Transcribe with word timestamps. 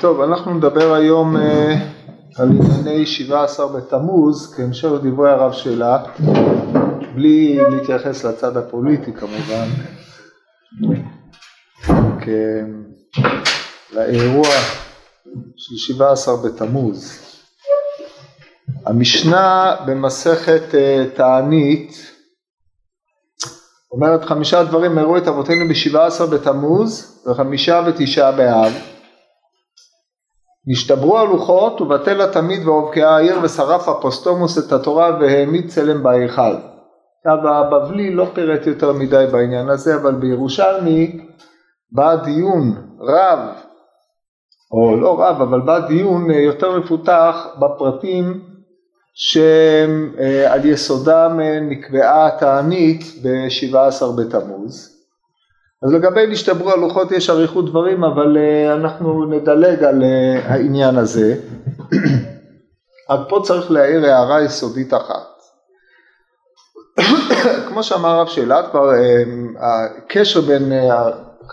טוב, 0.00 0.20
אנחנו 0.20 0.54
נדבר 0.54 0.94
היום 0.94 1.36
אה, 1.36 1.74
על 2.38 2.48
ענייני 2.48 3.06
17 3.06 3.76
בתמוז, 3.76 4.54
כהמשך 4.56 4.88
לדברי 4.88 5.30
הרב 5.30 5.52
שלה, 5.52 5.98
בלי 7.14 7.58
להתייחס 7.70 8.24
לצד 8.24 8.56
הפוליטי 8.56 9.12
כמובן, 9.12 9.68
לאירוע 13.94 14.48
של 15.66 15.76
17 15.76 16.36
בתמוז. 16.36 17.18
המשנה 18.86 19.76
במסכת 19.86 20.74
אה, 20.74 21.04
תענית 21.14 21.92
אומרת 23.92 24.24
חמישה 24.24 24.64
דברים 24.64 24.98
הראו 24.98 25.18
את 25.18 25.28
אבותינו 25.28 25.64
ב-17 25.68 26.26
בתמוז 26.26 27.22
וחמישה 27.26 27.82
ותשעה 27.86 28.32
באב 28.32 28.72
נשתברו 30.66 31.18
הלוחות 31.18 31.80
ובטל 31.80 32.20
התמיד 32.20 32.66
והובקעה 32.66 33.16
העיר 33.16 33.38
ושרף 33.42 33.88
אפוסטומוס 33.88 34.58
את 34.58 34.72
התורה 34.72 35.18
והעמיד 35.20 35.68
צלם 35.68 36.02
בהיכל. 36.02 36.56
עכשיו 37.18 37.48
הבבלי 37.48 38.14
לא 38.14 38.26
פירט 38.34 38.66
יותר 38.66 38.92
מדי 38.92 39.24
בעניין 39.32 39.68
הזה 39.68 39.96
אבל 39.96 40.14
בירושלמי 40.14 41.26
בא 41.92 42.16
דיון 42.16 42.74
רב 43.00 43.65
או 44.72 44.96
לא 44.96 45.20
רב 45.20 45.42
אבל 45.42 45.60
בא 45.60 45.78
דיון 45.78 46.30
יותר 46.30 46.78
מפותח 46.78 47.46
בפרטים 47.58 48.40
שעל 49.14 50.64
יסודם 50.64 51.40
נקבעה 51.62 52.26
התענית 52.26 53.02
ב-17 53.22 54.04
בתמוז 54.18 54.96
אז 55.82 55.92
לגבי 55.92 56.26
נשתברו 56.26 56.70
הלוחות 56.70 57.12
יש 57.12 57.30
אריכות 57.30 57.70
דברים 57.70 58.04
אבל 58.04 58.36
אנחנו 58.74 59.24
נדלג 59.24 59.84
על 59.84 60.02
העניין 60.44 60.96
הזה. 60.96 61.34
רק 63.10 63.20
פה 63.28 63.40
צריך 63.44 63.70
להעיר 63.70 64.06
הערה 64.06 64.42
יסודית 64.42 64.94
אחת. 64.94 65.42
כמו 67.68 67.82
שאמר 67.82 68.08
הרב 68.08 68.28
שאלת 68.28 68.64
הקשר 69.58 70.40
בין 70.40 70.72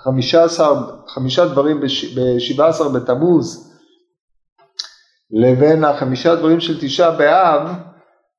חמישה 0.03 0.43
עשר, 0.43 0.73
חמישה 1.07 1.45
דברים 1.45 1.81
בשבעה 2.15 2.67
עשר 2.67 2.89
בתמוז 2.89 3.73
לבין 5.31 5.83
החמישה 5.83 6.35
דברים 6.35 6.59
של 6.59 6.81
תשעה 6.81 7.11
באב 7.11 7.67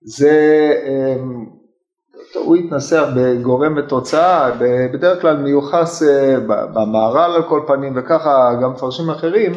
זה 0.02 0.72
הוא 2.34 2.56
התנסח 2.56 3.04
בגורם 3.16 3.74
ותוצאה, 3.76 4.50
בדרך 4.92 5.20
כלל 5.20 5.36
מיוחס 5.36 6.02
אה, 6.02 6.40
במהר"ל 6.46 7.32
על 7.34 7.42
כל 7.42 7.60
פנים 7.66 7.92
וככה 7.96 8.54
גם 8.62 8.72
מפרשים 8.72 9.10
אחרים 9.10 9.52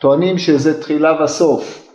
טוענים 0.00 0.38
שזה 0.38 0.80
תחילה 0.80 1.22
וסוף. 1.22 1.88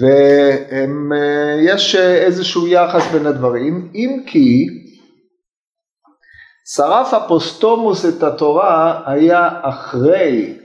ויש 0.00 1.96
אה, 1.96 2.14
איזשהו 2.14 2.66
יחס 2.66 3.12
בין 3.12 3.26
הדברים 3.26 3.88
אם 3.94 4.22
כי 4.26 4.66
שרף 6.74 7.14
אפוסטמוס 7.14 8.06
את 8.06 8.22
התורה 8.22 9.00
היה 9.06 9.48
אחרי 9.62 10.56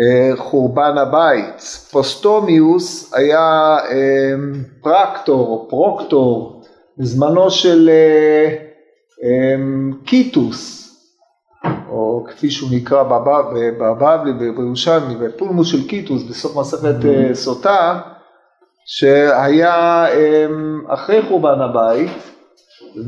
אה, 0.00 0.36
חורבן 0.36 0.98
הבית, 0.98 1.60
פוסטומיוס 1.90 3.14
היה 3.14 3.76
פרקטור, 4.82 5.66
פרוקטור 5.70 6.62
בזמנו 6.98 7.50
של 7.50 7.90
אה, 7.92 8.56
אמ, 9.22 9.92
קיטוס, 10.04 10.80
או 11.88 12.24
כפי 12.28 12.50
שהוא 12.50 12.70
נקרא 12.72 13.02
בבבלי 13.02 14.30
ובירושלמי, 14.30 15.16
בפולמוס 15.16 15.68
של 15.68 15.88
קיטוס 15.88 16.22
בסוף 16.22 16.56
מסכת 16.56 17.04
אה, 17.04 17.34
סוטה, 17.34 18.00
שהיה 18.86 20.06
אמ, 20.14 20.82
אחרי 20.88 21.22
חורבן 21.22 21.60
הבית, 21.60 22.33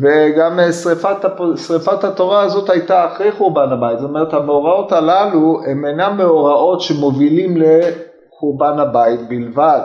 וגם 0.00 0.60
אה, 0.60 0.72
שריפת, 0.72 1.16
שריפת 1.56 2.04
התורה 2.04 2.42
הזאת 2.42 2.70
הייתה 2.70 3.06
אחרי 3.06 3.32
חורבן 3.32 3.72
הבית, 3.72 3.98
זאת 3.98 4.08
אומרת 4.08 4.34
המאורעות 4.34 4.92
הללו 4.92 5.60
הם 5.66 5.86
אינם 5.86 6.16
מאורעות 6.16 6.80
שמובילים 6.80 7.54
לחורבן 7.56 8.78
הבית 8.78 9.28
בלבד, 9.28 9.80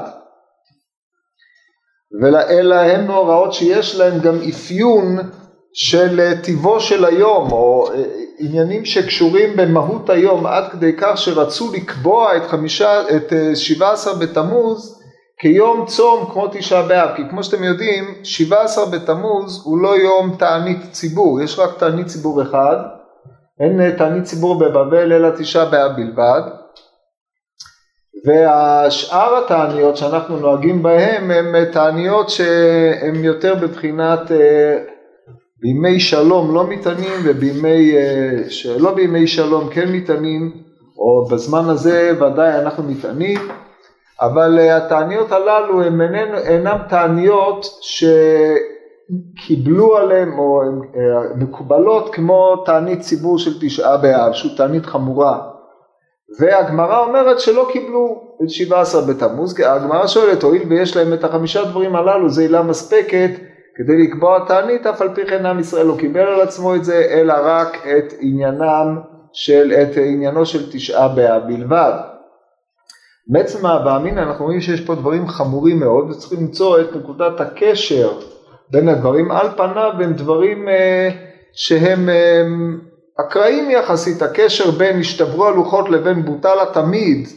אלא 2.49 2.75
הם 2.75 3.07
מאורעות 3.07 3.53
שיש 3.53 3.99
להם 3.99 4.19
גם 4.19 4.35
אפיון 4.49 5.17
של 5.73 6.19
אה, 6.19 6.41
טיבו 6.43 6.79
של 6.79 7.05
היום 7.05 7.51
או 7.51 7.91
אה, 7.93 8.03
עניינים 8.39 8.85
שקשורים 8.85 9.55
במהות 9.55 10.09
היום 10.09 10.45
עד 10.45 10.71
כדי 10.71 10.93
כך 10.97 11.17
שרצו 11.17 11.71
לקבוע 11.73 12.37
את, 12.37 12.41
חמישה, 12.43 13.01
את 13.01 13.33
17 13.55 14.13
אה, 14.13 14.19
בתמוז 14.19 15.00
כיום 15.41 15.85
צום 15.85 16.29
כמו 16.33 16.47
תשעה 16.51 16.87
באב 16.87 17.09
כי 17.15 17.21
כמו 17.29 17.43
שאתם 17.43 17.63
יודעים 17.63 18.03
17 18.23 18.85
בתמוז 18.85 19.61
הוא 19.65 19.77
לא 19.77 19.95
יום 19.97 20.35
תענית 20.39 20.77
ציבור 20.91 21.41
יש 21.41 21.59
רק 21.59 21.77
תענית 21.79 22.07
ציבור 22.07 22.41
אחד 22.41 22.75
אין 23.59 23.91
תענית 23.97 24.23
ציבור 24.23 24.59
בבבל 24.59 25.13
אלא 25.13 25.29
תשעה 25.37 25.65
באב 25.65 25.91
בלבד. 25.95 26.41
והשאר 28.25 29.37
התעניות 29.37 29.97
שאנחנו 29.97 30.37
נוהגים 30.37 30.83
בהם 30.83 31.31
הן 31.31 31.65
תעניות 31.71 32.29
שהן 32.29 33.23
יותר 33.23 33.55
בבחינת 33.55 34.31
אה, 34.31 34.77
בימי 35.61 35.99
שלום 35.99 36.53
לא 36.53 36.67
מתענים 36.67 37.13
ובימי, 37.23 37.95
אה, 37.95 38.49
שלא 38.49 38.93
בימי 38.95 39.27
שלום 39.27 39.69
כן 39.69 39.91
מתענים 39.91 40.51
או 40.97 41.25
בזמן 41.31 41.69
הזה 41.69 42.11
ודאי 42.21 42.59
אנחנו 42.59 42.83
מתענים 42.83 43.39
אבל 44.21 44.59
אה, 44.59 44.77
התעניות 44.77 45.31
הללו 45.31 45.83
הן 45.83 46.01
אינן, 46.47 46.77
תעניות 46.89 47.65
שקיבלו 49.41 49.97
עליהן 49.97 50.29
או 50.37 50.61
הן 50.63 50.79
מקובלות 51.35 52.15
כמו 52.15 52.63
תענית 52.65 52.99
ציבור 52.99 53.39
של 53.39 53.51
תשעה 53.61 53.97
באב 53.97 54.33
שהוא 54.33 54.57
תענית 54.57 54.85
חמורה 54.85 55.51
והגמרא 56.39 57.05
אומרת 57.05 57.39
שלא 57.39 57.67
קיבלו 57.71 58.21
את 58.43 58.49
שבעה 58.49 58.81
עשר 58.81 59.01
בתמוז, 59.01 59.59
הגמרא 59.59 60.07
שואלת 60.07 60.43
הואיל 60.43 60.63
ויש 60.69 60.97
להם 60.97 61.13
את 61.13 61.23
החמישה 61.23 61.65
דברים 61.65 61.95
הללו 61.95 62.29
זה 62.29 62.41
עילה 62.41 62.61
מספקת 62.61 63.29
כדי 63.75 63.97
לקבוע 63.97 64.45
תענית 64.47 64.87
אף 64.87 65.01
על 65.01 65.15
פי 65.15 65.25
כן 65.25 65.45
עם 65.45 65.59
ישראל 65.59 65.85
לא 65.85 65.95
קיבל 65.99 66.19
על 66.19 66.41
עצמו 66.41 66.75
את 66.75 66.83
זה 66.83 67.07
אלא 67.09 67.33
רק 67.43 67.77
את 67.97 68.13
עניינם 68.19 68.99
של, 69.33 69.73
את 69.81 69.97
עניינו 69.97 70.45
של 70.45 70.71
תשעה 70.71 71.07
באב 71.07 71.41
בלבד. 71.47 72.10
בעצם 73.27 73.65
אמינא 73.65 74.19
אנחנו 74.19 74.45
רואים 74.45 74.61
שיש 74.61 74.81
פה 74.81 74.95
דברים 74.95 75.27
חמורים 75.27 75.79
מאוד 75.79 76.09
וצריכים 76.09 76.39
למצוא 76.39 76.81
את 76.81 76.95
נקודת 76.95 77.39
הקשר 77.39 78.11
בין 78.71 78.89
הדברים 78.89 79.31
על 79.31 79.47
פניו 79.57 79.91
הם 79.99 80.13
דברים 80.13 80.69
אה, 80.69 81.09
שהם 81.53 82.09
אה, 82.09 82.43
אקראיים 83.25 83.71
יחסית, 83.71 84.21
הקשר 84.21 84.71
בין 84.71 84.99
השתברו 84.99 85.45
הלוחות 85.45 85.89
לבין 85.89 86.25
בוטל 86.25 86.59
התמיד 86.61 87.27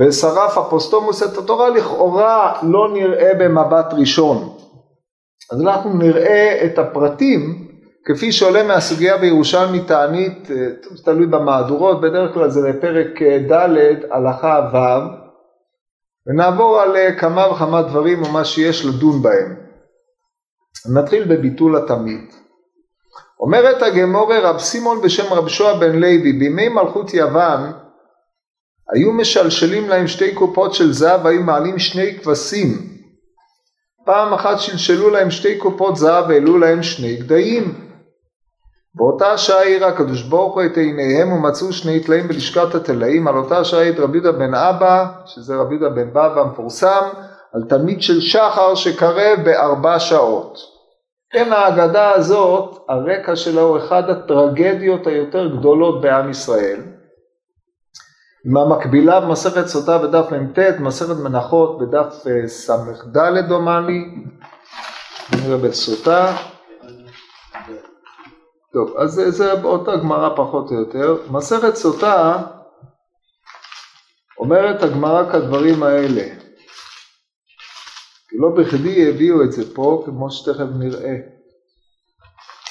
ושרף 0.00 0.58
אפוסטומוס 0.58 1.22
את 1.22 1.38
התורה 1.38 1.68
לכאורה 1.68 2.58
לא 2.62 2.90
נראה 2.92 3.32
במבט 3.38 3.94
ראשון. 3.98 4.54
אז 5.52 5.60
אנחנו 5.62 5.94
נראה 5.94 6.64
את 6.64 6.78
הפרטים 6.78 7.67
כפי 8.08 8.32
שעולה 8.32 8.62
מהסוגיה 8.62 9.16
בירושלמי 9.16 9.80
תענית, 9.80 10.50
אה, 10.50 10.66
תלוי 11.04 11.26
במהדורות, 11.26 12.00
בדרך 12.00 12.34
כלל 12.34 12.50
זה 12.50 12.68
לפרק 12.68 13.22
אה, 13.22 13.38
ד' 13.50 14.02
הלכה 14.10 14.70
ו' 14.72 14.78
ונעבור 16.26 16.80
על 16.80 16.96
אה, 16.96 17.18
כמה 17.18 17.52
וכמה 17.52 17.82
דברים 17.82 18.22
או 18.22 18.32
מה 18.32 18.44
שיש 18.44 18.84
לדון 18.84 19.22
בהם. 19.22 19.56
נתחיל 20.94 21.24
בביטול 21.24 21.76
התמיד. 21.76 22.24
אומרת 23.40 23.82
הגמורה 23.82 24.40
רב 24.40 24.58
סימון 24.58 25.00
בשם 25.02 25.32
רב 25.32 25.48
שועה 25.48 25.78
בן 25.78 25.96
לוי 25.98 26.32
בימי 26.32 26.68
מלכות 26.68 27.14
יוון 27.14 27.72
היו 28.92 29.12
משלשלים 29.12 29.88
להם 29.88 30.06
שתי 30.06 30.34
קופות 30.34 30.74
של 30.74 30.92
זהב 30.92 31.24
והיו 31.24 31.42
מעלים 31.42 31.78
שני 31.78 32.18
כבשים 32.18 32.68
פעם 34.04 34.34
אחת 34.34 34.58
שלשלו 34.58 35.10
להם 35.10 35.30
שתי 35.30 35.58
קופות 35.58 35.96
זהב 35.96 36.24
והעלו 36.28 36.58
להם 36.58 36.82
שני 36.82 37.16
גדיים 37.16 37.87
באותה 38.98 39.38
שעה 39.38 39.58
העיר 39.58 39.86
הקדוש 39.86 40.22
ברוך 40.22 40.54
הוא 40.54 40.62
את 40.64 40.76
עיניהם 40.76 41.32
ומצאו 41.32 41.72
שני 41.72 42.00
טלאים 42.00 42.28
בלשכת 42.28 42.74
הטלאים 42.74 43.28
על 43.28 43.36
אותה 43.36 43.64
שעה 43.64 43.80
העיד 43.80 44.00
רבי 44.00 44.18
יהודה 44.18 44.38
בן 44.38 44.54
אבא 44.54 45.06
שזה 45.26 45.56
רבי 45.56 45.74
יהודה 45.74 45.94
בן 45.94 46.10
בבא 46.10 46.40
המפורסם 46.40 47.08
על 47.54 47.62
תלמיד 47.68 48.02
של 48.02 48.20
שחר 48.20 48.74
שקרב 48.74 49.38
בארבע 49.44 49.98
שעות 49.98 50.58
כן 51.32 51.52
ההגדה 51.52 52.10
הזאת, 52.10 52.78
הרקע 52.88 53.36
שלה 53.36 53.60
הוא 53.60 53.78
אחד 53.78 54.10
הטרגדיות 54.10 55.06
היותר 55.06 55.56
גדולות 55.56 56.00
בעם 56.00 56.30
ישראל. 56.30 56.80
עם 58.46 58.56
המקבילה 58.56 59.20
במסכת 59.20 59.66
סוטה 59.66 59.98
בדף 59.98 60.32
מ"ט, 60.32 60.58
מסכת 60.80 61.16
מנחות 61.22 61.78
בדף 61.78 62.26
אה, 62.26 62.48
ס"ד 62.48 63.48
דומני, 63.48 64.04
נראה 65.32 65.56
בסוטה. 65.56 66.36
טוב, 68.72 68.96
אז 68.98 69.12
זה, 69.12 69.30
זה 69.30 69.54
באותה 69.54 69.96
גמרא 69.96 70.36
פחות 70.36 70.70
או 70.70 70.76
יותר. 70.76 71.16
מסכת 71.30 71.74
סוטה 71.74 72.42
אומרת 74.38 74.82
הגמרא 74.82 75.32
כדברים 75.32 75.82
האלה. 75.82 76.22
לא 78.32 78.48
בכדי 78.48 79.08
הביאו 79.08 79.42
את 79.42 79.52
זה 79.52 79.74
פה, 79.74 80.02
כמו 80.06 80.30
שתכף 80.30 80.66
נראה. 80.78 81.16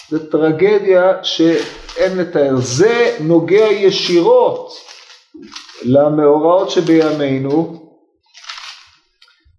זה 0.10 0.32
טרגדיה 0.32 1.24
שאין 1.24 2.18
לתאר. 2.18 2.56
זה 2.58 3.18
נוגע 3.20 3.68
ישירות 3.68 4.72
למאורעות 5.84 6.70
שבימינו. 6.70 7.88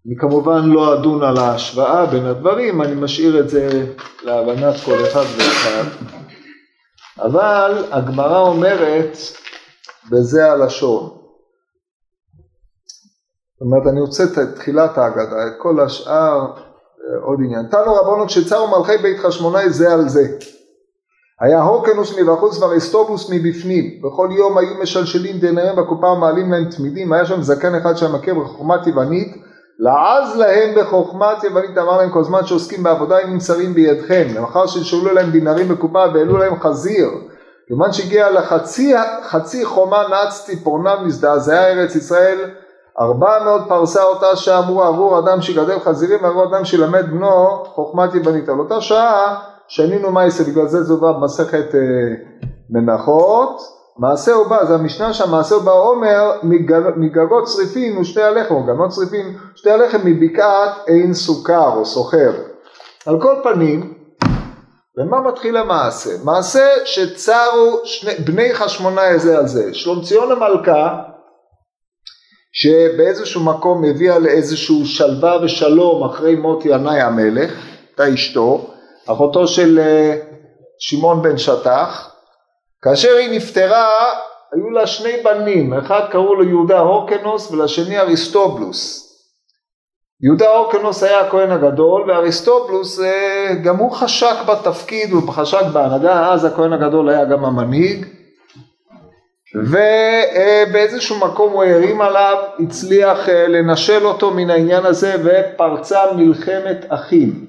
אני 0.06 0.16
כמובן 0.18 0.68
לא 0.68 0.94
אדון 0.94 1.22
על 1.22 1.38
ההשוואה 1.38 2.06
בין 2.06 2.24
הדברים, 2.24 2.82
אני 2.82 2.94
משאיר 2.94 3.40
את 3.40 3.48
זה 3.48 3.86
להבנת 4.22 4.74
כל 4.84 5.04
אחד 5.04 5.24
ואחד. 5.36 6.17
אבל 7.18 7.84
הגמרא 7.90 8.38
אומרת 8.40 9.16
בזה 10.10 10.52
הלשון. 10.52 11.02
זאת 13.52 13.60
אומרת, 13.60 13.86
אני 13.86 14.00
רוצה 14.00 14.24
את 14.24 14.54
תחילת 14.54 14.98
ההגדה, 14.98 15.46
את 15.46 15.52
כל 15.62 15.80
השאר 15.80 16.46
עוד 17.22 17.38
עניין. 17.44 17.66
תנו 17.70 17.94
רבונו 17.94 18.26
כשצרו 18.26 18.78
מלכי 18.78 18.98
בית 19.02 19.18
חשמונאי 19.18 19.70
זה 19.70 19.92
על 19.92 20.08
זה. 20.08 20.38
היה 21.40 21.62
הוקנוס 21.62 22.18
מבחוץ 22.18 22.58
ואריסטובוס 22.58 23.30
מבפנים. 23.30 24.02
בכל 24.02 24.28
יום 24.36 24.58
היו 24.58 24.74
משלשלים 24.82 25.38
דניהם 25.38 25.76
בקופה 25.76 26.06
ומעלים 26.06 26.52
להם 26.52 26.70
תמידים. 26.70 27.12
היה 27.12 27.26
שם 27.26 27.42
זקן 27.42 27.74
אחד 27.74 27.94
שהיה 27.94 28.12
מכה 28.12 28.34
בחוכמה 28.34 28.84
טבענית. 28.84 29.47
לעז 29.78 30.36
להם 30.36 30.74
בחוכמה 30.80 31.32
טבענית 31.40 31.78
אמר 31.78 31.96
להם 31.96 32.10
כל 32.10 32.24
זמן 32.24 32.46
שעוסקים 32.46 32.82
בעבודה 32.82 33.18
הם 33.18 33.32
נמסרים 33.32 33.74
בידכם. 33.74 34.26
למחר 34.34 34.66
שלשלו 34.66 35.14
להם 35.14 35.30
דינרים 35.30 35.68
בקופה 35.68 36.04
והעלו 36.14 36.36
להם 36.36 36.60
חזיר. 36.60 37.08
כיוון 37.66 37.92
שהגיע 37.92 38.30
לחצי 38.30 38.94
חצי 39.28 39.64
חומה 39.64 40.02
נץ 40.08 40.44
ציפורניו 40.44 40.98
נזדעזעה 41.04 41.72
ארץ 41.72 41.94
ישראל 41.94 42.50
ארבע 43.00 43.44
מאות 43.44 43.62
פרסה 43.68 44.02
אותה 44.02 44.36
שעה 44.36 44.58
אמרו 44.58 44.82
עבור 44.82 45.18
אדם 45.18 45.42
שיגדל 45.42 45.78
חזירים 45.78 46.18
ועבור 46.22 46.44
אדם 46.44 46.64
שילמד 46.64 47.10
בנו 47.10 47.64
חוכמת 47.64 48.14
יוונית. 48.14 48.48
על 48.48 48.58
אותה 48.58 48.80
שעה 48.80 49.40
שנינו 49.68 50.10
מייסה, 50.10 50.44
בגלל 50.44 50.66
זה 50.66 50.82
זה 50.82 50.94
בא 50.94 51.12
במסכת 51.12 51.74
אה, 51.74 51.80
מנחות. 52.70 53.77
מעשה 53.98 54.32
הוא 54.32 54.46
בא, 54.46 54.64
זה 54.64 54.74
המשנה 54.74 55.12
שם, 55.12 55.30
מעשה 55.30 55.54
הוא 55.54 55.64
בא 55.64 55.72
אומר 55.72 56.38
מגגות 56.96 57.44
צריפין 57.44 57.98
ושתי 57.98 58.22
הלחם, 58.22 58.54
או 58.54 58.62
גנות 58.62 58.90
צריפין, 58.90 59.36
שתי 59.54 59.70
הלחם 59.70 59.98
מבקעת 60.04 60.70
אין 60.86 61.14
סוכר 61.14 61.72
או 61.74 61.86
סוחר. 61.86 62.32
על 63.06 63.20
כל 63.20 63.34
פנים, 63.42 63.94
ומה 64.98 65.20
מתחיל 65.20 65.56
המעשה? 65.56 66.10
מעשה 66.24 66.68
שצרו 66.84 67.80
שני, 67.84 68.14
בני 68.14 68.54
חשמונאי 68.54 69.18
זה 69.18 69.38
על 69.38 69.46
זה. 69.46 69.74
שלומציון 69.74 70.32
המלכה 70.32 70.96
שבאיזשהו 72.52 73.44
מקום 73.44 73.84
הביאה 73.84 74.18
לאיזשהו 74.18 74.86
שלווה 74.86 75.44
ושלום 75.44 76.04
אחרי 76.04 76.34
מות 76.34 76.64
ינאי 76.64 77.00
המלך, 77.00 77.52
הייתה 77.88 78.14
אשתו, 78.14 78.70
אחותו 79.06 79.48
של 79.48 79.78
אה, 79.78 80.18
שמעון 80.78 81.22
בן 81.22 81.38
שטח, 81.38 82.17
כאשר 82.82 83.16
היא 83.16 83.36
נפטרה 83.36 83.88
היו 84.52 84.70
לה 84.70 84.86
שני 84.86 85.12
בנים, 85.24 85.74
אחד 85.74 86.00
קראו 86.10 86.34
לו 86.34 86.44
יהודה 86.44 86.78
הורקנוס 86.78 87.50
ולשני 87.50 87.98
אריסטובלוס. 87.98 89.04
יהודה 90.22 90.48
הורקנוס 90.48 91.02
היה 91.02 91.20
הכהן 91.20 91.50
הגדול 91.50 92.10
ואריסטובלוס 92.10 93.00
אה, 93.00 93.54
גם 93.64 93.76
הוא 93.76 93.92
חשק 93.92 94.36
בתפקיד, 94.48 95.12
הוא 95.12 95.32
חשק 95.32 95.62
בהנהגה, 95.72 96.32
אז 96.32 96.44
הכהן 96.44 96.72
הגדול 96.72 97.08
היה 97.08 97.24
גם 97.24 97.44
המנהיג 97.44 98.06
ובאיזשהו 99.54 101.18
מקום 101.18 101.52
הוא 101.52 101.64
הרים 101.64 102.00
עליו, 102.00 102.36
הצליח 102.60 103.28
אה, 103.28 103.48
לנשל 103.48 104.06
אותו 104.06 104.30
מן 104.30 104.50
העניין 104.50 104.84
הזה 104.84 105.14
ופרצה 105.24 106.00
מלחמת 106.16 106.86
אחים. 106.88 107.46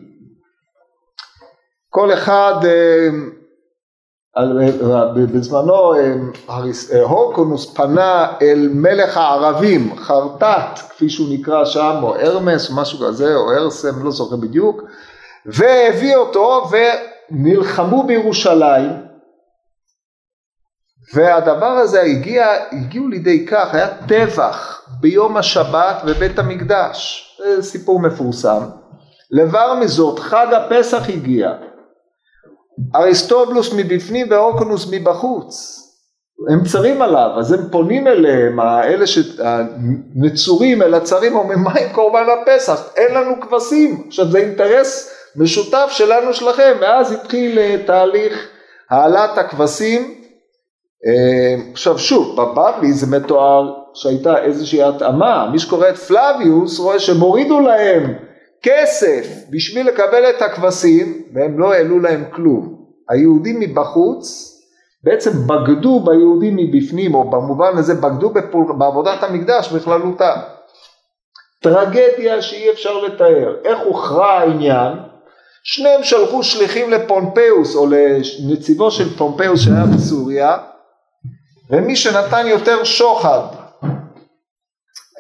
כל 1.89 2.13
אחד, 2.13 2.53
אה, 2.63 2.69
אה, 2.69 3.09
בזמנו 5.15 5.93
הורקונוס 7.03 7.73
פנה 7.73 8.27
אל 8.41 8.69
מלך 8.73 9.17
הערבים, 9.17 9.95
חרטט 9.95 10.79
כפי 10.89 11.09
שהוא 11.09 11.27
נקרא 11.31 11.65
שם, 11.65 11.95
או 12.01 12.15
הרמס 12.15 12.71
משהו 12.75 12.99
כזה, 13.07 13.35
או 13.35 13.51
הרסם, 13.51 14.03
לא 14.03 14.11
זוכר 14.11 14.35
בדיוק, 14.35 14.83
והביא 15.45 16.15
אותו 16.15 16.69
ונלחמו 17.31 18.03
בירושלים. 18.03 19.09
והדבר 21.13 21.65
הזה 21.65 22.01
הגיע, 22.01 22.47
הגיעו 22.71 23.07
לידי 23.07 23.45
כך, 23.45 23.73
היה 23.73 23.87
טבח 24.07 24.81
ביום 24.99 25.37
השבת 25.37 25.95
בבית 26.05 26.39
המקדש, 26.39 27.25
זה 27.37 27.63
סיפור 27.63 27.99
מפורסם. 27.99 28.59
לבר 29.31 29.73
מזאת, 29.79 30.19
חג 30.19 30.47
הפסח 30.53 31.09
הגיע, 31.09 31.51
אריסטובלוס 32.95 33.73
מבפנים 33.73 34.27
ואורקונוס 34.29 34.87
מבחוץ. 34.91 35.75
הם 36.49 36.63
צרים 36.63 37.01
עליו, 37.01 37.29
אז 37.37 37.51
הם 37.51 37.61
פונים 37.71 38.07
אליהם, 38.07 38.59
אלה 38.59 39.05
שנצורים 39.07 40.81
אל 40.81 40.93
הצרים, 40.93 41.35
אומרים 41.35 41.59
מה 41.59 41.73
עם 41.73 41.93
קורבן 41.93 42.25
הפסח? 42.41 42.89
אין 42.95 43.15
לנו 43.15 43.41
כבשים. 43.41 44.03
עכשיו 44.07 44.31
זה 44.31 44.37
אינטרס 44.37 45.15
משותף 45.35 45.87
שלנו 45.89 46.33
שלכם, 46.33 46.73
ואז 46.81 47.11
התחיל 47.11 47.59
אה, 47.59 47.75
תהליך 47.85 48.47
העלאת 48.89 49.37
הכבשים 49.37 50.19
אה, 51.05 51.71
עכשיו 51.71 51.99
שוב, 51.99 52.41
בבבלי 52.41 52.93
זה 52.93 53.17
מתואר 53.17 53.73
שהייתה 53.93 54.43
איזושהי 54.43 54.83
התאמה, 54.83 55.49
מי 55.51 55.59
שקורא 55.59 55.89
את 55.89 55.97
פלביוס 55.97 56.79
רואה 56.79 56.99
שהם 56.99 57.19
הורידו 57.19 57.59
להם 57.59 58.13
כסף 58.63 59.27
בשביל 59.49 59.87
לקבל 59.87 60.29
את 60.29 60.41
הכבשים 60.41 61.23
והם 61.33 61.59
לא 61.59 61.73
העלו 61.73 61.99
להם 61.99 62.23
כלום. 62.31 62.85
היהודים 63.09 63.59
מבחוץ 63.59 64.55
בעצם 65.03 65.31
בגדו 65.47 65.99
ביהודים 65.99 66.55
מבפנים, 66.55 67.15
או 67.15 67.29
במובן 67.29 67.77
הזה 67.77 67.95
בגדו 67.95 68.29
בפול, 68.29 68.73
בעבודת 68.77 69.23
המקדש 69.23 69.71
בכללותה. 69.71 70.41
טרגדיה 71.61 72.41
שאי 72.41 72.71
אפשר 72.71 72.97
לתאר. 72.97 73.55
איך 73.65 73.79
הוכרע 73.85 74.31
העניין? 74.31 74.93
שניהם 75.63 76.03
שלחו 76.03 76.43
שליחים 76.43 76.89
לפומפיוס 76.89 77.75
או 77.75 77.87
לנציבו 77.87 78.91
של 78.91 79.17
פומפיוס 79.17 79.61
שהיה 79.61 79.85
בסוריה 79.95 80.57
ומי 81.69 81.95
שנתן 81.95 82.47
יותר 82.47 82.83
שוחד 82.83 83.41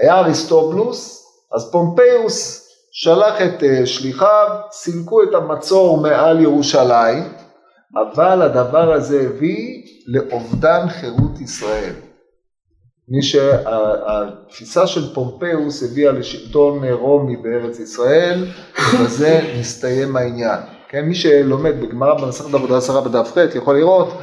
היה 0.01 0.19
אריסטובלוס, 0.19 1.25
אז 1.55 1.71
פומפיוס 1.71 2.58
שלח 2.91 3.41
את 3.41 3.63
אה, 3.63 3.85
שליחיו, 3.85 4.47
סילקו 4.71 5.23
את 5.23 5.33
המצור 5.33 6.01
מעל 6.01 6.39
ירושלים, 6.39 7.23
אבל 7.95 8.41
הדבר 8.41 8.93
הזה 8.93 9.21
הביא 9.21 9.83
לאובדן 10.07 10.89
חירות 10.89 11.41
ישראל. 11.41 11.93
מי 13.09 13.21
שהתפיסה 13.21 14.87
של 14.87 15.13
פומפיוס 15.13 15.83
הביאה 15.83 16.11
לשלטון 16.11 16.83
רומי 16.85 17.37
בארץ 17.37 17.79
ישראל, 17.79 18.45
ובזה 18.93 19.41
מסתיים 19.59 20.15
העניין. 20.15 20.59
כן, 20.89 21.05
מי 21.05 21.15
שלומד 21.15 21.81
בגמרא 21.81 22.13
במסכת 22.13 22.53
עבודה 22.53 22.77
עשרה 22.77 23.01
בדף 23.01 23.31
ח' 23.33 23.55
יכול 23.55 23.77
לראות 23.77 24.13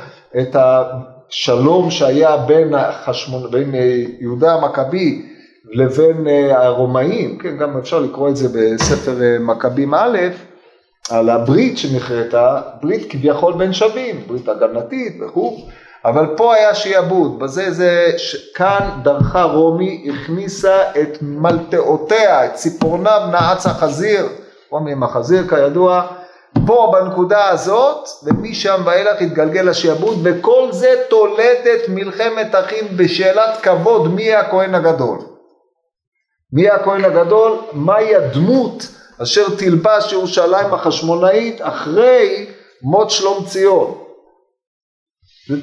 את 0.40 0.56
השלום 0.56 1.90
שהיה 1.90 2.36
בין, 2.36 2.74
החשמון, 2.74 3.50
בין 3.50 3.74
אה, 3.74 4.04
יהודה 4.20 4.54
המכבי 4.54 5.35
לבין 5.70 6.28
אה, 6.28 6.64
הרומאים, 6.64 7.38
כן, 7.38 7.56
גם 7.56 7.78
אפשר 7.78 7.98
לקרוא 7.98 8.28
את 8.28 8.36
זה 8.36 8.48
בספר 8.48 9.22
אה, 9.22 9.38
מכבים 9.40 9.94
א', 9.94 10.18
על 11.10 11.30
הברית 11.30 11.78
שנכרתה, 11.78 12.60
ברית 12.82 13.10
כביכול 13.10 13.52
בין 13.52 13.72
שווים, 13.72 14.22
ברית 14.26 14.48
הגנתית 14.48 15.16
וכו', 15.20 15.56
אבל 16.04 16.26
פה 16.36 16.54
היה 16.54 16.74
שיעבוד, 16.74 17.38
בזה 17.38 17.70
זה, 17.70 18.10
כאן 18.54 18.88
דרכה 19.02 19.42
רומי 19.42 20.08
הכניסה 20.14 20.82
את 21.02 21.18
מלטעותיה, 21.22 22.46
את 22.46 22.54
ציפורניו 22.54 23.20
נעץ 23.32 23.66
החזיר, 23.66 24.28
רומי 24.70 24.92
עם 24.92 25.02
החזיר 25.02 25.48
כידוע, 25.48 26.06
פה 26.66 26.92
בנקודה 26.92 27.48
הזאת 27.48 28.08
ומשם 28.24 28.82
ואילך 28.84 29.20
התגלגל 29.20 29.68
השעבוד 29.68 30.18
וכל 30.22 30.68
זה 30.70 30.94
תולדת 31.08 31.88
מלחמת 31.88 32.54
אחים 32.54 32.84
בשאלת 32.96 33.60
כבוד 33.62 34.14
מי 34.14 34.34
הכהן 34.34 34.74
הגדול. 34.74 35.35
מי 36.56 36.68
הכהן 36.68 37.04
הגדול? 37.04 37.58
מהי 37.72 38.14
הדמות 38.14 38.88
אשר 39.22 39.44
תלבש 39.58 40.12
ירושלים 40.12 40.74
החשמונאית 40.74 41.58
אחרי 41.60 42.46
מות 42.82 43.10
שלום 43.10 43.44
ציון. 43.46 43.98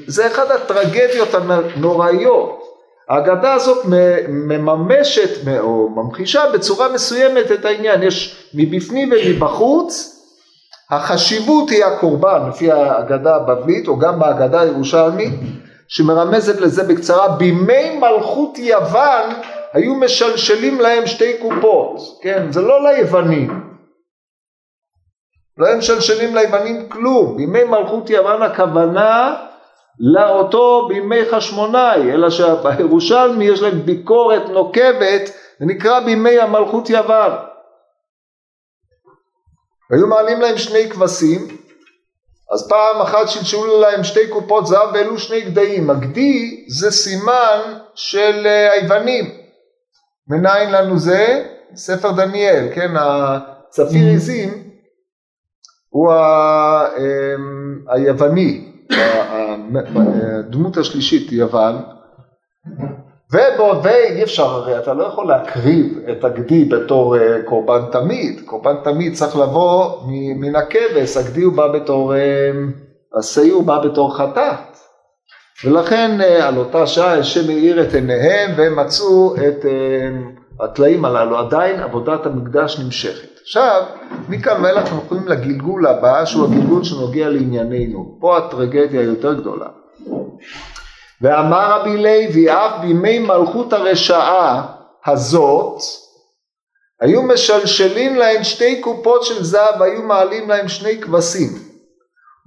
זה 0.07 0.27
אחד 0.27 0.51
הטרגדיות 0.51 1.29
הנוראיות. 1.33 2.63
ההגדה 3.09 3.53
הזאת 3.53 3.85
מממשת 4.27 5.47
או 5.59 5.89
ממחישה 5.89 6.43
בצורה 6.53 6.89
מסוימת 6.89 7.51
את 7.51 7.65
העניין, 7.65 8.03
יש 8.03 8.50
מבפנים 8.53 9.12
ומבחוץ, 9.12 10.19
החשיבות 10.91 11.69
היא 11.69 11.85
הקורבן 11.85 12.50
לפי 12.50 12.71
ההגדה 12.71 13.35
הבבלית 13.35 13.88
או 13.88 14.00
גם 14.00 14.19
בהגדה 14.19 14.62
הירושלמית 14.62 15.33
שמרמזת 15.88 16.62
לזה 16.62 16.83
בקצרה, 16.83 17.27
בימי 17.27 18.00
מלכות 18.00 18.57
יוון 18.57 19.29
היו 19.73 19.95
משלשלים 19.95 20.81
להם 20.81 21.05
שתי 21.05 21.37
קופות, 21.41 22.19
כן, 22.21 22.51
זה 22.51 22.61
לא 22.61 22.91
ליוונים, 22.91 23.63
לא 25.57 25.67
היו 25.67 25.77
משלשלים 25.77 26.35
ליוונים 26.35 26.89
כלום, 26.89 27.37
בימי 27.37 27.63
מלכות 27.63 28.09
יוון 28.09 28.41
הכוונה 28.41 29.35
לאותו 29.99 30.85
בימי 30.87 31.25
חשמונאי, 31.31 32.13
אלא 32.13 32.29
שבירושלמי 32.29 33.45
יש 33.45 33.61
להם 33.61 33.81
ביקורת 33.81 34.49
נוקבת, 34.49 35.29
זה 35.59 35.65
נקרא 35.65 35.99
בימי 35.99 36.39
המלכות 36.39 36.89
יוון. 36.89 37.31
היו 39.91 40.07
מעלים 40.07 40.41
להם 40.41 40.57
שני 40.57 40.89
כבשים, 40.89 41.47
אז 42.53 42.69
פעם 42.69 43.01
אחת 43.01 43.29
שלשלו 43.29 43.81
להם 43.81 44.03
שתי 44.03 44.27
קופות 44.27 44.67
זהב 44.67 44.89
והעלו 44.93 45.19
שני 45.19 45.41
גדיים. 45.41 45.89
הגדי 45.89 46.65
זה 46.67 46.91
סימן 46.91 47.77
של 47.95 48.41
אה, 48.45 48.71
היוונים. 48.71 49.42
מניין 50.27 50.71
לנו 50.71 50.97
זה? 50.97 51.45
ספר 51.75 52.11
דניאל, 52.11 52.67
כן, 52.75 52.91
הצפיר 52.95 54.11
mm-hmm. 54.11 54.15
עזים 54.15 54.49
הוא 55.89 56.11
ה... 56.11 56.87
אמ, 56.97 57.79
היווני, 57.87 58.69
הדמות 60.39 60.77
השלישית 60.77 61.31
יוון, 61.31 61.75
ואי 63.83 64.23
אפשר, 64.23 64.45
הרי 64.45 64.77
אתה 64.77 64.93
לא 64.93 65.03
יכול 65.03 65.27
להקריב 65.27 65.99
את 66.11 66.23
הגדי 66.23 66.65
בתור 66.65 67.17
אה, 67.17 67.43
קורבן 67.45 67.81
תמיד, 67.91 68.41
קורבן 68.45 68.75
תמיד 68.83 69.13
צריך 69.13 69.35
לבוא 69.35 70.01
מן 70.35 70.55
הכבש, 70.55 71.17
הגדי 71.17 71.41
הוא 71.41 71.53
בא 71.53 71.67
בתור, 71.67 72.15
אה, 72.15 72.51
השעיר 73.17 73.59
בא 73.59 73.79
בתור 73.79 74.17
חטאת, 74.17 74.77
ולכן 75.65 76.22
אה, 76.22 76.48
על 76.48 76.58
אותה 76.58 76.88
שעה 76.88 77.17
השם 77.17 77.50
האיר 77.50 77.82
את 77.82 77.93
עיניהם 77.93 78.51
והם 78.58 78.79
מצאו 78.79 79.36
את 79.36 79.65
הטלאים 80.60 81.05
הללו, 81.05 81.38
עדיין 81.38 81.79
עבודת 81.79 82.25
המקדש 82.25 82.79
נמשכת. 82.79 83.39
עכשיו, 83.41 83.84
מכאן 84.29 84.63
ואילך 84.63 84.77
אנחנו 84.77 85.01
יכולים 85.05 85.27
לגלגול 85.27 85.88
הבא, 85.88 86.25
שהוא 86.25 86.46
הגלגול 86.46 86.84
שנוגע 86.84 87.29
לענייננו. 87.29 88.17
פה 88.20 88.38
הטרגדיה 88.38 89.01
יותר 89.01 89.34
גדולה. 89.34 89.67
ואמר 91.22 91.79
רבי 91.79 91.98
לוי, 91.98 92.51
אף 92.51 92.72
בימי 92.82 93.20
מלכות 93.20 93.74
הרשעה 93.74 94.65
הזאת, 95.05 95.82
היו 97.01 97.24
משלשלים 97.24 98.15
להן 98.15 98.43
שתי 98.43 98.82
קופות 98.82 99.24
של 99.24 99.43
זהב 99.43 99.79
והיו 99.82 100.03
מעלים 100.03 100.50
להם 100.50 100.67
שני 100.67 101.01
כבשים. 101.01 101.50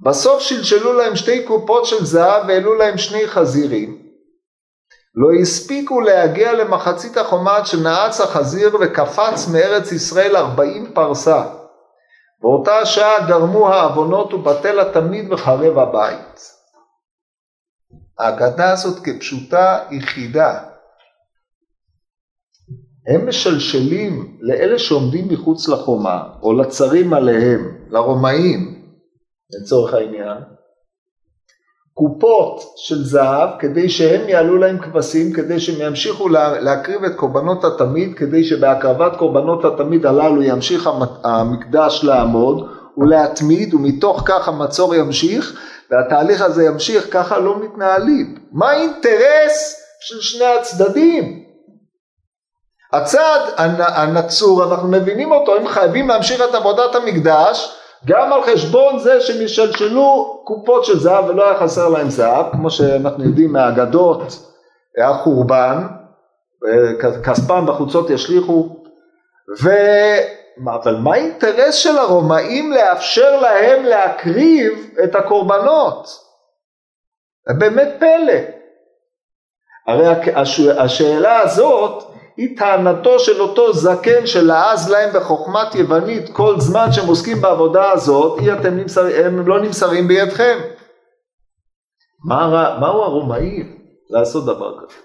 בסוף 0.01 0.41
שלשלו 0.41 0.93
להם 0.93 1.15
שתי 1.15 1.43
קופות 1.43 1.85
של 1.85 2.05
זהב 2.05 2.43
והעלו 2.47 2.73
להם 2.75 2.97
שני 2.97 3.27
חזירים. 3.27 4.07
לא 5.15 5.27
הספיקו 5.41 6.01
להגיע 6.01 6.53
למחצית 6.53 7.17
החומה 7.17 7.55
עד 7.55 7.65
שנעץ 7.65 8.21
החזיר 8.21 8.77
וקפץ 8.81 9.47
מארץ 9.53 9.91
ישראל 9.91 10.35
ארבעים 10.35 10.91
פרסה. 10.93 11.43
באותה 12.41 12.85
שעה 12.85 13.27
גרמו 13.27 13.69
העוונות 13.69 14.33
ובטל 14.33 14.79
התמיד 14.79 15.33
וחרב 15.33 15.77
הבית. 15.77 16.41
ההגדה 18.19 18.71
הזאת 18.71 18.99
כפשוטה 19.03 19.79
היא 19.89 20.01
חידה. 20.01 20.59
הם 23.07 23.29
משלשלים 23.29 24.37
לאלה 24.41 24.79
שעומדים 24.79 25.27
מחוץ 25.31 25.67
לחומה, 25.67 26.23
או 26.41 26.53
לצרים 26.53 27.13
עליהם, 27.13 27.77
לרומאים, 27.89 28.76
לצורך 29.51 29.93
העניין, 29.93 30.37
קופות 31.93 32.73
של 32.75 33.03
זהב 33.03 33.49
כדי 33.59 33.89
שהם 33.89 34.29
יעלו 34.29 34.57
להם 34.57 34.77
כבשים, 34.79 35.33
כדי 35.33 35.59
שהם 35.59 35.87
ימשיכו 35.87 36.29
להקריב 36.29 37.03
את 37.03 37.15
קורבנות 37.15 37.63
התמיד, 37.63 38.17
כדי 38.17 38.43
שבהקרבת 38.43 39.17
קורבנות 39.17 39.65
התמיד 39.65 40.05
הללו 40.05 40.43
ימשיך 40.43 40.89
המקדש 41.23 42.03
לעמוד 42.03 42.69
ולהתמיד, 42.97 43.73
ומתוך 43.73 44.23
כך 44.25 44.47
המצור 44.47 44.95
ימשיך, 44.95 45.59
והתהליך 45.91 46.41
הזה 46.41 46.63
ימשיך, 46.63 47.13
ככה 47.13 47.39
לא 47.39 47.59
מתנהלים. 47.59 48.35
מה 48.51 48.69
האינטרס 48.69 49.75
של 49.99 50.21
שני 50.21 50.45
הצדדים? 50.45 51.43
הצד 52.93 53.39
הנצור, 53.79 54.63
אנחנו 54.63 54.87
מבינים 54.87 55.31
אותו, 55.31 55.55
הם 55.55 55.67
חייבים 55.67 56.07
להמשיך 56.07 56.41
את 56.49 56.55
עבודת 56.55 56.95
המקדש, 56.95 57.77
גם 58.07 58.33
על 58.33 58.43
חשבון 58.43 58.99
זה 58.99 59.21
שהם 59.21 59.41
ישלשלו 59.41 60.41
קופות 60.43 60.85
של 60.85 60.99
זהב 60.99 61.29
ולא 61.29 61.49
היה 61.49 61.59
חסר 61.59 61.89
להם 61.89 62.09
זהב, 62.09 62.51
כמו 62.51 62.69
שאנחנו 62.69 63.23
יודעים 63.23 63.53
מהאגדות 63.53 64.21
החורבן, 65.03 65.87
כספם 67.23 67.65
בחוצות 67.67 68.09
ישליכו, 68.09 68.75
ו... 69.63 69.69
אבל 70.65 70.95
מה 70.95 71.13
האינטרס 71.13 71.75
של 71.75 71.97
הרומאים 71.97 72.71
לאפשר 72.71 73.41
להם 73.41 73.83
להקריב 73.83 74.89
את 75.03 75.15
הקורבנות? 75.15 76.07
זה 77.47 77.53
באמת 77.53 77.87
פלא. 77.99 78.39
הרי 79.87 80.07
השאלה 80.77 81.39
הזאת 81.39 82.03
היא 82.37 82.57
טענתו 82.57 83.19
של 83.19 83.41
אותו 83.41 83.73
זקן 83.73 84.25
שלעז 84.25 84.89
להם 84.89 85.09
בחוכמת 85.13 85.75
יוונית 85.75 86.29
כל 86.33 86.59
זמן 86.59 86.91
שהם 86.91 87.07
עוסקים 87.07 87.41
בעבודה 87.41 87.91
הזאת, 87.91 88.39
אתם 88.59 88.77
נמסר, 88.77 89.25
הם 89.25 89.47
לא 89.47 89.59
נמסרים 89.59 90.07
בידכם. 90.07 90.57
מה, 92.25 92.77
מהו 92.79 93.01
הרומאי 93.01 93.63
לעשות 94.09 94.45
דבר 94.45 94.77
כזה? 94.77 94.95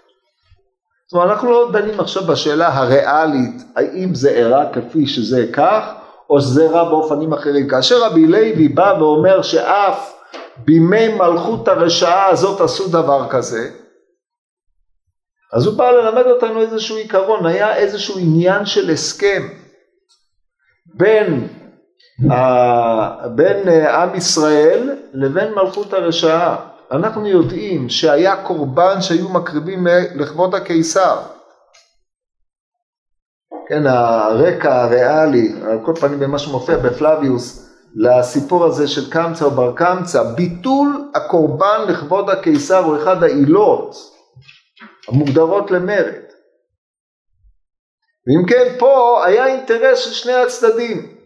זאת 1.11 1.15
אומרת, 1.15 1.31
אנחנו 1.31 1.51
לא 1.51 1.71
דנים 1.73 2.01
עכשיו 2.01 2.23
בשאלה 2.23 2.69
הריאלית, 2.69 3.63
האם 3.77 4.15
זה 4.15 4.31
אירע 4.31 4.65
כפי 4.73 5.07
שזה 5.07 5.47
כך, 5.53 5.93
או 6.31 6.41
שזה 6.41 6.63
אירע 6.63 6.85
באופנים 6.85 7.33
אחרים. 7.33 7.69
כאשר 7.69 8.05
רבי 8.05 8.27
לוי 8.27 8.69
בא 8.69 8.95
ואומר 8.99 9.43
שאף 9.43 10.15
בימי 10.59 11.09
מלכות 11.09 11.69
הרשעה 11.69 12.27
הזאת 12.27 12.61
עשו 12.61 12.89
דבר 12.89 13.27
כזה, 13.31 13.71
אז 15.53 15.67
הוא 15.67 15.77
בא 15.77 15.91
ללמד 15.91 16.27
אותנו 16.27 16.61
איזשהו 16.61 16.97
עיקרון, 16.97 17.47
היה 17.47 17.77
איזשהו 17.77 18.19
עניין 18.19 18.67
של 18.67 18.91
הסכם 18.91 19.49
בין, 20.95 21.49
ה... 22.31 23.29
בין 23.29 23.69
אה, 23.69 24.03
עם 24.03 24.15
ישראל 24.15 24.91
לבין 25.13 25.55
מלכות 25.55 25.93
הרשעה. 25.93 26.57
אנחנו 26.91 27.27
יודעים 27.27 27.89
שהיה 27.89 28.37
קורבן 28.43 29.01
שהיו 29.01 29.29
מקריבים 29.29 29.87
לכבוד 30.15 30.55
הקיסר. 30.55 31.17
כן, 33.69 33.87
הרקע 33.87 34.83
הריאלי, 34.83 35.53
על 35.71 35.79
כל 35.85 35.95
פנים 36.01 36.21
במה 36.21 36.39
שמופיע 36.39 36.77
בפלביוס, 36.77 37.69
לסיפור 37.95 38.65
הזה 38.65 38.89
של 38.89 39.11
קמצא 39.11 39.45
או 39.45 39.51
בר 39.51 39.73
קמצא, 39.77 40.23
ביטול 40.23 41.11
הקורבן 41.15 41.85
לכבוד 41.89 42.31
הקיסר 42.31 42.85
הוא 42.85 42.97
אחד 42.97 43.23
העילות 43.23 44.12
המוגדרות 45.09 45.71
למרד. 45.71 46.23
ואם 48.27 48.47
כן 48.49 48.79
פה 48.79 49.23
היה 49.27 49.47
אינטרס 49.47 49.99
של 49.99 50.11
שני 50.11 50.33
הצדדים. 50.33 51.17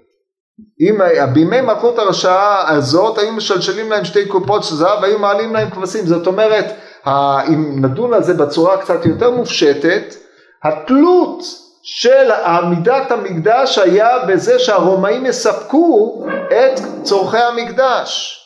אם 0.81 0.99
בימי 1.33 1.61
מלכות 1.61 1.99
הרשעה 1.99 2.73
הזאת 2.73 3.19
היו 3.19 3.33
משלשלים 3.33 3.91
להם 3.91 4.05
שתי 4.05 4.29
קופות 4.29 4.65
של 4.65 4.75
זהב 4.75 5.03
והיו 5.03 5.19
מעלים 5.19 5.55
להם 5.55 5.71
כבשים. 5.71 6.07
זאת 6.07 6.27
אומרת, 6.27 6.65
אם 7.49 7.85
נדון 7.85 8.15
על 8.15 8.23
זה 8.23 8.35
בצורה 8.35 8.83
קצת 8.83 9.07
יותר 9.07 9.31
מופשטת, 9.31 10.15
התלות 10.65 11.43
של 11.83 12.31
עמידת 12.31 13.11
המקדש 13.11 13.79
היה 13.79 14.19
בזה 14.29 14.59
שהרומאים 14.59 15.27
יספקו 15.27 16.25
את 16.49 16.81
צורכי 17.03 17.39
המקדש. 17.39 18.43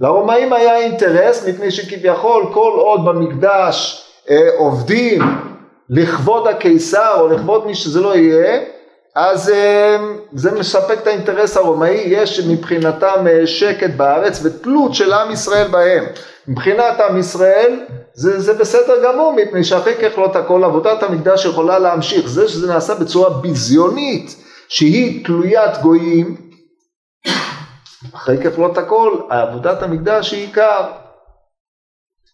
לרומאים 0.00 0.52
היה 0.52 0.78
אינטרס 0.78 1.48
מפני 1.48 1.70
שכביכול 1.70 2.44
כל 2.54 2.72
עוד 2.76 3.04
במקדש 3.04 4.06
אה, 4.30 4.48
עובדים 4.56 5.22
לכבוד 5.90 6.48
הקיסר 6.48 7.20
או 7.20 7.28
לכבוד 7.28 7.66
מי 7.66 7.74
שזה 7.74 8.00
לא 8.00 8.16
יהיה 8.16 8.60
אז 9.16 9.50
אה, 9.50 9.96
זה 10.32 10.52
מספק 10.52 10.98
את 11.02 11.06
האינטרס 11.06 11.56
הרומאי, 11.56 12.02
יש 12.06 12.40
מבחינתם 12.40 13.26
אה, 13.26 13.46
שקט 13.46 13.90
בארץ 13.96 14.40
ותלות 14.44 14.94
של 14.94 15.12
עם 15.12 15.32
ישראל 15.32 15.68
בהם. 15.68 16.04
מבחינת 16.48 17.00
עם 17.00 17.18
ישראל 17.18 17.80
זה, 18.14 18.40
זה 18.40 18.52
בסדר 18.52 18.94
גמור 19.04 19.32
מפני 19.32 19.64
שאחרי 19.64 19.94
ככלות 19.94 20.36
הכל 20.36 20.64
עבודת 20.64 21.02
המקדש 21.02 21.44
יכולה 21.44 21.78
להמשיך. 21.78 22.28
זה 22.28 22.48
שזה 22.48 22.66
נעשה 22.72 22.94
בצורה 22.94 23.30
ביזיונית 23.30 24.36
שהיא 24.68 25.24
תלוית 25.24 25.78
גויים 25.82 26.36
אחרי 28.16 28.38
כפלות 28.44 28.78
הכל, 28.78 29.12
עבודת 29.28 29.82
המקדש 29.82 30.32
היא 30.32 30.46
עיקר. 30.46 30.82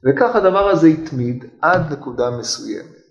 וכך 0.04 0.36
הדבר 0.36 0.68
הזה 0.68 0.86
התמיד 0.86 1.44
עד 1.62 1.92
נקודה 1.92 2.30
מסוימת. 2.30 3.02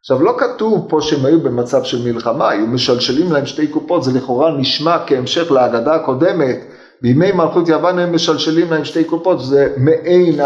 עכשיו 0.00 0.22
לא 0.22 0.36
כתוב 0.38 0.86
פה 0.88 1.00
שהם 1.00 1.26
היו 1.26 1.40
במצב 1.40 1.84
של 1.84 2.12
מלחמה, 2.12 2.50
היו 2.50 2.66
משלשלים 2.66 3.32
להם 3.32 3.46
שתי 3.46 3.66
קופות, 3.66 4.04
זה 4.04 4.12
לכאורה 4.12 4.50
נשמע 4.50 4.96
כהמשך 5.06 5.50
להגדה 5.50 5.94
הקודמת, 5.94 6.56
בימי 7.02 7.32
מלכות 7.32 7.68
יוון 7.68 7.98
הם 7.98 8.14
משלשלים 8.14 8.70
להם 8.70 8.84
שתי 8.84 9.04
קופות, 9.04 9.40
זה 9.40 9.74
מעין 9.76 10.36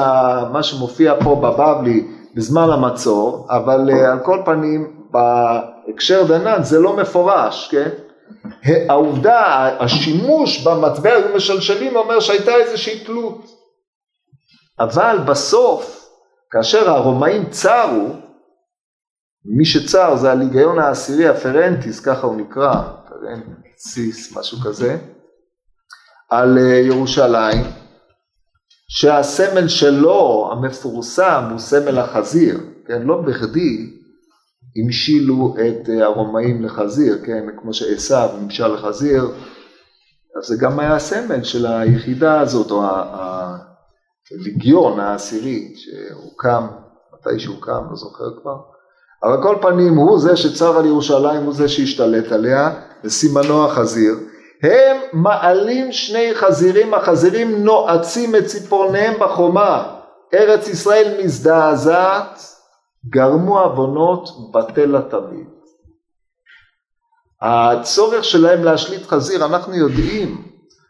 מה 0.52 0.62
שמופיע 0.62 1.14
פה 1.24 1.34
בבבלי 1.34 2.06
בזמן 2.34 2.70
המצור, 2.70 3.46
אבל 3.50 3.90
אה, 3.90 4.12
על 4.12 4.18
כל 4.18 4.42
פנים 4.44 5.06
בהקשר 5.10 6.24
דנן 6.28 6.62
זה 6.62 6.78
לא 6.78 6.96
מפורש, 6.96 7.68
כן? 7.70 7.88
העובדה, 8.88 9.68
השימוש 9.80 10.66
במטבע 10.66 11.12
היו 11.12 11.36
משלשלים 11.36 11.96
אומר 11.96 12.20
שהייתה 12.20 12.54
איזושהי 12.54 13.04
תלות, 13.04 13.46
אבל 14.80 15.18
בסוף 15.26 16.08
כאשר 16.50 16.90
הרומאים 16.90 17.50
צרו 17.50 18.08
מי 19.44 19.64
שצר 19.64 20.16
זה 20.16 20.32
הלגיון 20.32 20.78
העשירי, 20.78 21.28
הפרנטיס, 21.28 22.00
ככה 22.00 22.26
הוא 22.26 22.36
נקרא, 22.36 22.82
פרנטיס, 23.08 24.36
משהו 24.36 24.58
כזה, 24.64 24.98
על 26.30 26.58
אה, 26.58 26.74
ירושלים, 26.74 27.64
שהסמל 28.88 29.68
שלו 29.68 30.50
המפורסם 30.52 31.48
הוא 31.50 31.58
סמל 31.58 31.98
החזיר, 31.98 32.60
כן, 32.86 33.02
לא 33.02 33.22
בכדי 33.22 33.92
המשילו 34.84 35.54
את 35.60 35.90
אה, 35.90 36.04
הרומאים 36.04 36.64
לחזיר, 36.64 37.18
כן, 37.24 37.46
כמו 37.60 37.74
שעשו 37.74 38.36
נמשל 38.40 38.66
לחזיר, 38.66 39.24
אז 40.38 40.46
זה 40.46 40.56
גם 40.60 40.78
היה 40.78 40.94
הסמל 40.94 41.42
של 41.42 41.66
היחידה 41.66 42.40
הזאת, 42.40 42.70
או 42.70 42.82
הליגיון 44.32 45.00
העשירי 45.00 45.74
שהוקם, 45.76 46.66
מתי 47.14 47.38
שהוקם, 47.38 47.82
לא 47.90 47.96
זוכר 47.96 48.40
כבר, 48.42 48.56
אבל 49.24 49.42
כל 49.42 49.56
פנים 49.62 49.94
הוא 49.94 50.18
זה 50.18 50.36
שצר 50.36 50.78
על 50.78 50.86
ירושלים, 50.86 51.42
הוא 51.42 51.54
זה 51.54 51.68
שהשתלט 51.68 52.32
עליה, 52.32 52.70
וסימנו 53.04 53.64
החזיר. 53.64 54.14
הם 54.62 54.96
מעלים 55.12 55.92
שני 55.92 56.34
חזירים, 56.34 56.94
החזירים 56.94 57.64
נועצים 57.64 58.36
את 58.36 58.46
ציפורניהם 58.46 59.14
בחומה. 59.20 59.92
ארץ 60.34 60.68
ישראל 60.68 61.24
מזדעזעת, 61.24 62.55
גרמו 63.08 63.58
עוונות 63.58 64.28
בטל 64.52 64.96
התמיד. 64.96 65.46
הצורך 67.40 68.24
שלהם 68.24 68.64
להשליט 68.64 69.06
חזיר, 69.06 69.44
אנחנו 69.44 69.74
יודעים 69.74 70.42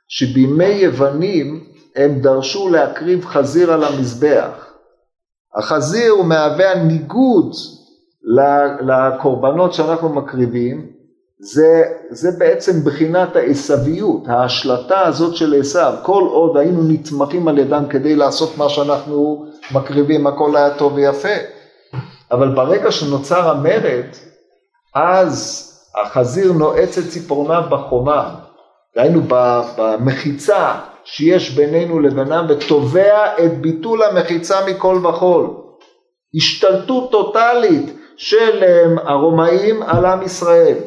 שבימי 0.08 0.64
יוונים 0.64 1.64
הם 1.96 2.20
דרשו 2.20 2.68
להקריב 2.68 3.24
חזיר 3.24 3.72
על 3.72 3.84
המזבח. 3.84 4.66
החזיר 5.54 6.12
הוא 6.12 6.24
מהווה 6.24 6.72
הניגוד 6.72 7.52
לקורבנות 8.80 9.74
שאנחנו 9.74 10.08
מקריבים, 10.08 10.96
זה, 11.38 11.82
זה 12.10 12.30
בעצם 12.38 12.84
בחינת 12.84 13.36
העשוויות, 13.36 14.22
ההשלטה 14.28 15.00
הזאת 15.00 15.36
של 15.36 15.60
עשיו, 15.60 15.94
כל 16.02 16.22
עוד 16.30 16.56
היינו 16.56 16.82
נתמכים 16.88 17.48
על 17.48 17.58
ידם 17.58 17.84
כדי 17.90 18.16
לעשות 18.16 18.58
מה 18.58 18.68
שאנחנו 18.68 19.46
מקריבים, 19.74 20.26
הכל 20.26 20.56
היה 20.56 20.78
טוב 20.78 20.94
ויפה. 20.94 21.55
אבל 22.30 22.54
ברגע 22.54 22.92
שנוצר 22.92 23.50
המרד, 23.50 24.06
אז 24.94 25.62
החזיר 26.02 26.52
נועץ 26.52 26.98
את 26.98 27.08
ציפורניו 27.08 27.62
בחומה, 27.70 28.34
דהיינו 28.96 29.20
במחיצה 29.76 30.74
שיש 31.04 31.50
בינינו 31.50 32.00
לבינם, 32.00 32.46
ותובע 32.48 33.44
את 33.44 33.60
ביטול 33.60 34.02
המחיצה 34.02 34.66
מכל 34.66 35.06
וכול. 35.06 35.46
השתלטות 36.36 37.10
טוטאלית 37.10 37.96
של 38.16 38.64
אמ, 38.64 38.98
הרומאים 38.98 39.82
על 39.82 40.06
עם 40.06 40.22
ישראל. 40.22 40.78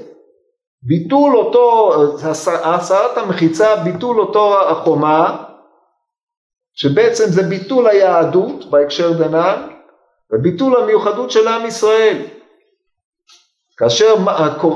ביטול 0.83 1.37
אותו, 1.37 1.93
הסרת 2.63 3.17
המחיצה, 3.17 3.75
ביטול 3.75 4.19
אותו 4.19 4.69
החומה, 4.69 5.43
שבעצם 6.73 7.25
זה 7.25 7.43
ביטול 7.43 7.87
היהדות 7.87 8.69
בהקשר 8.69 9.13
דנן, 9.13 9.67
וביטול 10.31 10.81
המיוחדות 10.81 11.31
של 11.31 11.47
עם 11.47 11.65
ישראל. 11.65 12.17
כאשר 13.77 14.15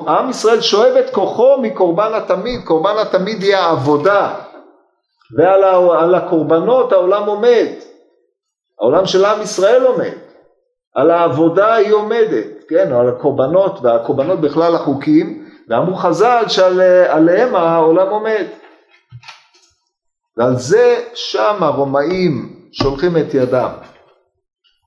עם 0.08 0.30
ישראל 0.30 0.62
שואב 0.62 0.96
את 0.96 1.10
כוחו 1.10 1.58
מקורבן 1.62 2.14
התמיד, 2.14 2.66
קורבן 2.66 2.98
התמיד 3.02 3.42
היא 3.42 3.56
העבודה, 3.56 4.34
ועל 5.38 6.16
הקורבנות 6.16 6.92
העולם 6.92 7.26
עומד, 7.26 7.68
העולם 8.80 9.06
של 9.06 9.26
עם 9.26 9.42
ישראל 9.42 9.86
עומד. 9.86 10.14
על 10.96 11.12
העבודה 11.12 11.74
היא 11.74 11.94
עומדת, 11.94 12.48
כן, 12.70 12.92
על 12.92 13.10
הקורבנות, 13.10 13.80
והקורבנות 13.82 14.42
בכלל 14.42 14.76
החוקים, 14.76 15.50
ואמרו 15.70 15.96
חז"ל 15.96 16.44
שעליהם 16.48 17.56
העולם 17.56 18.10
עומד. 18.10 18.46
ועל 20.38 20.56
זה 20.56 21.04
שם 21.14 21.64
הרומאים 21.64 22.56
שולחים 22.72 23.18
את 23.18 23.34
ידם. 23.34 23.70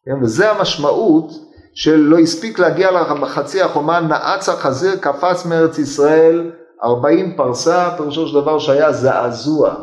כן, 0.07 0.23
וזה 0.23 0.51
המשמעות 0.51 1.31
של 1.75 1.97
לא 1.97 2.19
הספיק 2.19 2.59
להגיע 2.59 2.91
לחצי 3.23 3.63
החומה, 3.63 4.01
נעץ 4.01 4.49
החזיר, 4.49 4.97
קפץ 4.97 5.47
מארץ 5.47 5.79
ישראל 5.79 6.51
ארבעים 6.85 7.37
פרסה, 7.37 7.91
פירושו 7.97 8.27
של 8.27 8.41
דבר 8.41 8.59
שהיה 8.59 8.93
זעזוע. 8.93 9.75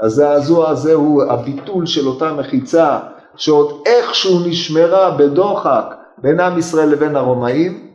הזעזוע 0.00 0.70
הזה 0.70 0.94
הוא 0.94 1.22
הביטול 1.22 1.86
של 1.86 2.06
אותה 2.06 2.32
מחיצה 2.32 2.98
שעוד 3.36 3.82
איכשהו 3.86 4.40
נשמרה 4.46 5.10
בדוחק 5.10 5.94
בין 6.18 6.40
עם 6.40 6.58
ישראל 6.58 6.88
לבין 6.88 7.16
הרומאים, 7.16 7.90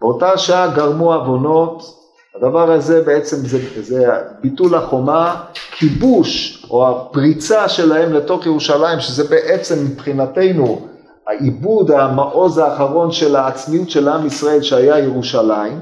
באותה 0.00 0.38
שעה 0.38 0.68
גרמו 0.68 1.14
עוונות, 1.14 1.99
הדבר 2.40 2.72
הזה 2.72 3.02
בעצם 3.02 3.36
זה, 3.36 3.58
זה 3.82 4.06
ביטול 4.42 4.74
החומה, 4.74 5.42
כיבוש 5.54 6.64
או 6.70 6.88
הפריצה 6.88 7.68
שלהם 7.68 8.12
לתוך 8.12 8.46
ירושלים, 8.46 9.00
שזה 9.00 9.24
בעצם 9.24 9.84
מבחינתנו 9.84 10.88
העיבוד, 11.26 11.90
המעוז 11.90 12.58
האחרון 12.58 13.12
של 13.12 13.36
העצמיות 13.36 13.90
של 13.90 14.08
עם 14.08 14.26
ישראל 14.26 14.62
שהיה 14.62 14.98
ירושלים, 14.98 15.80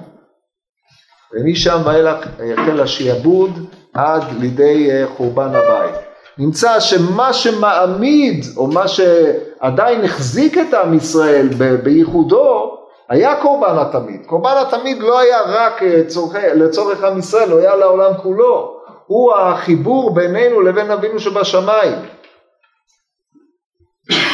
ומשם 1.34 1.82
ואילך 1.84 2.26
החל 2.52 2.80
השעבוד 2.80 3.50
עד 3.94 4.22
לידי 4.40 4.90
אה, 4.90 5.06
חורבן 5.16 5.54
הבית. 5.54 5.94
נמצא 6.38 6.80
שמה 6.80 7.32
שמעמיד 7.32 8.44
או 8.56 8.66
מה 8.66 8.88
שעדיין 8.88 10.04
החזיק 10.04 10.58
את 10.58 10.74
עם 10.74 10.94
ישראל 10.94 11.48
בייחודו 11.82 12.77
היה 13.08 13.36
קורבן 13.42 13.78
התמיד. 13.78 14.26
קורבן 14.26 14.54
התמיד 14.60 14.98
לא 14.98 15.18
היה 15.18 15.40
רק 15.46 15.82
אה, 15.82 16.02
צורכי, 16.06 16.38
לצורך 16.54 17.04
עם 17.04 17.18
ישראל, 17.18 17.50
הוא 17.50 17.60
היה 17.60 17.76
לעולם 17.76 18.12
כולו. 18.22 18.78
הוא 19.06 19.34
החיבור 19.34 20.14
בינינו 20.14 20.60
לבין 20.60 20.90
אבינו 20.90 21.18
שבשמיים. 21.20 21.94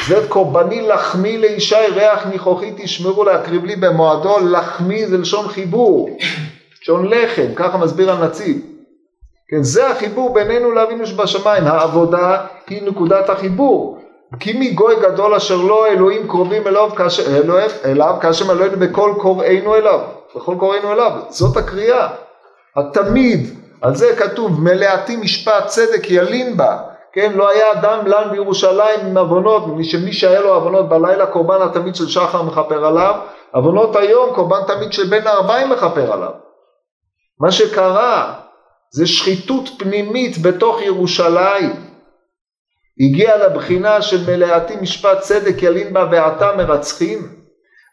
זה 0.08 0.26
קורבני 0.28 0.82
לחמי 0.82 1.38
לישי 1.38 1.86
ריח 1.94 2.26
ניחוחי 2.26 2.72
תשמרו 2.76 3.24
להקריב 3.24 3.64
לי 3.64 3.76
במועדו, 3.76 4.38
לחמי 4.38 5.06
זה 5.06 5.18
לשון 5.18 5.48
חיבור, 5.48 6.18
לשון 6.82 7.08
לחם, 7.08 7.54
ככה 7.56 7.78
מסביר 7.78 8.12
הנציב. 8.12 8.56
כן, 9.48 9.62
זה 9.62 9.90
החיבור 9.90 10.34
בינינו 10.34 10.70
לאבינו 10.70 11.06
שבשמיים, 11.06 11.64
העבודה 11.64 12.46
היא 12.66 12.82
נקודת 12.82 13.30
החיבור. 13.30 14.03
כי 14.40 14.52
מגוי 14.58 14.94
גדול 15.00 15.34
אשר 15.34 15.56
לא 15.56 15.86
אלוהים 15.86 16.28
קרובים 16.28 16.66
אליו 16.66 16.90
כאשר, 16.96 17.36
אלוהים, 17.36 17.70
אליו 17.84 18.16
כאשר 18.20 18.52
אלוהינו 18.52 18.76
בכל 18.76 19.14
קוראינו 19.18 19.74
אליו, 19.74 20.00
בכל 20.36 20.54
קוראינו 20.58 20.92
אליו, 20.92 21.12
זאת 21.28 21.56
הקריאה. 21.56 22.08
התמיד, 22.76 23.58
על 23.82 23.94
זה 23.94 24.16
כתוב 24.16 24.60
מלאתי 24.60 25.16
משפט 25.16 25.66
צדק 25.66 26.10
ילין 26.10 26.56
בה, 26.56 26.78
כן, 27.12 27.32
לא 27.32 27.48
היה 27.48 27.72
אדם 27.72 28.06
לן 28.06 28.30
בירושלים 28.30 29.00
עם 29.00 29.18
עוונות, 29.18 29.64
שמי 29.82 30.12
שהיה 30.12 30.40
לו 30.40 30.54
עוונות 30.54 30.88
בלילה 30.88 31.26
קורבן 31.26 31.62
התמיד 31.62 31.96
של 31.96 32.08
שחר 32.08 32.42
מכפר 32.42 32.86
עליו, 32.86 33.14
עוונות 33.50 33.96
היום 33.96 34.34
קורבן 34.34 34.60
תמיד 34.66 34.92
של 34.92 35.06
בין 35.06 35.26
הארבעים 35.26 35.70
מכפר 35.70 36.12
עליו. 36.12 36.30
מה 37.40 37.52
שקרה 37.52 38.34
זה 38.90 39.06
שחיתות 39.06 39.68
פנימית 39.78 40.42
בתוך 40.42 40.82
ירושלים. 40.82 41.83
הגיע 43.00 43.46
לבחינה 43.46 44.02
של 44.02 44.30
מלאתי 44.30 44.74
משפט 44.82 45.20
צדק 45.20 45.62
ילין 45.62 45.92
בה 45.92 46.08
ועתה 46.10 46.56
מרצחים. 46.56 47.18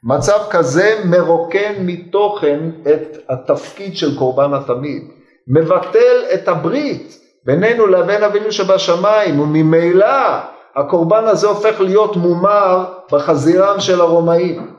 מצב 0.04 0.40
כזה 0.50 1.00
מרוקן 1.06 1.74
מתוכן 1.80 2.60
את 2.88 3.18
התפקיד 3.30 3.98
של 3.98 4.18
קורבן 4.18 4.54
התמיד, 4.54 5.04
מבטל 5.48 6.24
את 6.34 6.48
הברית 6.48 7.18
בינינו 7.46 7.88
לבין 7.88 8.24
אבינו 8.24 8.52
שבשמיים, 8.52 9.40
וממילא 9.40 10.38
הקורבן 10.76 11.24
הזה 11.24 11.48
הופך 11.48 11.82
להיות 11.82 12.16
מומר 12.16 12.86
בחזירם 13.12 13.80
של 13.80 14.02
הרומאים. 14.02 14.72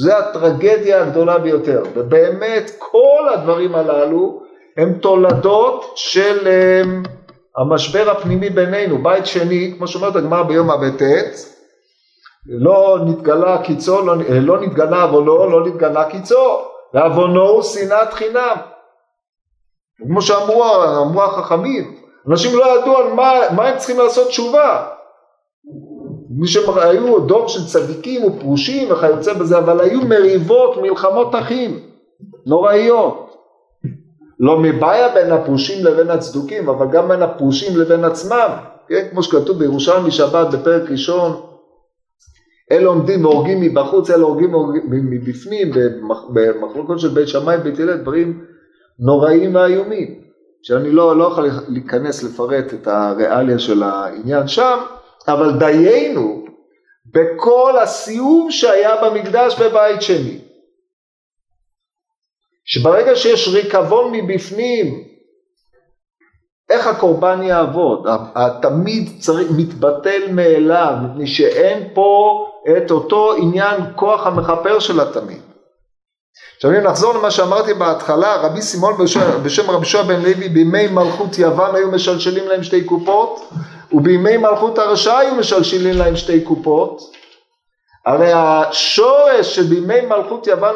זו 0.00 0.12
הטרגדיה 0.12 1.02
הגדולה 1.02 1.38
ביותר, 1.38 1.82
ובאמת 1.94 2.70
כל 2.78 3.28
הדברים 3.34 3.74
הללו 3.74 4.42
הם 4.76 4.92
תולדות 4.92 5.92
של 5.96 6.48
אמ, 6.48 7.02
המשבר 7.56 8.10
הפנימי 8.10 8.50
בינינו, 8.50 9.02
בית 9.02 9.26
שני, 9.26 9.74
כמו 9.76 9.88
שאומרת 9.88 10.16
הגמרא 10.16 10.42
ביום 10.42 10.70
הבט, 10.70 11.02
לא 12.46 12.98
נתגלה 13.06 13.62
קיצו, 13.62 14.02
לא, 14.02 14.14
לא 14.28 14.60
נתגלה 14.60 15.02
עוונו, 15.02 15.50
לא 15.50 15.66
נתגלה 15.66 16.10
קיצו, 16.10 16.60
ועוונו 16.94 17.48
הוא 17.48 17.62
שנאת 17.62 18.12
חינם. 18.12 18.56
כמו 19.98 20.22
שאמרו 20.22 20.64
אמרו 21.02 21.22
החכמים, 21.22 21.96
אנשים 22.28 22.58
לא 22.58 22.78
ידעו 22.78 22.96
על 22.96 23.12
מה, 23.12 23.32
מה 23.56 23.68
הם 23.68 23.78
צריכים 23.78 23.98
לעשות 23.98 24.28
תשובה. 24.28 24.86
מי 26.38 26.48
שהיו 26.48 27.20
דור 27.20 27.48
של 27.48 27.66
צדיקים 27.66 28.24
ופרושים 28.24 28.92
וכיוצא 28.92 29.32
בזה, 29.32 29.58
אבל 29.58 29.80
היו 29.80 30.00
מריבות, 30.00 30.76
מלחמות 30.76 31.34
אחים, 31.34 31.80
נוראיות. 32.46 33.29
לא 34.40 34.58
מבעיה 34.58 35.08
בין 35.14 35.32
הפרושים 35.32 35.84
לבין 35.84 36.10
הצדוקים, 36.10 36.68
אבל 36.68 36.86
גם 36.92 37.08
בין 37.08 37.22
הפרושים 37.22 37.76
לבין 37.76 38.04
עצמם, 38.04 38.48
כן? 38.88 39.06
כמו 39.10 39.22
שכתוב 39.22 39.58
בירושלמי 39.58 40.10
שבת 40.10 40.54
בפרק 40.54 40.90
ראשון, 40.90 41.40
אלה 42.72 42.86
עומדים 42.88 43.24
והורגים 43.24 43.60
מבחוץ, 43.60 44.10
אלה 44.10 44.22
הורגים 44.22 44.50
מבפנים, 44.90 45.70
במחלוקות 46.32 47.00
של 47.00 47.08
בית 47.08 47.28
שמאי 47.28 47.56
ובית 47.56 47.78
הלל, 47.78 47.96
דברים 47.96 48.44
נוראים 48.98 49.54
ואיומים, 49.54 50.20
שאני 50.62 50.90
לא, 50.90 51.18
לא 51.18 51.24
יכול 51.24 51.48
להיכנס 51.68 52.22
לפרט 52.22 52.74
את 52.74 52.86
הריאליה 52.86 53.58
של 53.58 53.82
העניין 53.82 54.48
שם, 54.48 54.78
אבל 55.28 55.58
דיינו 55.58 56.44
בכל 57.14 57.78
הסיום 57.82 58.50
שהיה 58.50 58.90
במקדש 59.04 59.60
בבית 59.60 60.02
שני. 60.02 60.49
שברגע 62.72 63.16
שיש 63.16 63.48
ריקבון 63.48 64.12
מבפנים, 64.12 65.04
איך 66.70 66.86
הקורבן 66.86 67.42
יעבוד? 67.42 68.06
התמיד 68.34 69.10
צריך, 69.18 69.48
מתבטל 69.56 70.32
מאליו, 70.32 70.94
מפני 71.02 71.26
שאין 71.26 71.88
פה 71.94 72.46
את 72.76 72.90
אותו 72.90 73.32
עניין 73.36 73.80
כוח 73.96 74.26
המכפר 74.26 74.78
של 74.78 75.00
התמיד. 75.00 75.40
עכשיו 76.56 76.70
אם 76.70 76.76
נחזור 76.76 77.14
למה 77.14 77.30
שאמרתי 77.30 77.74
בהתחלה, 77.74 78.36
רבי 78.36 78.62
סימון 78.62 78.94
בשם, 79.04 79.42
בשם 79.42 79.70
רבי 79.70 79.86
שועה 79.86 80.04
בן 80.04 80.22
לוי 80.22 80.48
בימי 80.48 80.88
מלכות 80.88 81.38
יוון 81.38 81.74
היו 81.74 81.90
משלשלים 81.90 82.48
להם 82.48 82.62
שתי 82.62 82.84
קופות 82.84 83.50
ובימי 83.92 84.36
מלכות 84.36 84.78
הרשע 84.78 85.18
היו 85.18 85.34
משלשלים 85.34 85.98
להם 85.98 86.16
שתי 86.16 86.40
קופות 86.40 87.19
הרי 88.06 88.32
השורש 88.32 89.56
שבימי 89.56 90.00
מלכות 90.00 90.46
יוון 90.46 90.74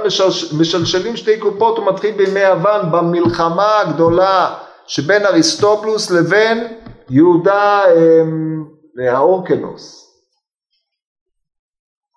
משלשלים 0.58 1.16
שתי 1.16 1.38
קופות 1.38 1.78
הוא 1.78 1.86
מתחיל 1.86 2.16
בימי 2.16 2.40
יוון 2.40 2.92
במלחמה 2.92 3.80
הגדולה 3.80 4.54
שבין 4.86 5.26
אריסטובלוס 5.26 6.10
לבין 6.10 6.66
יהודה 7.10 7.82
אמ, 7.96 8.64
האורקנוס. 9.10 10.00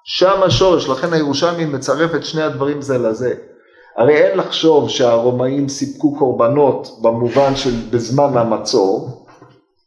שם 0.06 0.44
השורש, 0.44 0.90
לכן 0.90 1.14
הירושלמי 1.14 1.66
מצרף 1.66 2.16
את 2.16 2.26
שני 2.26 2.42
הדברים 2.42 2.82
זה 2.82 2.98
לזה. 2.98 3.36
הרי 3.98 4.18
אין 4.18 4.38
לחשוב 4.38 4.90
שהרומאים 4.90 5.70
סיפקו 5.70 6.18
קורבנות 6.18 6.88
במובן 7.02 7.56
של 7.56 7.72
בזמן 7.92 8.38
המצור, 8.38 9.26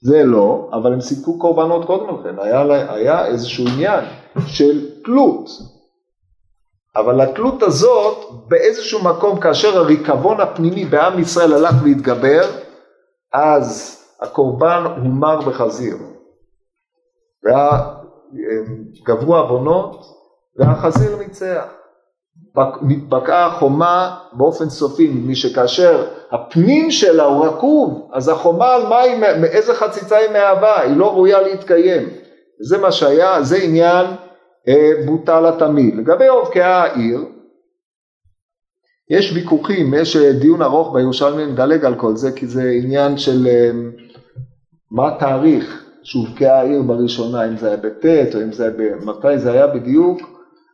זה 0.03 0.25
לא, 0.25 0.69
אבל 0.73 0.93
הם 0.93 1.01
סיפקו 1.01 1.39
קורבנות 1.39 1.87
קודם 1.87 2.21
לכן, 2.21 2.35
היה, 2.39 2.93
היה 2.95 3.27
איזשהו 3.27 3.65
עניין 3.69 4.05
של 4.47 4.87
תלות. 5.05 5.49
אבל 6.97 7.21
התלות 7.21 7.63
הזאת 7.63 8.19
באיזשהו 8.49 9.05
מקום 9.05 9.41
כאשר 9.41 9.79
הריקבון 9.79 10.41
הפנימי 10.41 10.85
בעם 10.85 11.19
ישראל 11.19 11.53
הלך 11.53 11.75
והתגבר, 11.85 12.43
אז 13.33 14.01
הקורבן 14.21 14.85
הומר 15.03 15.41
בחזיר. 15.41 15.97
וגברו 19.03 19.37
עוונות 19.37 20.05
והחזיר 20.57 21.17
ניצח. 21.17 21.65
נתבקעה 22.83 23.47
החומה 23.47 24.17
באופן 24.33 24.69
סופי, 24.69 25.09
מפני 25.09 25.35
שכאשר 25.35 26.07
הפנים 26.31 26.91
שלה 26.91 27.25
הוא 27.25 27.47
רקוב, 27.47 28.11
אז 28.13 28.29
החומה 28.29 28.75
על 28.75 28.87
מה 28.87 29.01
היא, 29.01 29.17
מאיזה 29.41 29.75
חציצה 29.75 30.17
היא 30.17 30.31
מהווה, 30.31 30.81
היא 30.81 30.97
לא 30.97 31.13
ראויה 31.13 31.41
להתקיים. 31.41 32.09
זה 32.63 32.79
מה 32.79 32.93
שהיה, 32.93 33.43
זה 33.43 33.57
עניין 33.57 34.07
אה, 34.07 34.30
בוטל 35.07 35.47
התמיד. 35.47 35.97
לגבי 35.97 36.29
אובקי 36.29 36.61
העיר, 36.61 37.25
יש 39.11 39.33
ויכוחים, 39.35 39.95
יש 39.95 40.17
אה, 40.17 40.33
דיון 40.33 40.63
ארוך 40.63 40.95
בירושלמי, 40.95 41.47
נדלג 41.47 41.85
על 41.85 41.95
כל 41.95 42.17
זה, 42.17 42.33
כי 42.33 42.47
זה 42.47 42.71
עניין 42.83 43.19
של 43.19 43.47
אה, 43.47 43.71
מה 44.91 45.09
התאריך 45.09 45.85
שהובקעה 46.03 46.61
העיר 46.61 46.83
בראשונה, 46.83 47.49
אם 47.49 47.57
זה 47.57 47.69
היה 47.69 47.77
בט' 47.77 48.35
או 48.35 48.43
אם 48.43 48.53
זה 48.53 48.65
היה, 48.79 48.97
מתי 49.05 49.39
זה 49.39 49.53
היה 49.53 49.67
בדיוק. 49.67 50.21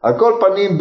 על 0.02 0.18
כל 0.18 0.32
פנים 0.40 0.78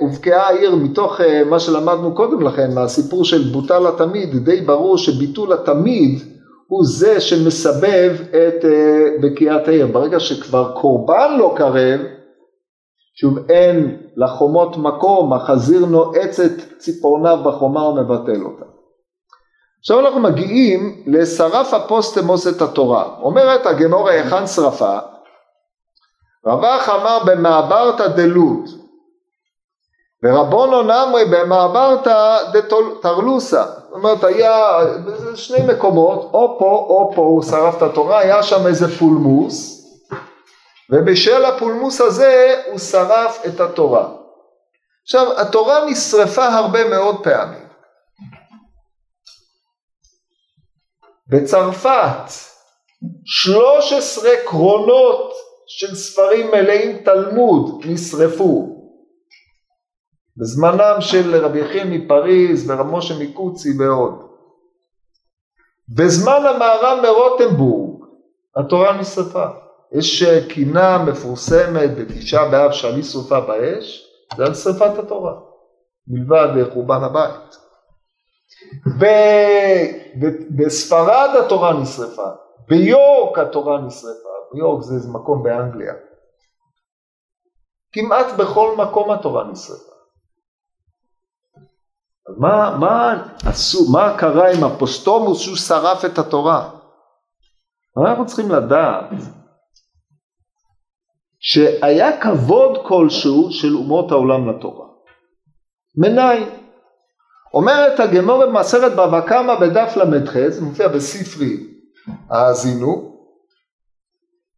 הובקעה 0.00 0.48
העיר 0.48 0.74
מתוך 0.74 1.20
אה, 1.20 1.44
מה 1.44 1.58
שלמדנו 1.58 2.14
קודם 2.14 2.42
לכן 2.42 2.74
מהסיפור 2.74 3.24
של 3.24 3.42
בוטל 3.52 3.86
התמיד 3.86 4.44
די 4.44 4.60
ברור 4.60 4.98
שביטול 4.98 5.52
התמיד 5.52 6.18
הוא 6.66 6.84
זה 6.84 7.20
שמסבב 7.20 8.16
את 8.30 8.64
אה, 8.64 9.04
בקיעת 9.22 9.68
העיר 9.68 9.86
ברגע 9.86 10.20
שכבר 10.20 10.72
קורבן 10.80 11.36
לא 11.38 11.54
קרב 11.56 12.00
שוב 13.20 13.50
אין 13.50 13.96
לחומות 14.16 14.76
מקום 14.76 15.32
החזיר 15.32 15.86
נועץ 15.86 16.40
את 16.40 16.78
ציפורניו 16.78 17.38
בחומה 17.44 17.88
ומבטל 17.88 18.42
אותה. 18.44 18.64
עכשיו 19.80 20.00
אנחנו 20.00 20.20
מגיעים 20.20 21.02
לשרף 21.06 21.74
הפוסטמוס 21.74 22.46
את 22.46 22.62
התורה. 22.62 23.04
אומרת 23.22 23.66
הגמורה 23.66 24.12
היכן 24.12 24.46
שרפה? 24.46 24.98
רווח 26.46 26.88
אמר 26.88 27.18
במעברתא 27.26 28.08
דלות 28.08 28.64
ורבונו 30.24 30.82
נמרי 30.82 31.24
במעברתא 31.24 32.38
דתרלוסה 32.52 33.64
זאת 33.64 33.92
אומרת 33.92 34.24
היה 34.24 34.78
שני 35.34 35.58
מקומות 35.66 36.30
או 36.34 36.56
פה 36.58 36.86
או 36.88 37.12
פה 37.14 37.22
הוא 37.22 37.42
שרף 37.42 37.76
את 37.76 37.82
התורה 37.82 38.18
היה 38.18 38.42
שם 38.42 38.66
איזה 38.66 38.98
פולמוס 38.98 39.75
ובשל 40.92 41.44
הפולמוס 41.44 42.00
הזה 42.00 42.62
הוא 42.66 42.78
שרף 42.78 43.42
את 43.46 43.60
התורה 43.60 44.08
עכשיו 45.02 45.40
התורה 45.40 45.84
נשרפה 45.90 46.46
הרבה 46.46 46.88
מאוד 46.88 47.24
פעמים 47.24 47.66
בצרפת 51.28 52.30
13 53.24 54.30
קרונות 54.46 55.32
של 55.66 55.94
ספרים 55.94 56.50
מלאים 56.50 57.04
תלמוד 57.04 57.84
נשרפו 57.86 58.76
בזמנם 60.36 61.00
של 61.00 61.44
רבי 61.44 61.60
יחיאל 61.60 61.88
מפריז 61.88 62.70
ורמושה 62.70 63.14
מקוצי 63.20 63.68
ועוד. 63.78 64.26
בזמן 65.88 66.46
המהר"ם 66.46 67.02
מרוטנבורג 67.02 68.04
התורה 68.56 69.00
נשרפה. 69.00 69.65
יש 69.92 70.24
קינה 70.48 71.04
מפורסמת 71.04 71.90
בתשעה 71.98 72.48
באב 72.50 72.72
שאני 72.72 73.02
שרפה 73.02 73.40
באש, 73.40 74.06
זה 74.36 74.44
על 74.44 74.54
שרפת 74.54 74.98
התורה, 74.98 75.32
מלבד 76.08 76.72
חורבן 76.72 77.02
הבית. 77.02 77.56
בספרד 80.56 81.30
התורה 81.44 81.72
נשרפה, 81.80 82.28
ביורק 82.68 83.38
התורה 83.38 83.80
נשרפה, 83.80 84.28
יורק 84.58 84.82
זה 84.82 85.08
מקום 85.12 85.42
באנגליה. 85.42 85.94
כמעט 87.92 88.26
בכל 88.38 88.76
מקום 88.76 89.10
התורה 89.10 89.44
נשרפה. 89.44 89.92
מה, 92.38 92.76
מה 92.80 93.26
עשו, 93.44 93.92
מה 93.92 94.16
קרה 94.18 94.52
עם 94.52 94.64
אפוסטומוס 94.64 95.40
שהוא 95.40 95.56
שרף 95.56 96.04
את 96.04 96.18
התורה? 96.18 96.70
אנחנו 98.04 98.26
צריכים 98.26 98.50
לדעת 98.50 99.04
שהיה 101.48 102.20
כבוד 102.20 102.86
כלשהו 102.86 103.48
של 103.50 103.74
אומות 103.74 104.10
העולם 104.10 104.50
לתורה. 104.50 104.86
מניין. 105.96 106.44
אומרת 107.54 108.00
הגמרא 108.00 108.46
במסכת 108.46 108.92
בבא 108.92 109.20
קמא 109.20 109.54
בדף 109.54 109.96
ל"ח, 109.96 110.48
זה 110.48 110.60
מופיע 110.62 110.88
בספרי 110.88 111.56
האזינו, 112.30 113.16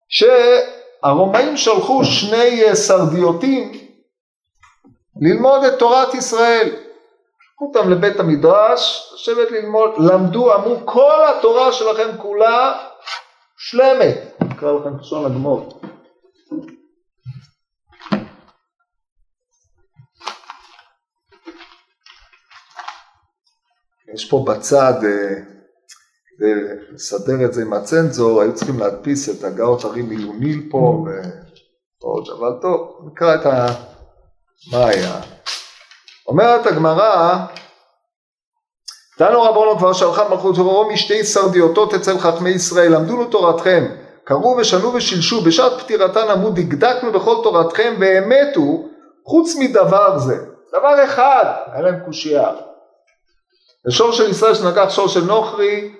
שהרומאים 0.08 1.56
שלחו 1.56 2.04
שני 2.04 2.64
אה, 2.64 2.74
סרדיוטים 2.74 3.72
ללמוד 5.20 5.64
את 5.64 5.78
תורת 5.78 6.14
ישראל. 6.14 6.68
לקחו 7.52 7.72
אותם 7.74 7.90
לבית 7.90 8.20
המדרש, 8.20 9.12
לשבת 9.14 9.50
ללמוד, 9.50 9.90
למדו, 9.98 10.54
אמרו 10.54 10.76
כל 10.84 11.20
התורה 11.28 11.72
שלכם 11.72 12.08
כולה 12.18 12.78
שלמת. 13.58 14.42
אקרא 14.52 14.72
לכם 14.72 14.98
לשון 15.00 15.24
הגמור. 15.24 15.77
יש 24.14 24.30
פה 24.30 24.44
בצד 24.46 24.94
אה, 25.04 25.34
לסדר 26.92 27.44
את 27.44 27.52
זה 27.52 27.62
עם 27.62 27.72
הצנזור, 27.72 28.40
היו 28.40 28.54
צריכים 28.54 28.78
להדפיס 28.78 29.28
את 29.28 29.44
הגאות 29.44 29.84
הרי 29.84 30.02
מילוניל 30.02 30.68
פה 30.70 31.04
ועוד, 32.02 32.28
אבל 32.38 32.52
טוב, 32.62 33.10
נקרא 33.12 33.34
את 33.34 33.46
ה... 33.46 33.66
מה 34.72 34.86
היה? 34.86 35.20
אומרת 36.26 36.66
הגמרא, 36.66 37.36
תנו 39.18 39.42
רבונו 39.42 39.78
כבר 39.78 39.92
שלחה 39.92 40.28
מלכות 40.28 40.58
ורום 40.58 40.92
משתי 40.92 41.24
סרדיותות 41.24 41.94
אצל 41.94 42.18
חכמי 42.18 42.50
ישראל, 42.50 42.94
למדו 42.94 43.16
לו 43.16 43.24
תורתכם, 43.24 43.84
קראו 44.24 44.56
ושנו 44.56 44.94
ושילשו, 44.94 45.40
בשעת 45.40 45.72
פטירתן 45.82 46.30
אמרו 46.30 46.50
דקדקנו 46.50 47.12
בכל 47.12 47.36
תורתכם 47.42 47.94
הוא, 48.56 48.88
חוץ 49.26 49.56
מדבר 49.58 50.18
זה, 50.18 50.36
דבר 50.68 51.04
אחד, 51.04 51.44
היה 51.72 51.82
להם 51.82 52.00
קושייה. 52.04 52.67
ושור 53.88 54.12
של 54.12 54.30
ישראל 54.30 54.54
שנגח 54.54 54.90
שור 54.90 55.08
של 55.08 55.24
נוכרי, 55.24 55.90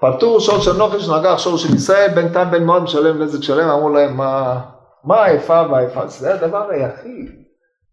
פטור 0.00 0.40
שור 0.40 0.58
של 0.58 0.72
נוכרי 0.72 1.00
שנגח 1.00 1.38
שור 1.38 1.58
של 1.58 1.74
ישראל, 1.74 2.10
בין 2.14 2.28
תם 2.32 2.44
בין 2.50 2.64
מאוד 2.64 2.82
משלם 2.82 3.22
נזק 3.22 3.42
שלם, 3.42 3.68
אמרו 3.68 3.88
להם 3.88 4.16
מה, 4.16 4.60
מה 5.04 5.16
האיפה 5.16 5.62
והאיפה, 5.70 6.06
זה 6.06 6.34
הדבר 6.34 6.70
היחיד 6.70 7.30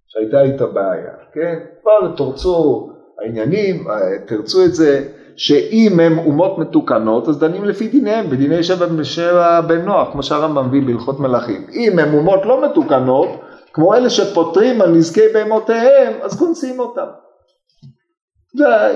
שהייתה 0.08 0.41
איתה 0.41 0.65
בעיה, 0.65 1.12
כן? 1.34 1.60
כבר 1.82 2.12
תורצו 2.15 2.89
העניינים, 3.21 3.88
תרצו 4.28 4.65
את 4.65 4.76
זה, 4.76 5.08
שאם 5.36 5.99
הם 5.99 6.19
אומות 6.19 6.58
מתוקנות 6.58 7.28
אז 7.28 7.39
דנים 7.39 7.65
לפי 7.65 7.88
דיניהם, 7.88 8.30
בדיני 8.30 8.63
שבע 8.63 8.86
ושבע 8.97 9.62
בן 9.62 9.82
נוח, 9.86 10.12
כמו 10.12 10.23
שהרמב"ם 10.23 10.67
מביא 10.67 10.82
בהלכות 10.86 11.19
מלאכים. 11.19 11.67
אם 11.73 11.99
הם 11.99 12.13
אומות 12.13 12.45
לא 12.45 12.65
מתוקנות, 12.65 13.30
כמו 13.73 13.95
אלה 13.95 14.10
שפותרים 14.10 14.82
על 14.82 14.89
נזקי 14.89 15.28
בהמותיהם, 15.34 16.13
אז 16.21 16.39
כונסים 16.39 16.80
אותם. 16.80 17.22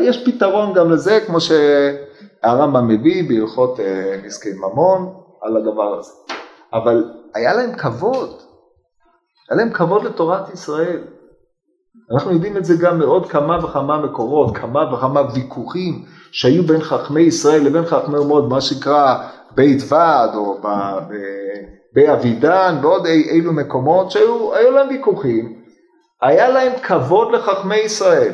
יש 0.02 0.26
פתרון 0.26 0.74
גם 0.74 0.92
לזה, 0.92 1.20
כמו 1.28 1.38
שהרמב"ם 1.42 2.88
מביא 2.88 3.30
בהלכות 3.30 3.80
אה, 3.80 4.20
נזקי 4.26 4.54
ממון 4.54 5.14
על 5.42 5.58
הדבר 5.58 6.00
הזה. 6.00 6.12
אבל 6.74 7.12
היה 7.34 7.54
להם 7.54 7.74
כבוד, 7.76 8.42
היה 9.50 9.58
להם 9.58 9.74
כבוד 9.74 10.04
לתורת 10.04 10.54
ישראל. 10.54 11.02
אנחנו 12.12 12.32
יודעים 12.32 12.58
את 12.58 12.66
זה 12.66 12.74
גם 12.82 13.00
מעוד 13.00 13.30
כמה 13.30 13.66
וכמה 13.66 13.98
מקורות, 13.98 14.58
כמה 14.58 14.94
וכמה 14.94 15.22
ויכוחים 15.34 16.06
שהיו 16.32 16.64
בין 16.64 16.82
חכמי 16.82 17.22
ישראל 17.22 17.64
לבין 17.64 17.86
חכמי 17.86 18.18
אומות, 18.18 18.50
מה 18.50 18.62
שנקרא 18.62 19.28
בית 19.56 19.82
ועד 19.90 20.36
או 20.36 20.58
באבידן 21.94 22.76
ועוד 22.82 23.06
אי, 23.06 23.30
אילו 23.30 23.54
מקומות 23.54 24.12
שהיו 24.12 24.72
להם 24.72 24.88
ויכוחים, 24.90 25.62
היה 26.22 26.50
להם 26.50 26.72
כבוד 26.84 27.32
לחכמי 27.32 27.78
ישראל. 27.78 28.34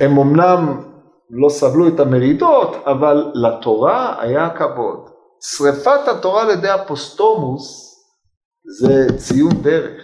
הם 0.00 0.18
אמנם 0.18 0.80
לא 1.30 1.48
סבלו 1.48 1.88
את 1.88 2.00
המרידות, 2.00 2.76
אבל 2.86 3.32
לתורה 3.34 4.16
היה 4.20 4.50
כבוד. 4.50 5.08
שריפת 5.40 6.08
התורה 6.08 6.42
על 6.42 6.50
ידי 6.50 6.74
אפוסטומוס 6.74 7.94
זה 8.78 9.18
ציון 9.18 9.62
דרך. 9.62 10.02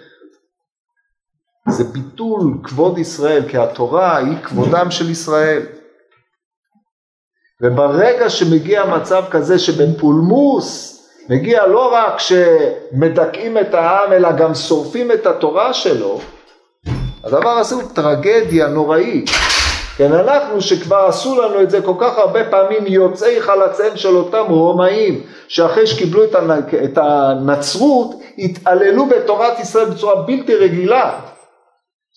זה 1.69 1.85
ביטול 1.85 2.59
כבוד 2.63 2.99
ישראל, 2.99 3.49
כי 3.49 3.59
התורה 3.59 4.17
היא 4.17 4.39
כבודם 4.43 4.91
של 4.91 5.11
ישראל. 5.11 5.63
וברגע 7.63 8.31
שמגיע 8.31 8.85
מצב 8.87 9.25
כזה 9.31 9.59
שבפולמוס 9.59 10.97
מגיע 11.29 11.67
לא 11.67 11.93
רק 11.95 12.15
שמדכאים 12.19 13.59
את 13.59 13.75
העם 13.75 14.13
אלא 14.13 14.33
גם 14.33 14.55
שורפים 14.55 15.13
את 15.13 15.27
התורה 15.27 15.75
שלו, 15.75 16.21
הדבר 17.25 17.51
הזה 17.51 17.75
הוא 17.75 17.83
טרגדיה 17.95 18.69
נוראית. 18.69 19.31
כן, 20.01 20.13
אנחנו 20.13 20.61
שכבר 20.61 20.97
עשו 20.97 21.43
לנו 21.43 21.61
את 21.63 21.71
זה 21.71 21.83
כל 21.83 21.95
כך 22.01 22.19
הרבה 22.19 22.51
פעמים 22.51 22.87
יוצאי 22.87 23.41
חלציהם 23.41 23.97
של 23.97 24.17
אותם 24.17 24.45
רומאים 24.49 25.23
שאחרי 25.49 25.87
שקיבלו 25.87 26.25
את 26.85 26.99
הנצרות 26.99 28.11
התעללו 28.39 29.07
בתורת 29.07 29.59
ישראל 29.59 29.85
בצורה 29.85 30.23
בלתי 30.23 30.55
רגילה 30.55 31.21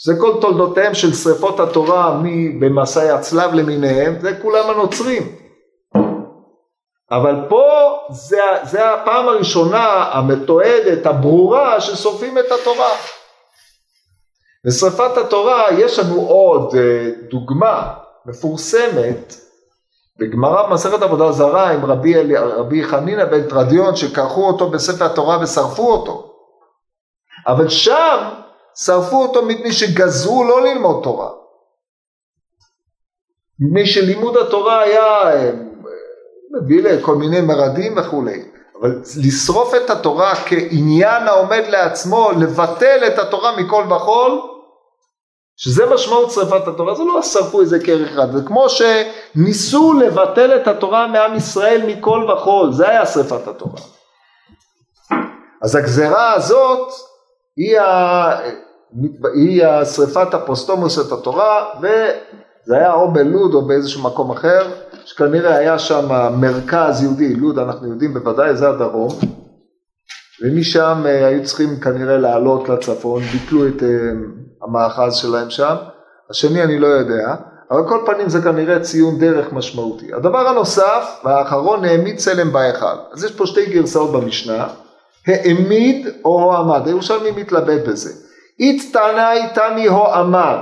זה 0.06 0.14
כל 0.20 0.38
תולדותיהם 0.42 0.94
של 0.94 1.14
שריפות 1.14 1.60
התורה 1.60 2.20
במסעי 2.60 3.10
הצלב 3.10 3.54
למיניהם, 3.54 4.16
זה 4.22 4.32
כולם 4.42 4.70
הנוצרים. 4.70 5.36
אבל 7.12 7.36
פה 7.50 7.64
זה, 8.10 8.42
זה 8.64 8.94
הפעם 8.94 9.28
הראשונה 9.28 10.10
המתועדת, 10.12 11.06
הברורה, 11.06 11.82
ששורפים 11.82 12.38
את 12.38 12.52
התורה. 12.52 12.92
בשרפת 14.66 15.18
התורה 15.18 15.64
יש 15.72 16.00
לנו 16.00 16.22
עוד 16.22 16.76
אה, 16.76 17.10
דוגמה 17.30 17.94
מפורסמת 18.26 19.36
בגמרא 20.20 20.70
במסכת 20.70 21.02
עבודה 21.02 21.32
זרה 21.32 21.72
עם 21.72 21.86
רבי, 21.86 22.34
רבי 22.36 22.84
חנינא 22.84 23.26
בן 23.26 23.50
תרדיון 23.50 23.96
שכרכו 23.96 24.48
אותו 24.48 24.70
בספר 24.70 25.06
התורה 25.06 25.44
ושרפו 25.44 25.92
אותו. 25.92 26.34
אבל 27.48 27.70
שם 27.70 28.30
שרפו 28.76 29.22
אותו 29.22 29.46
מפני 29.46 29.72
שגזרו 29.72 30.44
לא 30.44 30.62
ללמוד 30.62 31.04
תורה. 31.04 31.30
מפני 33.60 33.86
שלימוד 33.86 34.38
התורה 34.38 34.82
היה 34.82 35.34
אה, 35.34 35.52
מביא 36.52 36.84
לכל 36.84 37.16
מיני 37.16 37.42
מרדים 37.42 37.98
וכולי. 37.98 38.44
אבל 38.84 39.02
לשרוף 39.18 39.76
את 39.76 39.90
התורה 39.90 40.36
כעניין 40.36 41.28
העומד 41.28 41.64
לעצמו, 41.68 42.32
לבטל 42.32 43.08
את 43.08 43.20
התורה 43.20 43.58
מכל 43.58 43.84
וכול, 43.96 44.42
שזה 45.56 45.86
משמעות 45.86 46.32
שרפת 46.32 46.68
התורה, 46.68 46.96
זה 46.96 47.04
לא 47.04 47.22
שרפו 47.22 47.62
איזה 47.62 47.80
כרך 47.80 48.12
אחד, 48.12 48.32
זה 48.32 48.40
כמו 48.46 48.66
שניסו 48.70 49.94
לבטל 49.94 50.56
את 50.56 50.68
התורה 50.68 51.08
מעם 51.08 51.36
ישראל 51.36 51.82
מכל 51.88 52.28
וכול, 52.34 52.72
זה 52.72 52.90
היה 52.90 53.06
שרפת 53.06 53.48
התורה. 53.48 53.82
אז 55.62 55.76
הגזרה 55.76 56.34
הזאת 56.34 56.92
היא, 57.58 57.80
ה... 57.80 58.40
היא 59.34 59.66
השרפת 59.66 60.34
אפוסטומוס 60.34 61.00
את 61.00 61.12
התורה 61.12 61.66
וזה 61.80 62.76
היה 62.76 62.94
או 62.94 63.12
בלוד 63.14 63.54
או 63.54 63.62
באיזשהו 63.62 64.04
מקום 64.04 64.32
אחר 64.32 64.72
שכנראה 65.06 65.56
היה 65.58 65.80
שם 65.80 66.08
מרכז 66.40 67.04
יהודי, 67.04 67.36
לוד 67.36 67.60
אנחנו 67.60 67.88
יודעים 67.88 68.14
בוודאי 68.14 68.56
זה 68.56 68.70
הדרום 68.70 69.12
ומשם 70.44 71.04
אה, 71.06 71.28
היו 71.28 71.44
צריכים 71.44 71.80
כנראה 71.80 72.18
לעלות 72.18 72.70
לצפון, 72.70 73.22
ביטלו 73.22 73.68
את 73.68 73.84
אה, 73.84 73.88
המאחז 74.64 75.16
שלהם 75.16 75.50
שם, 75.50 75.76
השני 76.30 76.64
אני 76.64 76.80
לא 76.80 76.88
יודע, 76.88 77.36
אבל 77.72 77.88
כל 77.88 78.04
פנים 78.06 78.30
זה 78.30 78.42
כנראה 78.42 78.80
ציון 78.80 79.20
דרך 79.20 79.54
משמעותי. 79.54 80.14
הדבר 80.14 80.48
הנוסף 80.48 81.22
והאחרון 81.24 81.86
העמיד 81.86 82.18
צלם 82.18 82.54
בהיכל, 82.54 82.96
אז 83.14 83.24
יש 83.24 83.32
פה 83.32 83.46
שתי 83.46 83.66
גרסאות 83.66 84.12
במשנה 84.12 84.68
העמיד 85.28 86.08
או 86.26 86.42
הועמד, 86.42 86.88
הירושלמי 86.88 87.32
מתלבט 87.32 87.88
בזה. 87.88 88.10
אית 88.60 88.94
תנאי 88.94 89.42
תני 89.54 89.88
הועמד, 89.88 90.60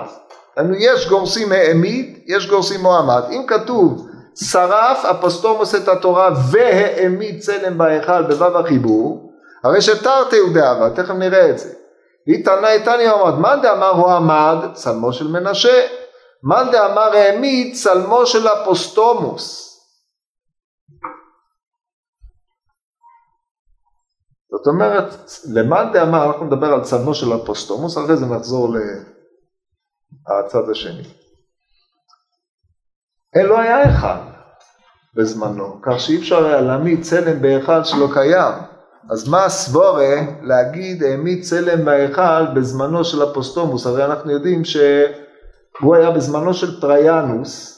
יש 0.80 1.10
גורסים 1.10 1.52
העמיד, 1.52 2.18
יש 2.26 2.50
גורסים 2.50 2.86
הועמד. 2.86 3.22
אם 3.32 3.42
כתוב 3.48 4.08
שרף 4.36 5.06
אפוסטומוס 5.06 5.76
את 5.76 5.88
התורה 5.88 6.30
והעמיד 6.52 7.40
צלם 7.40 7.78
בהיכל 7.78 8.22
בו"ב 8.22 8.58
החיבור, 8.58 9.34
הרי 9.64 9.82
שתרתי 9.82 10.38
הוא 10.38 10.54
דאבה, 10.54 10.90
תכף 10.96 11.14
נראה 11.14 11.50
את 11.50 11.60
זה. 11.60 11.74
אית 12.28 12.46
תנאי 12.46 12.84
תני 12.86 13.08
הועמד, 13.08 13.40
מאן 13.40 13.62
דאמר 13.62 13.90
הועמד, 13.90 14.58
צלמו 14.74 15.14
של 15.14 15.28
מנשה, 15.28 15.88
מאן 16.44 16.72
דאמר 16.72 17.16
העמיד, 17.16 17.76
צלמו 17.76 18.26
של 18.26 18.48
אפוסטומוס. 18.48 19.72
זאת 24.52 24.68
אומרת, 24.68 25.14
למאן 25.54 25.92
דאמר, 25.94 26.26
אנחנו 26.26 26.46
נדבר 26.46 26.74
על 26.74 26.82
צלמו 26.84 27.14
של 27.14 27.36
אפוסטומוס, 27.36 27.98
אחרי 27.98 28.18
זה 28.18 28.26
נחזור 28.26 28.70
לצד 30.46 30.70
השני. 30.72 31.21
אין 33.36 33.46
לא 33.46 33.60
היה 33.60 33.90
אחד 33.90 34.20
בזמנו, 35.16 35.82
כך 35.82 36.00
שאי 36.00 36.18
אפשר 36.18 36.46
היה 36.46 36.62
להעמיד 36.62 37.02
צלם 37.02 37.42
בהיכל 37.42 37.84
שלא 37.84 38.08
קיים. 38.14 38.54
אז 39.10 39.30
מה 39.30 39.46
הסבורה 39.46 40.16
להגיד 40.42 41.04
העמיד 41.04 41.44
צלם 41.44 41.86
בהיכל 41.86 42.46
בזמנו 42.56 43.04
של 43.04 43.32
אפוסטומוס? 43.32 43.86
הרי 43.86 44.06
אנחנו 44.06 44.32
יודעים 44.32 44.66
שהוא 44.66 45.96
היה 45.96 46.12
בזמנו 46.12 46.54
של 46.54 46.82
טריאנוס, 46.82 47.78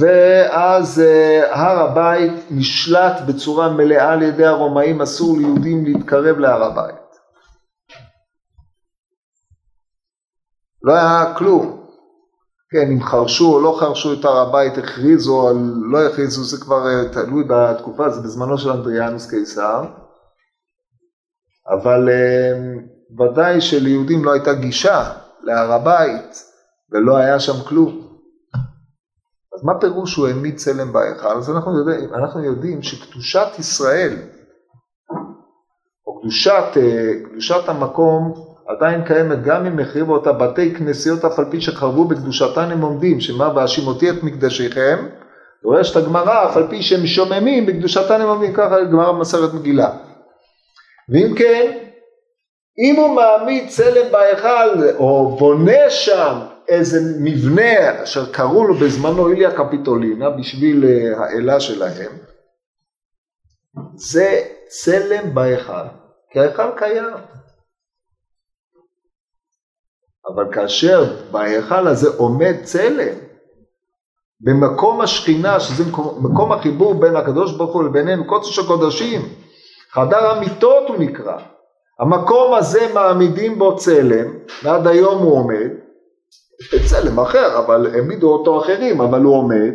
ואז 0.00 1.00
אה, 1.00 1.54
הר 1.54 1.80
הבית 1.80 2.32
נשלט 2.50 3.20
בצורה 3.28 3.68
מלאה 3.68 4.12
על 4.12 4.22
ידי 4.22 4.46
הרומאים, 4.46 5.02
אסור 5.02 5.38
ליהודים 5.38 5.84
להתקרב 5.84 6.38
להר 6.38 6.62
הבית. 6.62 6.94
לא 10.82 10.92
היה 10.92 11.34
כלום. 11.38 11.81
כן, 12.72 12.90
אם 12.92 13.02
חרשו 13.02 13.54
או 13.54 13.60
לא 13.60 13.76
חרשו 13.80 14.12
את 14.12 14.24
הר 14.24 14.36
הבית, 14.36 14.78
הכריזו 14.78 15.40
או 15.40 15.52
לא 15.90 16.06
הכריזו, 16.06 16.44
זה 16.44 16.64
כבר 16.64 16.86
אה, 16.86 17.08
תלוי 17.12 17.44
בתקופה, 17.48 18.10
זה 18.10 18.20
בזמנו 18.20 18.58
של 18.58 18.70
אנדריאנוס 18.70 19.30
קיסר. 19.30 19.84
אבל 21.68 22.08
אה, 22.08 22.52
ודאי 23.18 23.60
שליהודים 23.60 24.24
לא 24.24 24.32
הייתה 24.32 24.54
גישה 24.54 25.12
להר 25.42 25.72
הבית 25.72 26.42
ולא 26.92 27.16
היה 27.16 27.40
שם 27.40 27.68
כלום. 27.68 28.08
מה 29.62 29.80
פירוש 29.80 30.16
הוא 30.16 30.28
העמיד 30.28 30.56
צלם 30.56 30.92
בהיכל? 30.92 31.28
אז 31.28 31.50
אנחנו 31.50 31.78
יודעים, 31.78 32.14
אנחנו 32.14 32.44
יודעים 32.44 32.82
שקדושת 32.82 33.48
ישראל, 33.58 34.16
או 36.06 36.20
קדושת, 36.20 36.64
אה, 36.76 37.12
קדושת 37.30 37.68
המקום, 37.68 38.51
עדיין 38.66 39.04
קיימת 39.04 39.42
גם 39.42 39.66
אם 39.66 39.78
החריבו 39.78 40.12
אותה 40.12 40.32
בתי 40.32 40.74
כנסיות 40.74 41.24
אף 41.24 41.38
על 41.38 41.44
פי 41.50 41.60
שחרבו 41.60 42.04
בקדושתן 42.04 42.70
הם 42.70 42.80
עומדים, 42.80 43.20
שמה 43.20 43.52
והשימותי 43.56 44.10
את 44.10 44.22
מקדשיכם, 44.22 45.06
דורשת 45.62 45.96
הגמרא 45.96 46.48
אף 46.48 46.56
על 46.56 46.66
פי 46.68 46.82
שהם 46.82 47.06
שוממים 47.06 47.66
בקדושתן 47.66 48.20
הם 48.20 48.28
עומדים, 48.28 48.52
ככה 48.52 48.84
גמרא 48.84 49.12
במסכת 49.12 49.54
מגילה. 49.54 49.90
ואם 51.08 51.34
כן, 51.36 51.78
אם 52.78 52.96
הוא 52.96 53.14
מעמיד 53.14 53.68
צלם 53.68 54.12
בהיכל 54.12 54.88
או 54.98 55.36
בונה 55.38 55.90
שם 55.90 56.38
איזה 56.68 57.00
מבנה 57.20 58.02
אשר 58.02 58.32
קראו 58.32 58.64
לו 58.64 58.74
בזמנו 58.74 59.28
איליה 59.28 59.50
קפיטולינה 59.50 60.30
בשביל 60.30 60.84
אה, 60.84 61.24
האלה 61.24 61.60
שלהם, 61.60 62.12
זה 63.96 64.42
צלם 64.68 65.34
בהיכל, 65.34 65.86
כי 66.30 66.40
ההיכל 66.40 66.70
קיים. 66.76 67.31
אבל 70.28 70.44
כאשר 70.52 71.04
בהיכל 71.30 71.86
הזה 71.86 72.08
עומד 72.16 72.54
צלם, 72.62 73.14
במקום 74.40 75.00
השכינה, 75.00 75.60
שזה 75.60 75.84
מקום, 75.84 76.18
מקום 76.32 76.52
החיבור 76.52 76.94
בין 76.94 77.16
הקדוש 77.16 77.52
ברוך 77.52 77.74
הוא 77.74 77.84
לבינינו, 77.84 78.24
קודש 78.24 78.58
הקודשים, 78.58 79.20
חדר 79.90 80.30
המיטות 80.30 80.88
הוא 80.88 80.96
נקרא, 80.98 81.38
המקום 82.00 82.54
הזה 82.54 82.90
מעמידים 82.94 83.58
בו 83.58 83.76
צלם, 83.76 84.26
ועד 84.62 84.86
היום 84.86 85.22
הוא 85.22 85.32
עומד, 85.32 85.68
צלם 86.86 87.20
אחר, 87.20 87.58
אבל 87.58 87.94
העמידו 87.94 88.32
אותו 88.32 88.60
אחרים, 88.60 89.00
אבל 89.00 89.22
הוא 89.22 89.36
עומד. 89.36 89.72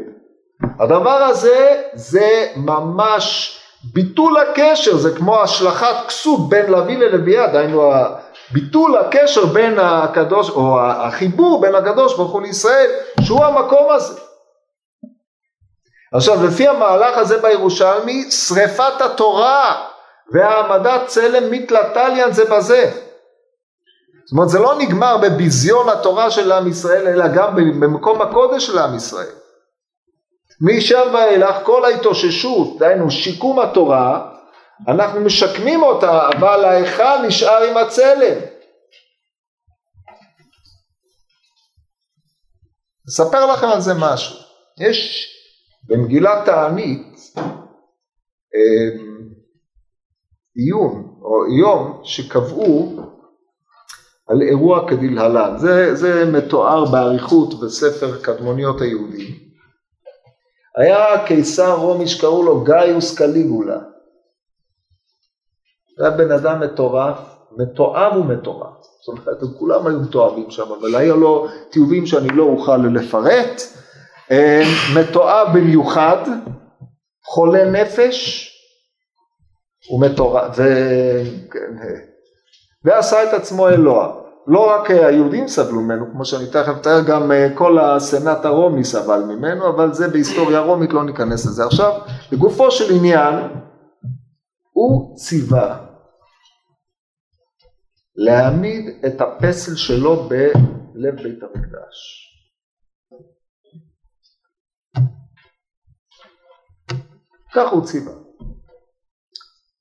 הדבר 0.80 1.10
הזה 1.24 1.82
זה 1.94 2.48
ממש 2.56 3.58
ביטול 3.94 4.38
הקשר, 4.38 4.98
זה 4.98 5.18
כמו 5.18 5.42
השלכת 5.42 5.96
כסות 6.08 6.50
בין 6.50 6.72
לוי 6.72 6.98
ללוויה, 6.98 7.48
דהיינו 7.48 7.92
ביטול 8.52 8.98
הקשר 8.98 9.46
בין 9.46 9.80
הקדוש, 9.80 10.50
או 10.50 10.80
החיבור 10.82 11.62
בין 11.62 11.76
הקדוש 11.76 12.16
ברוך 12.18 12.32
הוא 12.32 12.42
לישראל, 12.42 12.92
שהוא 13.22 13.46
המקום 13.46 13.92
הזה. 13.92 14.20
עכשיו 16.14 16.46
לפי 16.48 16.68
המהלך 16.68 17.18
הזה 17.18 17.38
בירושלמי, 17.38 18.32
שריפת 18.32 19.02
התורה 19.02 19.88
והעמדת 20.34 21.02
צלם 21.08 21.52
מתלתליין 21.52 22.34
זה 22.34 22.46
בזה. 22.46 22.92
זאת 24.26 24.32
אומרת 24.32 24.50
זה 24.50 24.60
לא 24.60 24.78
נגמר 24.78 25.18
בביזיון 25.18 25.90
התורה 25.90 26.32
של 26.32 26.52
עם 26.52 26.68
ישראל 26.68 27.08
אלא 27.08 27.28
גם 27.28 27.56
במקום 27.56 28.22
הקודש 28.22 28.68
של 28.68 28.80
עם 28.80 28.96
ישראל. 28.96 29.32
משם 30.62 31.10
ואילך 31.14 31.56
כל 31.64 31.86
ההתאוששות, 31.86 32.80
דהיינו 32.80 33.12
שיקום 33.12 33.60
התורה, 33.60 34.30
אנחנו 34.88 35.22
משקמים 35.22 35.84
אותה 35.84 36.30
אבל 36.30 36.66
ההיכל 36.66 37.28
נשאר 37.28 37.64
עם 37.64 37.78
הצלם. 37.78 38.40
אספר 43.10 43.46
לכם 43.46 43.68
על 43.68 43.82
זה 43.82 43.94
משהו. 44.00 44.36
יש 44.80 45.28
במגילת 45.88 46.46
תענית 46.46 47.18
עיון 50.56 51.20
או 51.22 51.58
יום 51.60 52.02
שקבעו 52.04 53.00
על 54.28 54.42
אירוע 54.42 54.90
כדלהלן. 54.90 55.58
זה, 55.58 55.96
זה 55.96 56.26
מתואר 56.26 56.86
באריכות 56.92 57.60
בספר 57.60 58.22
קדמוניות 58.22 58.82
היהודים. 58.82 59.36
היה 60.78 61.26
קיסר 61.28 61.76
רומי 61.76 62.08
שקראו 62.08 62.44
לו 62.44 62.64
גאיוס 62.64 63.18
קליגולה. 63.18 63.80
זה 65.98 66.08
היה 66.08 66.18
בן 66.18 66.32
אדם 66.32 66.60
מטורף, 66.60 67.18
מתועב 67.58 68.18
ומטורף. 68.18 68.74
זאת 69.06 69.18
אומרת, 69.18 69.42
הם 69.42 69.48
כולם 69.60 69.88
היו 69.88 70.00
מתועבים 70.00 70.50
שם, 70.50 70.64
אבל 70.80 70.96
היה 70.96 71.14
לו 71.14 71.48
תיעובים 71.70 72.06
שאני 72.06 72.28
לא 72.28 72.44
אוכל 72.44 72.78
לפרט. 72.78 73.62
אה, 74.32 74.64
מתועב 74.96 75.48
במיוחד, 75.58 76.24
חולה 77.26 77.72
נפש, 77.72 78.48
הוא 79.90 80.02
מטורף, 80.02 80.56
ו... 80.58 80.64
כן, 81.52 81.76
ועשה 82.84 83.24
את 83.24 83.34
עצמו 83.34 83.70
אלוה. 83.70 84.14
לא 84.48 84.70
רק 84.70 84.92
היהודים 84.92 85.48
סבלו 85.48 85.82
ממנו, 85.82 86.06
כמו 86.12 86.26
שאני 86.26 86.48
תכף 86.48 86.74
אתאר, 86.82 87.02
גם 87.08 87.32
אה, 87.32 87.48
כל 87.56 87.80
הסנאט 87.80 88.46
הרומי 88.46 88.84
סבל 88.84 89.24
ממנו, 89.24 89.70
אבל 89.70 89.94
זה 89.94 90.08
בהיסטוריה 90.08 90.60
רומית, 90.60 90.94
לא 90.94 91.04
ניכנס 91.04 91.46
לזה. 91.46 91.66
עכשיו, 91.66 91.92
לגופו 92.32 92.72
של 92.72 92.96
עניין, 92.96 93.36
הוא 94.74 95.16
ציווה 95.16 95.87
להעמיד 98.18 99.06
את 99.06 99.22
הפסל 99.22 99.76
שלו 99.76 100.30
בלב 100.30 101.16
בית 101.24 101.44
המקדש. 101.44 102.28
כך 107.54 107.72
הוא 107.72 107.86
ציווה. 107.86 108.14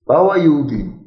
באו 0.06 0.32
היהודים 0.32 1.06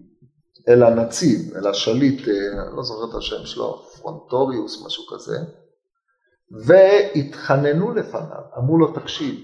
אל 0.70 0.84
הנציב, 0.84 1.56
אל 1.56 1.68
השליט, 1.68 2.28
אה, 2.28 2.63
אני 2.68 2.76
לא 2.78 2.84
זוכר 2.84 3.10
את 3.10 3.15
השם 3.15 3.46
שלו, 3.46 3.78
פרונטוריוס, 3.78 4.86
משהו 4.86 5.04
כזה, 5.13 5.38
והתחננו 6.65 7.94
לפניו, 7.94 8.42
אמרו 8.58 8.78
לו, 8.78 8.94
תקשיב, 8.94 9.36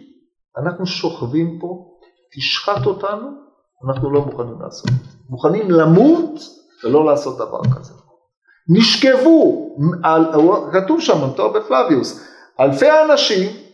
אנחנו 0.58 0.86
שוכבים 0.86 1.60
פה, 1.62 1.98
תשחט 2.36 2.86
אותנו, 2.86 3.28
אנחנו 3.86 4.12
לא 4.12 4.26
מוכנים 4.26 4.62
לעשות. 4.62 4.90
מוכנים 5.30 5.72
למות 5.72 6.40
ולא 6.84 7.06
לעשות 7.06 7.38
דבר 7.38 7.62
כזה. 7.76 7.94
נשכבו, 8.70 9.76
על, 10.04 10.26
כתוב 10.74 11.02
שם, 11.02 11.22
אותו 11.22 11.54
בפלביוס, 11.54 12.28
אלפי 12.60 12.88
אנשים 13.10 13.66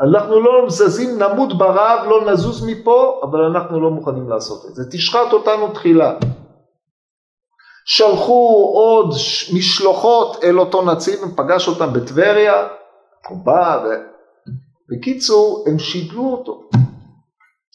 אנחנו 0.00 0.40
לא 0.40 0.68
זזים, 0.68 1.22
נמות 1.22 1.58
ברעב, 1.58 2.08
לא 2.08 2.32
נזוז 2.32 2.66
מפה, 2.66 3.20
אבל 3.22 3.40
אנחנו 3.40 3.80
לא 3.80 3.90
מוכנים 3.90 4.28
לעשות 4.28 4.66
את 4.70 4.74
זה. 4.74 4.82
תשחט 4.90 5.32
אותנו 5.32 5.72
תחילה. 5.72 6.18
שלחו 7.84 8.72
עוד 8.74 9.14
משלוחות 9.54 10.44
אל 10.44 10.60
אותו 10.60 10.82
נציב, 10.92 11.20
פגש 11.36 11.68
אותם 11.68 11.92
בטבריה, 11.92 12.68
הוא 13.28 13.38
בא, 13.44 13.84
ו... 13.84 13.88
בקיצור, 14.88 15.64
הם 15.68 15.78
שידלו 15.78 16.32
אותו. 16.32 16.68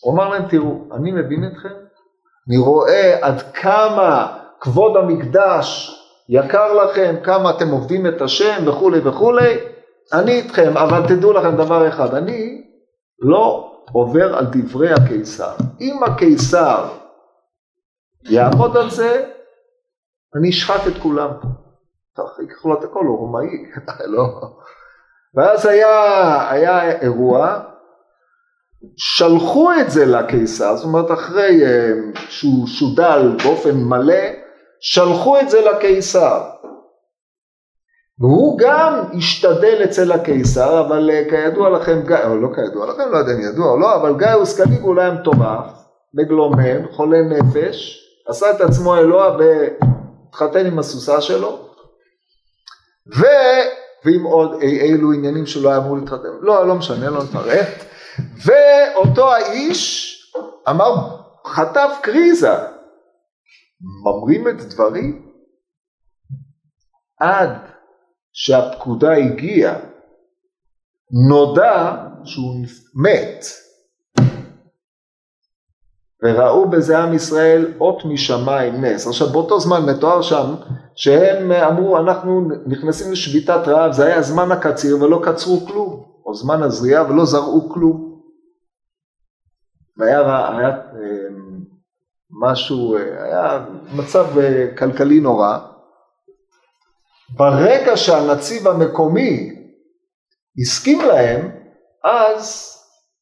הוא 0.02 0.14
אמר 0.14 0.30
להם, 0.30 0.48
תראו, 0.50 0.84
אני 0.92 1.12
מבין 1.12 1.52
אתכם, 1.52 1.74
אני 2.48 2.58
רואה 2.58 3.18
עד 3.22 3.42
כמה 3.42 4.38
כבוד 4.60 4.98
המקדש 4.98 5.94
יקר 6.30 6.74
לכם, 6.74 7.16
כמה 7.24 7.50
אתם 7.50 7.70
עובדים 7.70 8.08
את 8.08 8.22
השם 8.22 8.68
וכולי 8.68 9.00
וכולי, 9.04 9.58
אני 10.14 10.32
איתכם, 10.32 10.78
אבל 10.78 11.08
תדעו 11.08 11.34
לכם 11.34 11.56
דבר 11.56 11.88
אחד, 11.88 12.16
אני 12.16 12.62
לא 13.20 13.74
עובר 13.92 14.38
על 14.38 14.46
דברי 14.46 14.94
הקיסר. 14.94 15.52
אם 15.82 16.04
הקיסר 16.04 16.86
יעמוד 18.24 18.78
על 18.78 18.90
זה, 18.90 19.26
אני 20.36 20.50
אשחט 20.50 20.88
את 20.88 21.02
כולם. 21.02 21.30
ייקחו 22.40 22.70
לו 22.70 22.80
את 22.80 22.84
הכל, 22.84 23.06
הוא 23.06 23.18
רומאי, 23.18 23.66
לא. 24.16 24.52
ואז 25.36 25.66
היה, 25.66 26.52
היה 26.52 26.92
אירוע, 27.02 27.60
שלחו 28.98 29.72
את 29.82 29.92
זה 29.92 30.06
לקיסר, 30.06 30.76
זאת 30.76 30.86
אומרת 30.86 31.12
אחרי 31.12 31.66
אה, 31.66 31.92
שהוא 32.30 32.68
שודל 32.68 33.36
באופן 33.44 33.76
מלא, 33.76 34.24
שלחו 34.80 35.40
את 35.40 35.50
זה 35.50 35.62
לקיסר. 35.62 36.42
והוא 38.20 38.60
גם 38.60 39.04
השתדל 39.18 39.82
אצל 39.84 40.12
הקיסר, 40.12 40.86
אבל 40.88 41.10
אה, 41.10 41.24
כידוע 41.30 41.70
לכם, 41.70 42.02
או 42.26 42.38
לא 42.38 42.48
כידוע 42.56 42.88
לכם, 42.88 43.12
לא 43.12 43.18
יודע 43.18 43.34
אם 43.34 43.42
ידוע 43.42 43.72
או 43.72 43.80
לא, 43.80 43.96
אבל 43.96 44.16
גאיוס 44.16 44.62
קליגולה 44.62 45.04
היה 45.04 45.14
מטורף, 45.14 45.66
מגלומן, 46.14 46.88
חולה 46.92 47.22
נפש, 47.22 48.04
עשה 48.28 48.52
את 48.52 48.62
עצמו 48.62 48.98
אלוה 48.98 49.38
והתחתן 49.38 50.66
עם 50.66 50.80
הסוסה 50.80 51.22
שלו, 51.22 51.60
ו... 53.20 53.26
ועם 54.06 54.24
עוד 54.24 54.62
אי 54.62 54.82
אילו 54.82 55.12
עניינים 55.12 55.46
שלא 55.46 55.70
היה 55.70 55.78
אמור 55.78 55.98
להתחתן, 55.98 56.28
לא, 56.42 56.68
לא 56.68 56.76
משנה, 56.76 57.10
לא 57.10 57.24
נפרט, 57.24 57.86
ואותו 58.46 59.34
האיש 59.34 60.14
אמר, 60.70 61.18
חטף 61.46 61.90
קריזה, 62.02 62.54
ממרים 63.82 64.48
את 64.48 64.62
דברי 64.62 65.12
עד 67.20 67.50
שהפקודה 68.34 69.12
הגיעה, 69.14 69.80
נודע 71.30 72.06
שהוא 72.24 72.66
מת. 72.96 73.46
וראו 76.24 76.70
בזה 76.70 76.98
עם 76.98 77.14
ישראל 77.14 77.74
אות 77.80 78.06
משמיים 78.06 78.86
נס. 78.86 79.08
עכשיו 79.08 79.28
באותו 79.28 79.60
זמן 79.60 79.86
מתואר 79.86 80.22
שם 80.22 80.56
שהם 80.96 81.52
אמרו 81.52 81.98
אנחנו 81.98 82.42
נכנסים 82.68 83.12
לשביתת 83.12 83.68
רעב, 83.68 83.92
זה 83.92 84.06
היה 84.06 84.22
זמן 84.22 84.52
הקציר 84.52 85.04
ולא 85.04 85.22
קצרו 85.24 85.66
כלום. 85.68 86.08
או 86.28 86.36
זמן 86.36 86.64
הזריעה 86.64 87.10
ולא 87.10 87.26
זרעו 87.26 87.70
כלום. 87.70 88.07
והיה 89.98 90.20
היה, 90.20 90.70
אה, 90.70 91.28
משהו, 92.42 92.98
אה, 92.98 93.24
היה 93.24 93.66
מצב 93.96 94.40
אה, 94.40 94.66
כלכלי 94.78 95.20
נורא. 95.20 95.58
ברגע 97.30 97.98
שהנציב 97.98 98.68
המקומי 98.68 99.54
הסכים 100.62 101.02
להם, 101.02 101.52
אז 102.04 102.74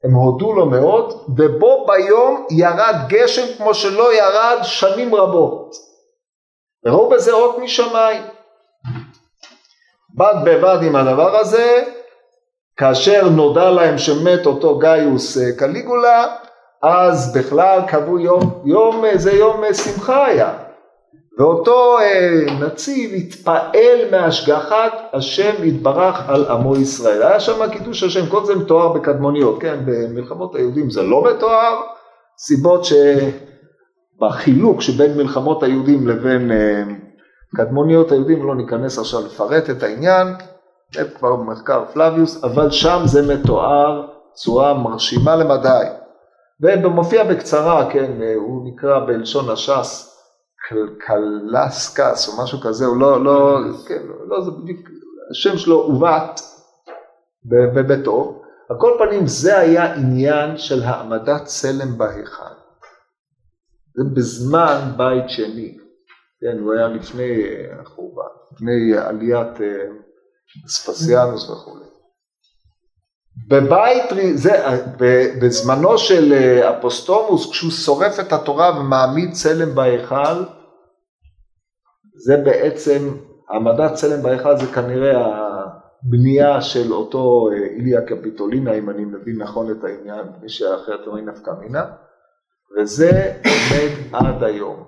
הם 0.03 0.13
הודו 0.13 0.53
לו 0.53 0.65
מאוד, 0.65 1.25
ובו 1.37 1.87
ביום 1.87 2.47
ירד 2.51 2.95
גשם 3.07 3.57
כמו 3.57 3.73
שלא 3.73 4.13
ירד 4.13 4.57
שנים 4.63 5.15
רבות. 5.15 5.75
וראו 6.85 7.09
בזה 7.09 7.31
אות 7.31 7.57
משמיים. 7.57 8.23
בד 10.17 10.35
בבד 10.45 10.77
עם 10.83 10.95
הדבר 10.95 11.35
הזה, 11.37 11.83
כאשר 12.77 13.29
נודע 13.29 13.69
להם 13.69 13.97
שמת 13.97 14.45
אותו 14.45 14.79
גאיוס 14.79 15.37
אה, 15.37 15.57
קליגולה, 15.57 16.35
אז 16.81 17.37
בכלל 17.37 17.79
קבעו 17.87 18.19
יום, 18.19 18.61
יום, 18.65 19.03
זה 19.15 19.31
יום 19.31 19.63
אה, 19.63 19.73
שמחה 19.73 20.25
היה. 20.25 20.53
ואותו 21.39 21.99
אה, 21.99 22.45
נציב 22.59 23.11
התפעל 23.13 23.99
מהשגחת 24.11 24.91
השם 25.13 25.63
יתברך 25.63 26.29
על 26.29 26.45
עמו 26.45 26.75
ישראל. 26.75 27.23
היה 27.23 27.39
שם 27.39 27.69
קידוש 27.71 28.03
השם, 28.03 28.29
כל 28.29 28.45
זה 28.45 28.55
מתואר 28.55 28.93
בקדמוניות, 28.93 29.61
כן, 29.61 29.79
במלחמות 29.85 30.55
היהודים 30.55 30.89
זה 30.89 31.03
לא 31.03 31.23
מתואר, 31.23 31.81
סיבות 32.37 32.85
שבחילוק 34.19 34.81
שבין 34.81 35.17
מלחמות 35.17 35.63
היהודים 35.63 36.07
לבין 36.07 36.51
אה, 36.51 36.83
קדמוניות 37.55 38.11
היהודים, 38.11 38.47
לא 38.47 38.55
ניכנס 38.55 38.99
עכשיו 38.99 39.21
לפרט 39.25 39.69
את 39.69 39.83
העניין, 39.83 40.27
זה 40.93 41.09
כבר 41.17 41.35
במחקר 41.35 41.85
פלביוס, 41.93 42.43
אבל 42.43 42.71
שם 42.71 43.01
זה 43.05 43.35
מתואר 43.35 44.07
צורה 44.33 44.73
מרשימה 44.73 45.35
למדי. 45.35 45.85
ומופיע 46.61 47.23
בקצרה, 47.23 47.93
כן, 47.93 48.11
הוא 48.35 48.67
נקרא 48.67 48.99
בלשון 48.99 49.49
הש"ס 49.49 50.15
קלסקס 50.99 52.29
או 52.29 52.43
משהו 52.43 52.59
כזה, 52.61 52.85
הוא 52.85 52.97
לא, 52.97 53.23
לא, 53.23 53.59
כן, 53.87 54.01
לא, 54.29 54.41
זה 54.41 54.51
בדיוק, 54.51 54.79
השם 55.31 55.57
שלו 55.57 55.81
עוות 55.81 56.41
בביתו. 57.45 58.41
על 58.69 58.77
כל 58.79 58.91
פנים 58.99 59.27
זה 59.27 59.57
היה 59.59 59.93
עניין 59.93 60.57
של 60.57 60.83
העמדת 60.83 61.45
צלם 61.45 61.97
בהיכל. 61.97 62.55
זה 63.95 64.03
בזמן 64.15 64.91
בית 64.97 65.29
שני, 65.29 65.77
כן, 66.41 66.59
הוא 66.59 66.73
היה 66.73 66.87
לפני 66.87 67.43
החורבן, 67.81 68.23
לפני 68.51 68.97
עליית 68.97 69.61
אה, 69.61 69.87
אספסיאנוס 70.65 71.49
וכולי. 71.49 71.84
בבית, 73.47 74.03
זה, 74.33 74.51
בזמנו 75.41 75.97
של 75.97 76.33
אה, 76.33 76.77
אפוסטומוס, 76.77 77.51
כשהוא 77.51 77.71
שורף 77.71 78.19
את 78.19 78.33
התורה 78.33 78.79
ומעמיד 78.79 79.31
צלם 79.31 79.75
בהיכל, 79.75 80.43
זה 82.15 82.37
בעצם, 82.37 83.17
העמדת 83.49 83.93
צלם 83.93 84.23
בהיכל 84.23 84.57
זה 84.57 84.65
כנראה 84.67 85.45
הבנייה 86.03 86.61
של 86.61 86.93
אותו 86.93 87.49
אה, 87.51 87.57
איליה 87.57 88.01
קפיטולינה, 88.01 88.73
אם 88.73 88.89
אני 88.89 89.05
מבין 89.05 89.41
נכון 89.41 89.71
את 89.71 89.83
העניין, 89.83 90.25
מי 90.41 90.49
שאחרת 90.49 91.07
אומרים 91.07 91.29
נפקא 91.29 91.51
מינה, 91.59 91.85
וזה 92.77 93.33
עומד 93.45 94.25
עד 94.25 94.43
היום. 94.43 94.83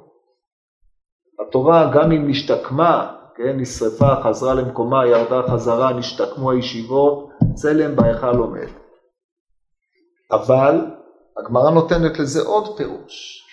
התורה 1.47 1.91
גם 1.93 2.11
אם 2.11 2.29
נשתקמה, 2.29 3.13
כן, 3.35 3.59
נשרפה, 3.59 4.15
חזרה 4.23 4.53
למקומה, 4.53 5.05
ירדה 5.05 5.41
חזרה, 5.51 5.93
נשתקמו 5.93 6.51
הישיבות, 6.51 7.26
צלם 7.57 7.95
בהיכל 7.95 8.37
עומד. 8.37 8.67
אבל 10.31 10.85
הגמרא 11.37 11.71
נותנת 11.71 12.19
לזה 12.19 12.41
עוד 12.41 12.77
פירוש. 12.77 13.43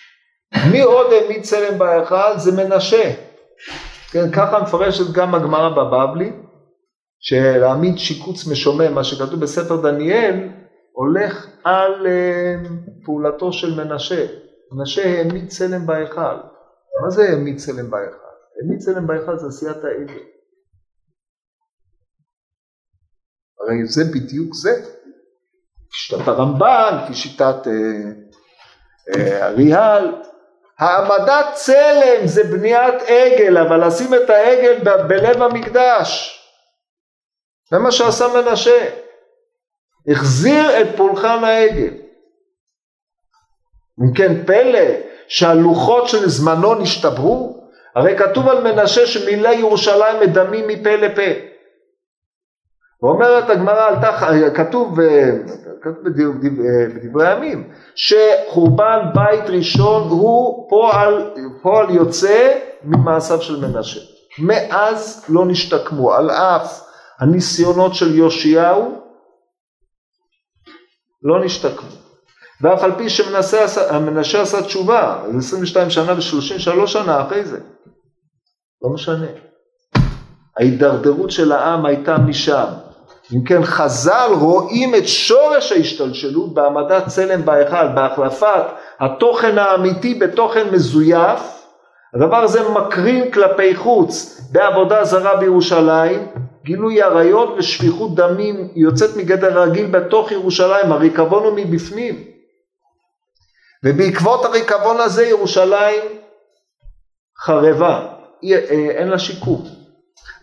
מי 0.71 0.81
עוד 0.81 1.13
העמיד 1.13 1.43
צלם 1.43 1.77
בהיכל? 1.77 2.37
זה 2.37 2.51
מנשה. 2.63 3.11
כן, 4.11 4.31
ככה 4.31 4.63
מפרשת 4.63 5.13
גם 5.13 5.35
הגמרא 5.35 5.69
בבבלי, 5.69 6.31
שלהעמיד 7.19 7.97
שיקוץ 7.97 8.47
משומם, 8.51 8.93
מה 8.93 9.03
שכתוב 9.03 9.39
בספר 9.39 9.81
דניאל, 9.81 10.49
הולך 10.91 11.47
על 11.63 12.05
uh, 12.05 12.67
פעולתו 13.05 13.53
של 13.53 13.83
מנשה. 13.83 14.25
מנשה 14.71 15.03
העמיד 15.03 15.47
צלם 15.47 15.85
בהיכל. 15.85 16.35
מה 17.03 17.09
זה 17.09 17.29
העמיד 17.29 17.57
צלם 17.57 17.89
בהיכל? 17.89 18.25
העמיד 18.61 18.79
צלם 18.79 19.07
בהיכל 19.07 19.37
זה 19.37 19.47
עשיית 19.47 19.83
העגל. 19.83 20.34
הרי 23.65 23.85
זה 23.85 24.03
בדיוק 24.13 24.53
זה. 24.53 24.71
שיטת 25.93 26.27
הרמב"ן, 26.27 26.97
לפי 27.03 27.13
שיטת 27.13 27.55
אריאל, 29.41 30.09
uh, 30.09 30.25
uh, 30.25 30.35
העמדת 30.79 31.45
צלם 31.53 32.27
זה 32.27 32.43
בניית 32.43 33.01
עגל, 33.07 33.57
אבל 33.57 33.87
לשים 33.87 34.13
את 34.13 34.29
העגל 34.29 34.79
ב- 34.83 35.07
בלב 35.07 35.41
המקדש. 35.41 36.41
זה 37.71 37.77
מה 37.77 37.91
שעשה 37.91 38.25
מנשה. 38.27 38.89
החזיר 40.07 40.81
את 40.81 40.87
פולחן 40.97 41.43
העגל. 41.43 41.93
אם 44.01 44.13
כן 44.15 44.45
פלא 44.45 44.89
שהלוחות 45.27 46.09
של 46.09 46.29
זמנו 46.29 46.75
נשתברו? 46.75 47.69
הרי 47.95 48.17
כתוב 48.17 48.47
על 48.47 48.63
מנשה 48.63 49.07
שמילא 49.07 49.49
ירושלים 49.49 50.19
מדמים 50.21 50.67
מפה 50.67 50.95
לפה. 50.95 51.54
ואומרת 53.05 53.49
הגמרא, 53.49 53.89
כתוב, 54.55 54.99
כתוב 55.81 56.03
בדברי 56.95 57.27
הימים, 57.27 57.69
שחורבן 57.95 58.99
בית 59.15 59.49
ראשון 59.49 60.09
הוא 60.09 60.69
פועל, 60.69 61.31
פועל 61.61 61.89
יוצא 61.89 62.59
ממעשיו 62.83 63.41
של 63.41 63.67
מנשה. 63.67 63.99
מאז 64.39 65.25
לא 65.29 65.45
נשתקמו, 65.45 66.13
על 66.13 66.31
אף 66.31 66.81
הניסיונות 67.19 67.95
של 67.95 68.19
יאשיהו, 68.19 69.01
לא 71.23 71.45
נשתקמו. 71.45 71.89
ואף 72.61 72.83
על 72.83 72.91
פי 72.97 73.09
שמנשה 73.09 73.63
עשה 74.41 74.61
תשובה, 74.63 75.23
22 75.37 75.89
שנה 75.89 76.13
ו-33 76.13 76.87
שנה 76.87 77.21
אחרי 77.21 77.45
זה, 77.45 77.59
לא 78.81 78.89
משנה. 78.89 79.27
ההידרדרות 80.57 81.31
של 81.31 81.51
העם 81.51 81.85
הייתה 81.85 82.17
משם. 82.17 82.84
אם 83.33 83.43
כן 83.43 83.63
חז"ל 83.63 84.31
רואים 84.39 84.95
את 84.95 85.07
שורש 85.07 85.71
ההשתלשלות 85.71 86.53
בהעמדת 86.53 87.07
צלם 87.07 87.45
בהיכל, 87.45 87.87
בהחלפת 87.87 88.63
התוכן 88.99 89.57
האמיתי 89.57 90.13
בתוכן 90.13 90.69
מזויף, 90.71 91.39
הדבר 92.13 92.37
הזה 92.37 92.69
מקרין 92.69 93.31
כלפי 93.31 93.75
חוץ 93.75 94.41
בעבודה 94.51 95.03
זרה 95.03 95.35
בירושלים, 95.35 96.27
גילוי 96.63 97.01
עריות 97.01 97.55
ושפיכות 97.57 98.15
דמים 98.15 98.69
יוצאת 98.75 99.15
מגדר 99.15 99.61
רגיל 99.61 99.85
בתוך 99.85 100.31
ירושלים, 100.31 100.91
הריקבון 100.91 101.43
הוא 101.43 101.53
מבפנים. 101.55 102.23
ובעקבות 103.83 104.45
הריקבון 104.45 104.97
הזה 104.99 105.25
ירושלים 105.25 106.01
חרבה, 107.39 108.07
אין 108.71 109.07
לה 109.07 109.19
שיקום. 109.19 109.74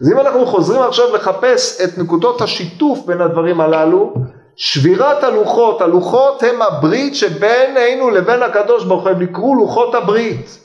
אז 0.00 0.12
אם 0.12 0.20
אנחנו 0.20 0.46
חוזרים 0.46 0.82
עכשיו 0.82 1.16
לחפש 1.16 1.80
את 1.80 1.98
נקודות 1.98 2.40
השיתוף 2.40 2.98
בין 3.06 3.20
הדברים 3.20 3.60
הללו, 3.60 4.14
שבירת 4.56 5.24
הלוחות, 5.24 5.80
הלוחות 5.80 6.42
הם 6.42 6.62
הברית 6.62 7.16
שבינינו 7.16 8.10
לבין 8.10 8.42
הקדוש 8.42 8.84
ברוך 8.84 9.02
הוא, 9.02 9.10
הם 9.10 9.22
נקראו 9.22 9.54
לוחות 9.54 9.94
הברית. 9.94 10.58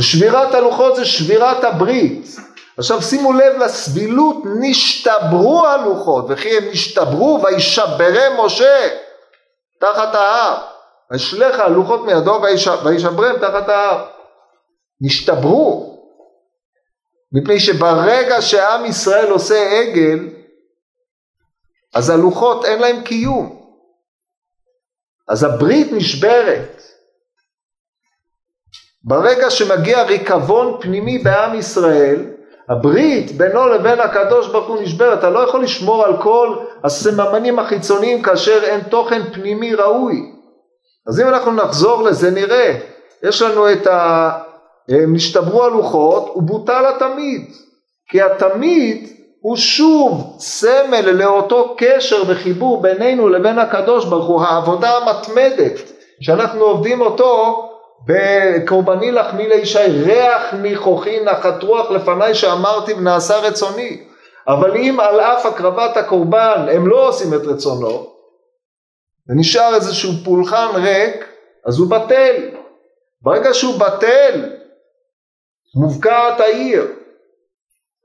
שבירת 0.00 0.54
הלוחות 0.54 0.96
זה 0.96 1.04
שבירת 1.04 1.64
הברית. 1.64 2.26
עכשיו 2.78 3.02
שימו 3.02 3.32
לב 3.32 3.56
לסבילות, 3.58 4.36
נשתברו 4.60 5.66
הלוחות, 5.66 6.24
וכי 6.28 6.56
הם 6.56 6.64
נשתברו 6.72 7.42
וישברם 7.44 8.44
משה 8.44 8.88
תחת 9.80 10.14
ההר. 10.14 10.56
וישלך 11.10 11.60
הלוחות 11.60 12.04
מידו 12.04 12.40
וישברם 12.84 13.38
תחת 13.38 13.68
ההר. 13.68 14.06
נשתברו, 15.00 15.90
מפני 17.32 17.60
שברגע 17.60 18.42
שעם 18.42 18.84
ישראל 18.84 19.30
עושה 19.30 19.70
עגל, 19.70 20.28
אז 21.94 22.10
הלוחות 22.10 22.64
אין 22.64 22.80
להם 22.80 23.02
קיום. 23.04 23.60
אז 25.28 25.44
הברית 25.44 25.92
נשברת. 25.92 26.82
ברגע 29.04 29.50
שמגיע 29.50 30.02
ריקבון 30.02 30.78
פנימי 30.80 31.18
בעם 31.18 31.58
ישראל, 31.58 32.26
הברית 32.68 33.32
בינו 33.32 33.68
לבין 33.68 34.00
הקדוש 34.00 34.48
ברוך 34.48 34.68
הוא 34.68 34.82
נשברת, 34.82 35.18
אתה 35.18 35.30
לא 35.30 35.38
יכול 35.38 35.62
לשמור 35.62 36.04
על 36.04 36.22
כל 36.22 36.56
הסממנים 36.84 37.58
החיצוניים 37.58 38.22
כאשר 38.22 38.64
אין 38.64 38.80
תוכן 38.80 39.32
פנימי 39.32 39.74
ראוי. 39.74 40.32
אז 41.06 41.20
אם 41.20 41.28
אנחנו 41.28 41.52
נחזור 41.52 42.02
לזה 42.02 42.30
נראה, 42.30 42.78
יש 43.22 43.42
לנו 43.42 43.72
את 43.72 43.86
ה... 43.86 44.30
נשתברו 44.90 45.64
הלוחות, 45.64 46.30
הוא 46.34 46.42
בוטל 46.42 46.84
התמיד. 46.86 47.50
כי 48.10 48.22
התמיד 48.22 49.08
הוא 49.40 49.56
שוב 49.56 50.36
סמל 50.38 51.10
לאותו 51.10 51.74
קשר 51.78 52.22
וחיבור 52.26 52.82
בינינו 52.82 53.28
לבין 53.28 53.58
הקדוש 53.58 54.04
ברוך 54.04 54.26
הוא, 54.26 54.42
העבודה 54.42 54.96
המתמדת 54.96 55.72
שאנחנו 56.20 56.64
עובדים 56.64 57.00
אותו 57.00 57.66
בקורבני 58.06 59.12
לחמי 59.12 59.48
לישי, 59.48 60.02
ריח 60.04 60.54
ניחוחי 60.54 61.20
נחת 61.24 61.62
רוח 61.62 61.90
לפניי 61.90 62.34
שאמרתי 62.34 62.92
ונעשה 62.92 63.38
רצוני. 63.38 64.02
אבל 64.48 64.76
אם 64.76 65.00
על 65.00 65.20
אף 65.20 65.46
הקרבת 65.46 65.96
הקורבן 65.96 66.66
הם 66.72 66.86
לא 66.88 67.08
עושים 67.08 67.34
את 67.34 67.46
רצונו, 67.46 68.06
ונשאר 69.28 69.74
איזשהו 69.74 70.12
פולחן 70.24 70.68
ריק, 70.74 71.24
אז 71.66 71.78
הוא 71.78 71.90
בטל. 71.90 72.34
ברגע 73.22 73.54
שהוא 73.54 73.78
בטל, 73.78 74.59
מובקעת 75.74 76.40
העיר. 76.40 76.86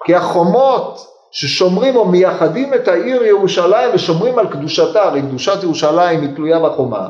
כי 0.05 0.16
החומות 0.16 1.07
ששומרים 1.32 1.95
או 1.95 2.05
מייחדים 2.05 2.74
את 2.74 2.88
העיר 2.88 3.24
ירושלים 3.24 3.95
ושומרים 3.95 4.39
על 4.39 4.51
קדושתה, 4.51 5.03
הרי 5.03 5.22
קדושת 5.22 5.63
ירושלים 5.63 6.22
היא 6.22 6.36
תלויה 6.36 6.59
בחומה. 6.59 7.09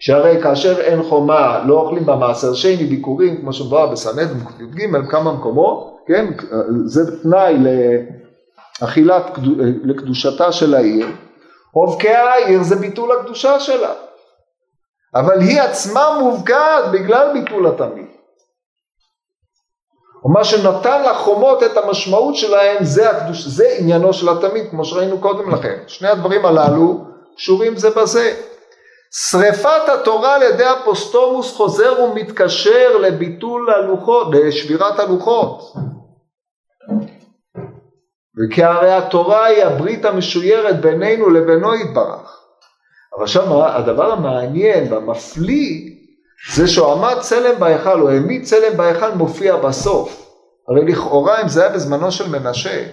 שהרי 0.00 0.42
כאשר 0.42 0.80
אין 0.80 1.02
חומה 1.02 1.64
לא 1.66 1.74
אוכלים 1.74 2.06
במעשר 2.06 2.54
שני 2.54 2.76
ביקורים 2.76 3.40
כמו 3.40 3.52
שמבואר 3.52 3.86
בסנדרין 3.86 4.40
י"ג 4.60 5.10
כמה 5.10 5.32
מקומות, 5.32 5.96
כן, 6.06 6.26
זה 6.86 7.22
תנאי 7.22 7.56
לאכילת, 8.82 9.38
לקדושתה 9.84 10.52
של 10.52 10.74
העיר, 10.74 11.06
הובקעה 11.72 12.32
העיר 12.32 12.62
זה 12.62 12.76
ביטול 12.76 13.12
הקדושה 13.12 13.60
שלה, 13.60 13.92
אבל 15.14 15.40
היא 15.40 15.60
עצמה 15.60 16.18
מובקעת 16.20 16.84
בגלל 16.92 17.32
ביטול 17.32 17.66
התמיד. 17.66 18.13
ומה 20.24 20.44
שנתן 20.44 21.02
לחומות 21.10 21.62
את 21.62 21.76
המשמעות 21.76 22.36
שלהם 22.36 22.84
זה, 22.84 23.10
הקדוש, 23.10 23.46
זה 23.46 23.68
עניינו 23.78 24.12
של 24.12 24.28
התמיד 24.28 24.70
כמו 24.70 24.84
שראינו 24.84 25.18
קודם 25.18 25.50
לכן. 25.50 25.78
שני 25.86 26.08
הדברים 26.08 26.46
הללו 26.46 27.04
קשורים 27.36 27.76
זה 27.76 27.90
בזה. 27.90 28.34
שריפת 29.30 29.88
התורה 29.94 30.34
על 30.34 30.42
ידי 30.42 30.64
אפוסטומוס 30.64 31.56
חוזר 31.56 32.02
ומתקשר 32.02 32.96
לביטול 32.96 33.70
הלוחות, 33.70 34.26
לשבירת 34.32 34.98
הלוחות. 34.98 35.72
וכי 38.36 38.64
הרי 38.64 38.92
התורה 38.92 39.44
היא 39.44 39.64
הברית 39.64 40.04
המשוירת 40.04 40.80
בינינו 40.80 41.30
לבינו 41.30 41.74
יתברך. 41.74 42.40
אבל 43.18 43.26
שם 43.26 43.52
הדבר 43.52 44.12
המעניין 44.12 44.92
והמפליא 44.92 45.90
זה 46.52 46.68
שהוא 46.68 46.92
עמד 46.92 47.16
צלם 47.20 47.60
בהיכל, 47.60 48.00
הוא 48.00 48.10
העמיד 48.10 48.44
צלם 48.44 48.76
בהיכל 48.76 49.12
מופיע 49.14 49.56
בסוף. 49.56 50.30
הרי 50.68 50.92
לכאורה 50.92 51.42
אם 51.42 51.48
זה 51.48 51.62
היה 51.62 51.74
בזמנו 51.74 52.12
של 52.12 52.28
מנשה, 52.28 52.86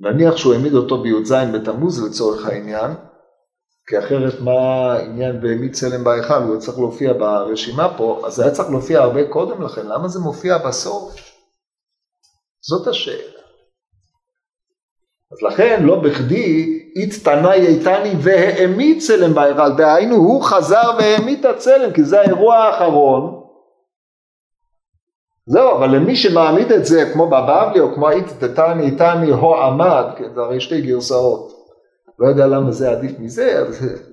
נניח 0.00 0.36
שהוא 0.36 0.54
העמיד 0.54 0.74
אותו 0.74 1.02
בי"ז 1.02 1.32
בתמוז 1.32 2.04
לצורך 2.04 2.46
העניין, 2.46 2.90
כי 3.88 3.98
אחרת 3.98 4.40
מה 4.40 4.92
העניין 4.92 5.40
והעמיד 5.42 5.72
צלם 5.74 6.04
בהיכל, 6.04 6.42
הוא 6.42 6.60
צריך 6.60 6.78
להופיע 6.78 7.12
ברשימה 7.12 7.96
פה, 7.96 8.22
אז 8.26 8.40
היה 8.40 8.50
צריך 8.50 8.70
להופיע 8.70 9.00
הרבה 9.00 9.28
קודם 9.28 9.62
לכן, 9.62 9.86
למה 9.86 10.08
זה 10.08 10.20
מופיע 10.20 10.58
בסוף? 10.58 11.14
זאת 12.60 12.86
השאלה. 12.86 13.35
אז 15.32 15.42
לכן 15.42 15.82
לא 15.82 16.00
בכדי 16.00 16.82
אית 16.96 17.14
תנאי 17.24 17.66
איתני 17.66 18.14
והעמיד 18.22 19.00
צלם 19.00 19.34
בהיכל, 19.34 19.72
דהיינו 19.76 20.16
הוא 20.16 20.42
חזר 20.42 20.90
והעמיד 20.98 21.38
את 21.38 21.44
הצלם 21.44 21.92
כי 21.92 22.04
זה 22.04 22.20
האירוע 22.20 22.56
האחרון. 22.56 23.42
זהו, 25.46 25.76
אבל 25.76 25.96
למי 25.96 26.16
שמעמיד 26.16 26.72
את 26.72 26.86
זה 26.86 27.10
כמו 27.12 27.26
בבבלי 27.26 27.80
או 27.80 27.94
כמו 27.94 28.10
אית 28.10 28.26
תתני 28.38 28.84
איתני 28.86 29.30
הו 29.30 29.54
עמד, 29.54 30.04
כן, 30.16 30.34
זה 30.34 30.40
הרי 30.40 30.60
שתי 30.60 30.80
גרסאות. 30.80 31.52
לא 32.18 32.28
יודע 32.28 32.46
למה 32.46 32.70
זה 32.70 32.90
עדיף 32.90 33.12
מזה, 33.18 33.64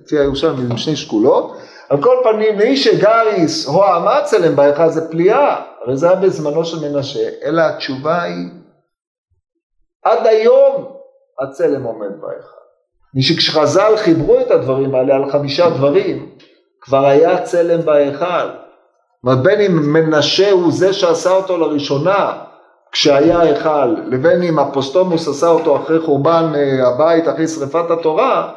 לפי 0.02 0.18
הירושלמי 0.18 0.62
עם 0.70 0.76
שני 0.76 0.96
שקולות. 0.96 1.56
על 1.88 2.02
כל 2.02 2.16
פנים, 2.24 2.58
מי 2.58 2.76
שגריס 2.76 3.68
הו 3.68 3.84
עמד 3.84 4.20
צלם 4.24 4.56
בהיכל 4.56 4.88
זה 4.88 5.10
פליאה, 5.10 5.60
הרי 5.84 5.96
זה 5.96 6.10
היה 6.10 6.20
בזמנו 6.20 6.64
של 6.64 6.88
מנשה, 6.88 7.28
אלא 7.44 7.62
התשובה 7.62 8.22
היא 8.22 8.48
עד 10.02 10.26
היום 10.26 10.93
הצלם 11.42 11.82
עומד 11.82 12.20
בהיכל. 12.20 12.64
משכשחז"ל 13.14 13.96
חיברו 13.96 14.40
את 14.40 14.50
הדברים 14.50 14.94
האלה 14.94 15.14
על 15.14 15.30
חמישה 15.30 15.70
דברים, 15.70 16.30
כבר 16.80 17.06
היה 17.06 17.42
צלם 17.42 17.80
בהיכל. 17.84 18.48
בין 19.42 19.60
אם 19.60 19.92
מנשה 19.92 20.50
הוא 20.50 20.72
זה 20.72 20.92
שעשה 20.92 21.30
אותו 21.30 21.56
לראשונה 21.56 22.32
כשהיה 22.92 23.40
היכל, 23.40 23.96
לבין 24.06 24.42
אם 24.42 24.58
אפוסטומוס 24.58 25.28
עשה 25.28 25.48
אותו 25.48 25.76
אחרי 25.76 26.00
חורבן 26.00 26.52
אה, 26.54 26.88
הבית, 26.88 27.28
אחרי 27.28 27.48
שריפת 27.48 27.90
התורה, 27.90 28.52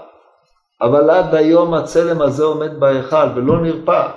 אבל 0.81 1.09
עד 1.09 1.35
היום 1.35 1.73
הצלם 1.73 2.21
הזה 2.21 2.43
עומד 2.43 2.79
בהיכל 2.79 3.27
ולא 3.35 3.61
נרפא. 3.61 4.07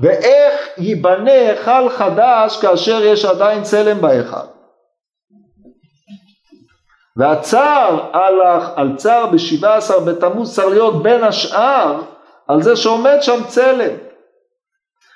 ואיך 0.00 0.60
ייבנה 0.78 1.32
היכל 1.32 1.88
חדש 1.88 2.60
כאשר 2.62 3.04
יש 3.04 3.24
עדיין 3.24 3.62
צלם 3.62 4.00
בהיכל? 4.00 4.59
והצער 7.16 8.08
על, 8.12 8.34
על 8.76 8.96
צער 8.96 9.26
בשבעה 9.26 9.76
עשר 9.76 10.00
בתמוז 10.00 10.54
צריך 10.54 10.68
להיות 10.68 11.02
בין 11.02 11.24
השאר 11.24 12.02
על 12.48 12.62
זה 12.62 12.76
שעומד 12.76 13.16
שם 13.20 13.40
צלם. 13.48 13.96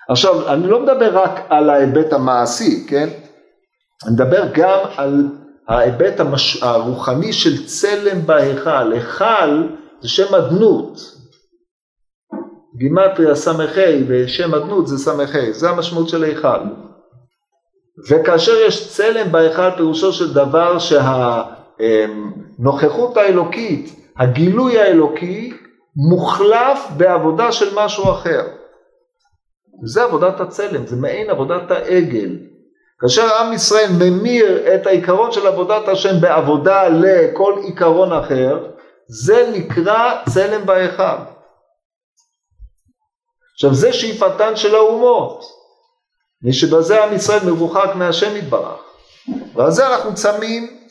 עכשיו 0.08 0.52
אני 0.52 0.66
לא 0.66 0.80
מדבר 0.80 1.18
רק 1.18 1.40
על 1.48 1.70
ההיבט 1.70 2.12
המעשי, 2.12 2.86
כן? 2.88 3.08
אני 4.06 4.12
מדבר 4.14 4.48
גם 4.52 4.78
על 4.96 5.28
ההיבט 5.68 6.20
המש... 6.20 6.62
הרוחני 6.62 7.32
של 7.32 7.66
צלם 7.66 8.26
בהיכל. 8.26 8.92
היכל 8.92 9.66
זה 10.00 10.08
שם 10.08 10.34
אדנות. 10.34 10.98
גימטריה 12.76 13.34
ס"ה 13.34 13.52
ושם 14.08 14.54
אדנות 14.54 14.86
זה 14.86 14.98
ס"ה, 14.98 15.12
זה 15.52 15.70
המשמעות 15.70 16.08
של 16.08 16.24
היכל. 16.24 16.60
וכאשר 18.10 18.52
יש 18.66 18.88
צלם 18.88 19.32
בהיכל 19.32 19.70
פירושו 19.76 20.12
של 20.12 20.34
דבר 20.34 20.78
שה... 20.78 21.42
הנוכחות 21.80 23.16
האלוקית, 23.16 23.96
הגילוי 24.16 24.80
האלוקי, 24.80 25.52
מוחלף 25.96 26.78
בעבודה 26.96 27.52
של 27.52 27.74
משהו 27.74 28.10
אחר. 28.12 28.42
זה 29.84 30.02
עבודת 30.02 30.40
הצלם, 30.40 30.86
זה 30.86 30.96
מעין 30.96 31.30
עבודת 31.30 31.70
העגל. 31.70 32.38
כאשר 33.00 33.34
עם 33.34 33.52
ישראל 33.52 33.90
ממיר 33.98 34.74
את 34.74 34.86
העיקרון 34.86 35.32
של 35.32 35.46
עבודת 35.46 35.88
השם 35.88 36.20
בעבודה 36.20 36.88
לכל 36.88 37.54
עיקרון 37.64 38.12
אחר, 38.12 38.66
זה 39.08 39.50
נקרא 39.54 40.22
צלם 40.28 40.66
בהיכל. 40.66 41.18
עכשיו 43.54 43.74
זה 43.74 43.92
שאיפתן 43.92 44.56
של 44.56 44.74
האומות, 44.74 45.44
משבזה 46.42 47.04
עם 47.04 47.14
ישראל 47.14 47.50
מרוחק 47.50 47.90
מהשם 47.94 48.36
יתברך. 48.36 48.80
ועל 49.54 49.70
זה 49.70 49.94
אנחנו 49.94 50.14
צמים 50.14 50.83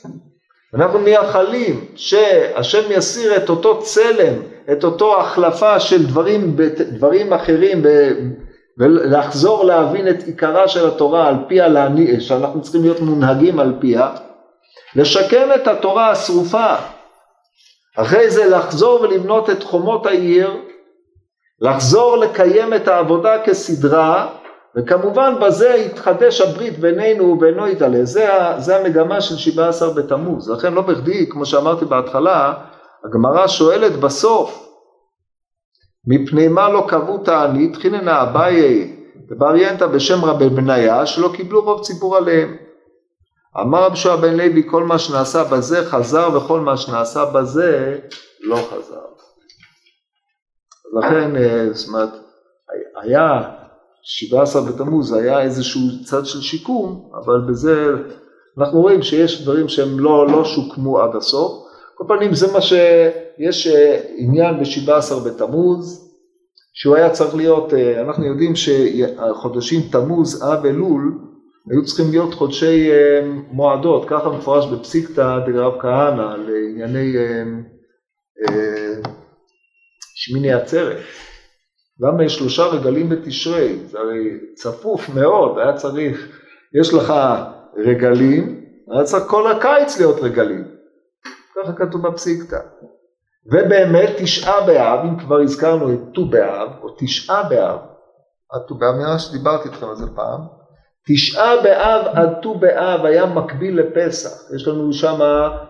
אנחנו 0.75 0.99
מייחלים 0.99 1.85
שהשם 1.95 2.91
יסיר 2.91 3.37
את 3.37 3.49
אותו 3.49 3.79
צלם, 3.81 4.33
את 4.71 4.83
אותו 4.83 5.19
החלפה 5.21 5.79
של 5.79 6.05
דברים, 6.05 6.55
דברים 6.91 7.33
אחרים 7.33 7.81
ולחזור 8.77 9.65
להבין 9.65 10.07
את 10.07 10.23
עיקרה 10.23 10.67
של 10.67 10.87
התורה 10.87 11.27
על 11.27 11.35
פיה, 11.47 11.67
שאנחנו 12.19 12.61
צריכים 12.61 12.81
להיות 12.81 12.99
מונהגים 12.99 13.59
על 13.59 13.73
פיה, 13.79 14.09
לשקם 14.95 15.47
את 15.55 15.67
התורה 15.67 16.11
השרופה, 16.11 16.75
אחרי 17.97 18.29
זה 18.29 18.45
לחזור 18.49 19.01
ולבנות 19.01 19.49
את 19.49 19.63
חומות 19.63 20.05
העיר, 20.05 20.51
לחזור 21.61 22.17
לקיים 22.17 22.73
את 22.73 22.87
העבודה 22.87 23.43
כסדרה, 23.45 24.27
וכמובן 24.75 25.33
בזה 25.41 25.73
התחדש 25.73 26.41
הברית 26.41 26.79
בינינו 26.79 27.23
ובינו 27.23 27.67
יתעלה, 27.67 28.05
זה, 28.05 28.29
זה 28.57 28.77
המגמה 28.77 29.21
של 29.21 29.37
שבעה 29.37 29.69
עשר 29.69 29.93
בתמוז, 29.93 30.49
לכן 30.49 30.73
לא 30.73 30.81
בכדי, 30.81 31.29
כמו 31.29 31.45
שאמרתי 31.45 31.85
בהתחלה, 31.85 32.53
הגמרא 33.05 33.47
שואלת 33.47 33.99
בסוף, 33.99 34.69
מפני 36.07 36.47
מה 36.47 36.69
לא 36.69 36.85
קבעו 36.89 37.17
תענית, 37.17 37.75
חיננה 37.75 38.21
אביי 38.21 38.95
ובריינת 39.29 39.81
בשם 39.81 40.25
רבי 40.25 40.49
בניה, 40.49 41.05
שלא 41.05 41.31
קיבלו 41.35 41.61
רוב 41.61 41.83
ציבור 41.85 42.17
עליהם. 42.17 42.57
אמר 43.61 43.83
רבי 43.83 43.95
שועה 43.95 44.17
בן 44.17 44.37
לוי, 44.37 44.63
כל 44.69 44.83
מה 44.83 44.99
שנעשה 44.99 45.43
בזה 45.43 45.85
חזר 45.85 46.29
וכל 46.33 46.59
מה 46.59 46.77
שנעשה 46.77 47.25
בזה 47.25 47.99
לא 48.41 48.55
חזר. 48.55 49.01
לכן, 50.99 51.35
אה, 51.35 51.67
זאת 51.73 51.87
אומרת, 51.87 52.09
היה 53.01 53.41
17 54.03 54.61
בתמוז 54.61 55.13
היה 55.13 55.41
איזשהו 55.41 55.81
צד 56.05 56.25
של 56.25 56.41
שיקום, 56.41 57.09
אבל 57.23 57.41
בזה 57.49 57.91
אנחנו 58.57 58.81
רואים 58.81 59.01
שיש 59.01 59.41
דברים 59.41 59.67
שהם 59.67 59.99
לא, 59.99 60.27
לא 60.27 60.45
שוקמו 60.45 60.99
עד 60.99 61.15
הסוף. 61.15 61.63
כל 61.95 62.03
פנים 62.07 62.33
זה 62.33 62.53
מה 62.53 62.61
שיש 62.61 63.67
אה, 63.67 64.01
עניין 64.17 64.55
ב-17 64.59 65.19
בתמוז, 65.25 66.09
שהוא 66.73 66.95
היה 66.95 67.09
צריך 67.09 67.35
להיות, 67.35 67.73
אה, 67.73 68.01
אנחנו 68.01 68.25
יודעים 68.25 68.55
שהחודשים 68.55 69.81
תמוז, 69.91 70.43
אב 70.43 70.65
אלול, 70.65 71.19
היו 71.71 71.85
צריכים 71.85 72.11
להיות 72.11 72.33
חודשי 72.33 72.91
אה, 72.91 73.21
מועדות, 73.51 74.05
ככה 74.09 74.29
מפורש 74.29 74.65
בפסיקתא 74.65 75.39
דרב 75.45 75.73
כהנא 75.81 76.35
לענייני 76.47 77.13
שמיני 80.15 80.53
עצרת. 80.53 80.97
למה 81.99 82.23
יש 82.23 82.35
שלושה 82.35 82.63
רגלים 82.65 83.09
בתשרי? 83.09 83.75
זה 83.85 83.99
הרי 83.99 84.39
צפוף 84.55 85.09
מאוד, 85.09 85.59
היה 85.59 85.73
צריך, 85.73 86.39
יש 86.81 86.93
לך 86.93 87.13
רגלים, 87.77 88.65
היה 88.91 89.03
צריך 89.03 89.23
כל 89.27 89.51
הקיץ 89.51 89.99
להיות 89.99 90.19
רגלים. 90.19 90.67
ככה 91.55 91.73
כתוב 91.73 92.07
בפסיקתא. 92.07 92.59
ובאמת 93.45 94.09
תשעה 94.17 94.65
באב, 94.67 94.99
אם 95.05 95.19
כבר 95.19 95.39
הזכרנו 95.39 95.93
את 95.93 95.99
ט"ו 96.13 96.25
באב, 96.25 96.69
או 96.81 96.95
תשעה 96.99 97.49
באב, 97.49 97.79
עד 98.51 98.61
ט"ו 98.67 98.75
באב, 98.75 98.95
נראה 98.95 99.19
שדיברתי 99.19 99.69
איתכם 99.69 99.89
על 99.89 99.95
זה 99.95 100.05
פעם, 100.15 100.41
תשעה 101.07 101.61
באב 101.63 102.05
עד 102.13 102.29
ט"ו 102.41 102.55
באב 102.55 103.05
היה 103.05 103.25
מקביל 103.25 103.79
לפסח, 103.79 104.55
יש 104.55 104.67
לנו 104.67 104.93
שם 104.93 105.19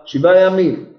שבעה 0.04 0.40
ימים. 0.40 0.92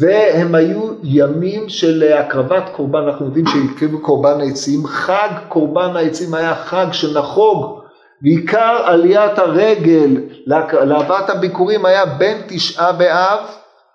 והם 0.00 0.54
היו 0.54 0.92
ימים 1.02 1.68
של 1.68 2.12
הקרבת 2.18 2.68
קורבן, 2.72 2.98
אנחנו 2.98 3.26
יודעים 3.26 3.46
שהקריבו 3.46 4.02
קורבן 4.02 4.40
העצים, 4.40 4.86
חג 4.86 5.28
קורבן 5.48 5.96
העצים 5.96 6.34
היה 6.34 6.54
חג 6.54 6.86
שנחוג, 6.92 7.80
ועיקר 8.22 8.82
עליית 8.84 9.38
הרגל. 9.38 10.20
להבאת 10.72 11.30
הביקורים 11.30 11.86
היה 11.86 12.06
בין 12.06 12.42
תשעה 12.48 12.92
באב 12.92 13.38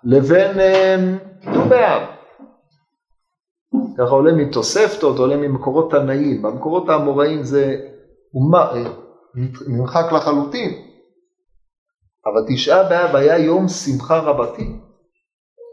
לבין 0.04 0.60
אמ, 0.60 1.18
ט"ו 1.44 1.68
באב. 1.68 2.02
ככה 3.98 4.10
עולה 4.10 4.32
מתוספתות, 4.32 5.18
עולה 5.18 5.36
ממקורות 5.36 5.90
תנאים, 5.90 6.42
במקורות 6.42 6.88
האמוראים 6.88 7.42
זה 7.42 7.76
נמחק 9.68 10.12
לחלוטין, 10.12 10.70
אבל 12.26 12.54
תשעה 12.54 12.82
באב 12.82 13.16
היה 13.16 13.38
יום 13.38 13.68
שמחה 13.68 14.18
רבתי, 14.18 14.76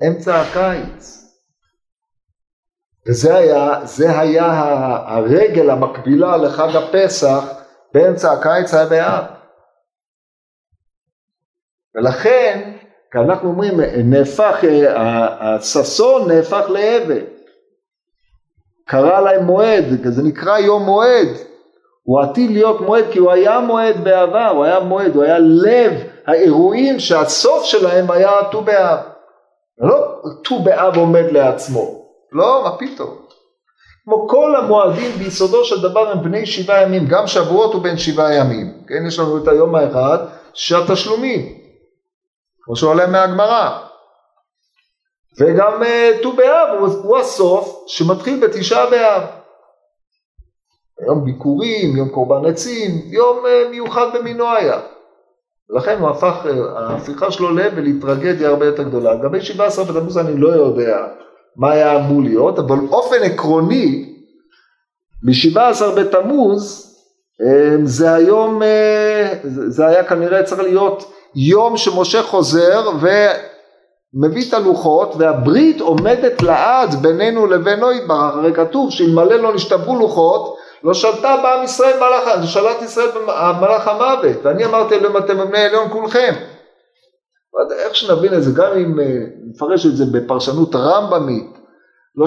אמצע 0.04 0.42
הקיץ. 0.42 1.24
וזה 3.08 3.36
היה, 3.36 3.80
זה 3.84 4.20
היה 4.20 4.46
הרגל 5.08 5.70
המקבילה 5.70 6.38
לחג 6.38 6.76
הפסח 6.76 7.44
באמצע 7.94 8.32
הקיץ 8.32 8.74
היה 8.74 8.86
באב. 8.86 9.24
ולכן, 11.96 12.72
כשאנחנו 13.12 13.50
אומרים, 13.50 13.74
נהפך, 14.04 14.56
הששון 15.40 16.32
נהפך 16.32 16.70
לאבן. 16.70 17.26
קרא 18.88 19.22
להם 19.22 19.44
מועד, 19.44 19.86
זה 20.04 20.24
נקרא 20.24 20.58
יום 20.58 20.84
מועד. 20.84 21.28
הוא 22.04 22.22
עתיד 22.22 22.52
להיות 22.52 22.82
מועד 22.82 23.06
כי 23.12 23.20
הוא 23.20 23.32
היה 23.32 23.60
מועד 23.60 24.04
בעבר, 24.04 24.50
הוא 24.56 24.66
היה 24.66 24.80
מועד, 24.80 25.16
הוא 25.16 25.24
היה 25.24 25.40
לב 25.40 25.92
האירועים 26.28 27.00
שהסוף 27.00 27.64
שלהם 27.64 28.12
היה 28.12 28.32
ט"ו 28.52 28.62
באב. 28.62 29.17
לא 29.80 30.22
ט"ו 30.44 30.60
באב 30.64 30.98
עומד 30.98 31.32
לעצמו, 31.32 32.06
לא, 32.32 32.62
מה 32.64 32.78
פתאום. 32.78 33.28
כמו 34.04 34.28
כל 34.28 34.56
המועדים 34.56 35.12
ביסודו 35.12 35.66
של 35.66 35.82
דבר 35.82 36.12
הם 36.12 36.24
בני 36.24 36.46
שבעה 36.46 36.82
ימים, 36.82 37.08
גם 37.08 37.28
שבועות 37.28 37.74
הוא 37.74 37.82
בן 37.82 37.98
שבעה 37.98 38.34
ימים, 38.34 38.84
כן, 38.88 39.08
יש 39.08 39.20
לנו 39.20 39.44
את 39.44 39.48
היום 39.48 39.76
האחד 39.76 40.18
שהתשלומים, 40.54 41.58
כמו 42.62 42.76
שעולה 42.76 43.08
מהגמרא, 43.08 43.80
וגם 45.40 45.84
אה, 45.84 46.12
ט"ו 46.22 46.34
באב 46.34 46.80
הוא, 46.80 46.88
הוא 46.88 47.18
הסוף 47.18 47.84
שמתחיל 47.88 48.46
בתשעה 48.46 48.90
באב. 48.90 49.24
יום 51.08 51.26
ביקורים, 51.26 51.98
יום 51.98 52.10
קורבן 52.10 52.50
עצים, 52.50 52.92
יום 53.06 53.46
אה, 53.46 53.70
מיוחד 53.70 54.08
במינו 54.14 54.52
היה. 54.52 54.82
ולכן 55.70 55.98
הוא 56.00 56.10
הפך, 56.10 56.46
אה, 56.46 56.80
ההפיכה 56.80 57.32
שלו 57.32 57.56
להבל 57.56 58.02
טרגדיה 58.02 58.50
הרבה 58.50 58.66
יותר 58.66 58.84
גדולה. 58.84 59.14
לגבי 59.14 59.42
שבעה 59.42 59.68
עשר 59.68 59.84
בתמוז 59.84 60.18
אני 60.18 60.38
לא 60.38 60.48
יודע 60.48 60.98
מה 61.58 61.72
היה 61.72 61.98
אמור 61.98 62.22
להיות, 62.22 62.60
אבל 62.60 62.78
אופן 62.90 63.24
עקרוני, 63.24 64.14
ב-17 65.24 65.86
בתמוז 65.98 66.84
אה, 67.42 67.78
זה 67.84 68.14
היום, 68.14 68.62
זה 69.44 69.88
היה 69.88 70.04
כנראה 70.04 70.44
צריך 70.44 70.62
להיות 70.62 71.12
יום 71.36 71.78
שמשה 71.78 72.24
חוזר 72.24 72.90
ומביא 74.14 74.50
את 74.50 74.54
הלוחות 74.54 75.14
והברית 75.18 75.82
עומדת 75.82 76.42
לעד 76.42 76.96
בינינו 77.02 77.48
לבינו 77.48 77.92
יתברך, 77.92 78.36
הרי 78.36 78.54
כתוב 78.54 78.92
שאלמלא 78.92 79.36
לא 79.36 79.56
נשתברו 79.56 80.00
לוחות 80.00 80.58
לא 80.88 80.94
שלטה 80.94 81.36
בעם 81.44 81.64
ישראל 81.64 81.98
מלאך, 81.98 82.48
שלט 82.48 82.82
ישראל 82.82 83.08
במלאך 83.12 83.88
המוות, 83.88 84.46
ואני 84.46 84.66
אמרתי 84.66 84.96
אלוהים 84.96 85.18
אתם 85.18 85.38
בני 85.38 85.60
עליון 85.60 85.90
כולכם. 85.90 86.34
איך 87.72 87.96
שנבין 87.96 88.34
את 88.34 88.44
זה, 88.44 88.52
גם 88.52 88.72
אם 88.78 89.00
אה, 89.00 89.06
נפרש 89.50 89.86
את 89.86 89.96
זה 89.96 90.06
בפרשנות 90.12 90.76
הרמב"מית, 90.76 91.58
לא 92.16 92.26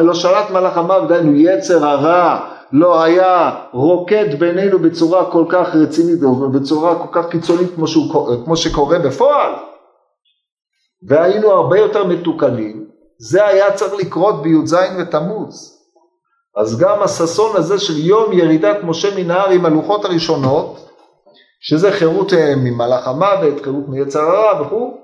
לא 0.00 0.14
שלט 0.14 0.50
מלאך 0.50 0.78
המוות, 0.78 1.08
דהיינו 1.08 1.32
יצר 1.36 1.86
הרע, 1.86 2.48
לא 2.72 3.02
היה 3.02 3.50
רוקד 3.72 4.34
בינינו 4.38 4.78
בצורה 4.78 5.30
כל 5.30 5.44
כך 5.48 5.74
רצינית, 5.74 6.18
בצורה 6.54 6.94
כל 6.98 7.20
כך 7.20 7.28
קיצונית 7.30 7.74
כמו, 7.74 7.86
שהוא, 7.86 8.44
כמו 8.44 8.56
שקורה 8.56 8.98
בפועל, 8.98 9.52
והיינו 11.08 11.50
הרבה 11.50 11.78
יותר 11.78 12.06
מתוקנים, 12.06 12.86
זה 13.18 13.46
היה 13.46 13.72
צריך 13.72 13.94
לקרות 13.94 14.42
בי"ז 14.42 14.76
ותמוז. 14.98 15.71
אז 16.56 16.78
גם 16.78 17.02
הששון 17.02 17.56
הזה 17.56 17.78
של 17.78 17.98
יום 17.98 18.32
ירידת 18.32 18.76
משה 18.84 19.08
מן 19.16 19.30
ההר 19.30 19.50
עם 19.50 19.66
הלוחות 19.66 20.04
הראשונות, 20.04 20.88
שזה 21.60 21.92
חירות 21.92 22.32
אה, 22.32 22.54
ממלאך 22.56 23.08
המוות, 23.08 23.60
חירות 23.62 23.88
מיצר 23.88 24.20
הרע 24.20 24.62
וכו', 24.62 24.96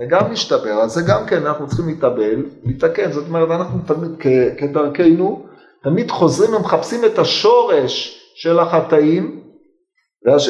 וגם 0.00 0.32
משתבר, 0.32 0.70
אז 0.70 0.92
זה 0.92 1.02
גם 1.02 1.26
כן 1.26 1.46
אנחנו 1.46 1.66
צריכים 1.66 1.86
להתאבל, 1.86 2.44
להתקן, 2.64 3.12
זאת 3.12 3.28
אומרת 3.28 3.50
אנחנו 3.50 3.78
תמיד 3.86 4.10
כדרכנו, 4.58 5.46
תמיד 5.82 6.10
חוזרים 6.10 6.54
ומחפשים 6.54 7.04
את 7.04 7.18
השורש 7.18 8.20
של 8.34 8.58
החטאים, 8.58 9.40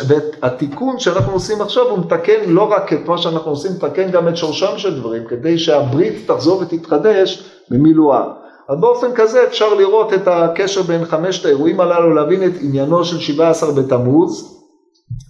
והתיקון 0.08 0.98
שאנחנו 0.98 1.32
עושים 1.32 1.60
עכשיו 1.60 1.88
הוא 1.88 1.98
מתקן 1.98 2.40
לא 2.46 2.72
רק 2.72 2.92
את 2.92 3.08
מה 3.08 3.18
שאנחנו 3.18 3.50
עושים, 3.50 3.72
מתקן 3.72 4.10
גם 4.10 4.28
את 4.28 4.36
שורשם 4.36 4.78
של 4.78 5.00
דברים, 5.00 5.24
כדי 5.28 5.58
שהברית 5.58 6.30
תחזור 6.30 6.60
ותתחדש 6.60 7.50
במילואה. 7.70 8.24
אז 8.70 8.80
באופן 8.80 9.14
כזה 9.14 9.44
אפשר 9.44 9.74
לראות 9.74 10.12
את 10.12 10.28
הקשר 10.28 10.82
בין 10.82 11.04
חמשת 11.04 11.44
האירועים 11.44 11.80
הללו, 11.80 12.14
להבין 12.14 12.44
את 12.44 12.52
עניינו 12.62 13.04
של 13.04 13.18
17 13.18 13.72
בתמוז, 13.72 14.60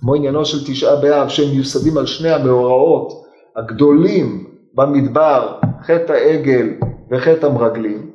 כמו 0.00 0.14
עניינו 0.14 0.44
של 0.44 0.72
תשעה 0.72 0.96
באב, 0.96 1.28
שהם 1.28 1.48
מיוסדים 1.50 1.98
על 1.98 2.06
שני 2.06 2.30
המאורעות 2.30 3.12
הגדולים 3.56 4.44
במדבר, 4.74 5.58
חטא 5.82 6.12
העגל 6.12 6.68
וחטא 7.10 7.46
המרגלים, 7.46 8.10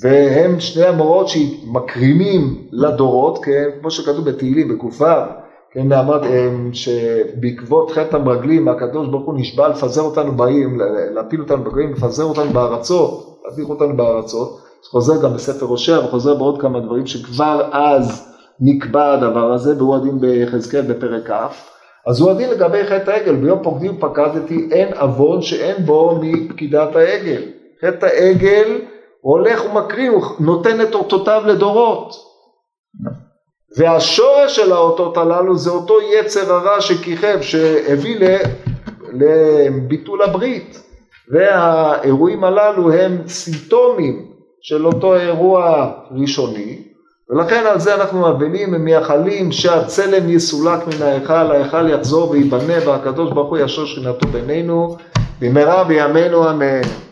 והם 0.00 0.60
שני 0.60 0.84
המאורעות 0.84 1.28
שמקרימים 1.28 2.68
לדורות, 2.72 3.44
כן, 3.44 3.68
כמו 3.80 3.90
שכתוב 3.90 4.30
בתהילים, 4.30 4.68
בק"ו, 4.68 5.04
כן, 5.72 5.92
אמרת 5.92 6.22
שבעקבות 6.72 7.90
חטא 7.90 8.16
המרגלים 8.16 8.68
הקדוש 8.68 9.08
ברוך 9.08 9.26
הוא 9.26 9.34
נשבע 9.38 9.68
לפזר 9.68 10.02
אותנו 10.02 10.32
בעיר, 10.32 10.68
להפיל 11.14 11.40
אותנו 11.40 11.64
בגויים, 11.64 11.92
לפזר 11.92 12.24
אותנו 12.24 12.50
בארצות, 12.52 13.29
להביך 13.44 13.68
אותנו 13.68 13.96
בארצות, 13.96 14.60
חוזר 14.90 15.22
גם 15.22 15.34
בספר 15.34 15.66
הושע 15.66 16.00
וחוזר 16.04 16.34
בעוד 16.34 16.60
כמה 16.60 16.80
דברים 16.80 17.06
שכבר 17.06 17.68
אז 17.72 18.34
נקבע 18.60 19.12
הדבר 19.12 19.52
הזה, 19.52 19.76
והוא 19.76 19.96
הדין 19.96 20.20
ביחזקאל 20.20 20.82
בפרק 20.82 21.30
כ', 21.30 21.70
אז 22.06 22.20
הוא 22.20 22.30
הדין 22.30 22.50
לגבי 22.50 22.86
חטא 22.86 23.10
העגל, 23.10 23.36
ביום 23.36 23.62
פוקדים 23.62 24.00
פקדתי 24.00 24.68
אין 24.72 24.92
עוון 24.94 25.42
שאין 25.42 25.76
בו 25.84 26.18
מפקידת 26.22 26.96
העגל. 26.96 27.42
חטא 27.84 28.06
העגל 28.06 28.80
הולך 29.20 29.64
ומקרין, 29.64 30.12
הוא 30.12 30.22
נותן 30.40 30.80
את 30.80 30.94
אותותיו 30.94 31.42
לדורות. 31.46 32.14
והשורש 33.76 34.56
של 34.56 34.72
האותות 34.72 35.16
הללו 35.16 35.58
זה 35.58 35.70
אותו 35.70 35.94
יצר 36.00 36.52
הרע 36.52 36.80
שכיכב, 36.80 37.38
שהביא 37.40 38.18
לביטול 39.12 40.22
הברית. 40.22 40.89
והאירועים 41.30 42.44
הללו 42.44 42.92
הם 42.92 43.18
סימפטומים 43.26 44.26
של 44.60 44.86
אותו 44.86 45.14
אירוע 45.14 45.92
ראשוני, 46.10 46.82
ולכן 47.30 47.64
על 47.66 47.80
זה 47.80 47.94
אנחנו 47.94 48.30
אבלים 48.30 48.74
ומייחלים 48.74 49.52
שהצלם 49.52 50.30
יסולק 50.30 50.86
מן 50.86 51.02
ההיכל, 51.02 51.32
ההיכל 51.32 51.88
יחזור 51.88 52.30
וייבנה 52.30 52.74
והקדוש 52.86 53.32
ברוך 53.32 53.50
הוא 53.50 53.58
ישור 53.58 53.86
שכינתו 53.86 54.28
בינינו 54.28 54.96
במהרה 55.40 55.84
בימינו 55.84 56.50
אמן. 56.50 57.09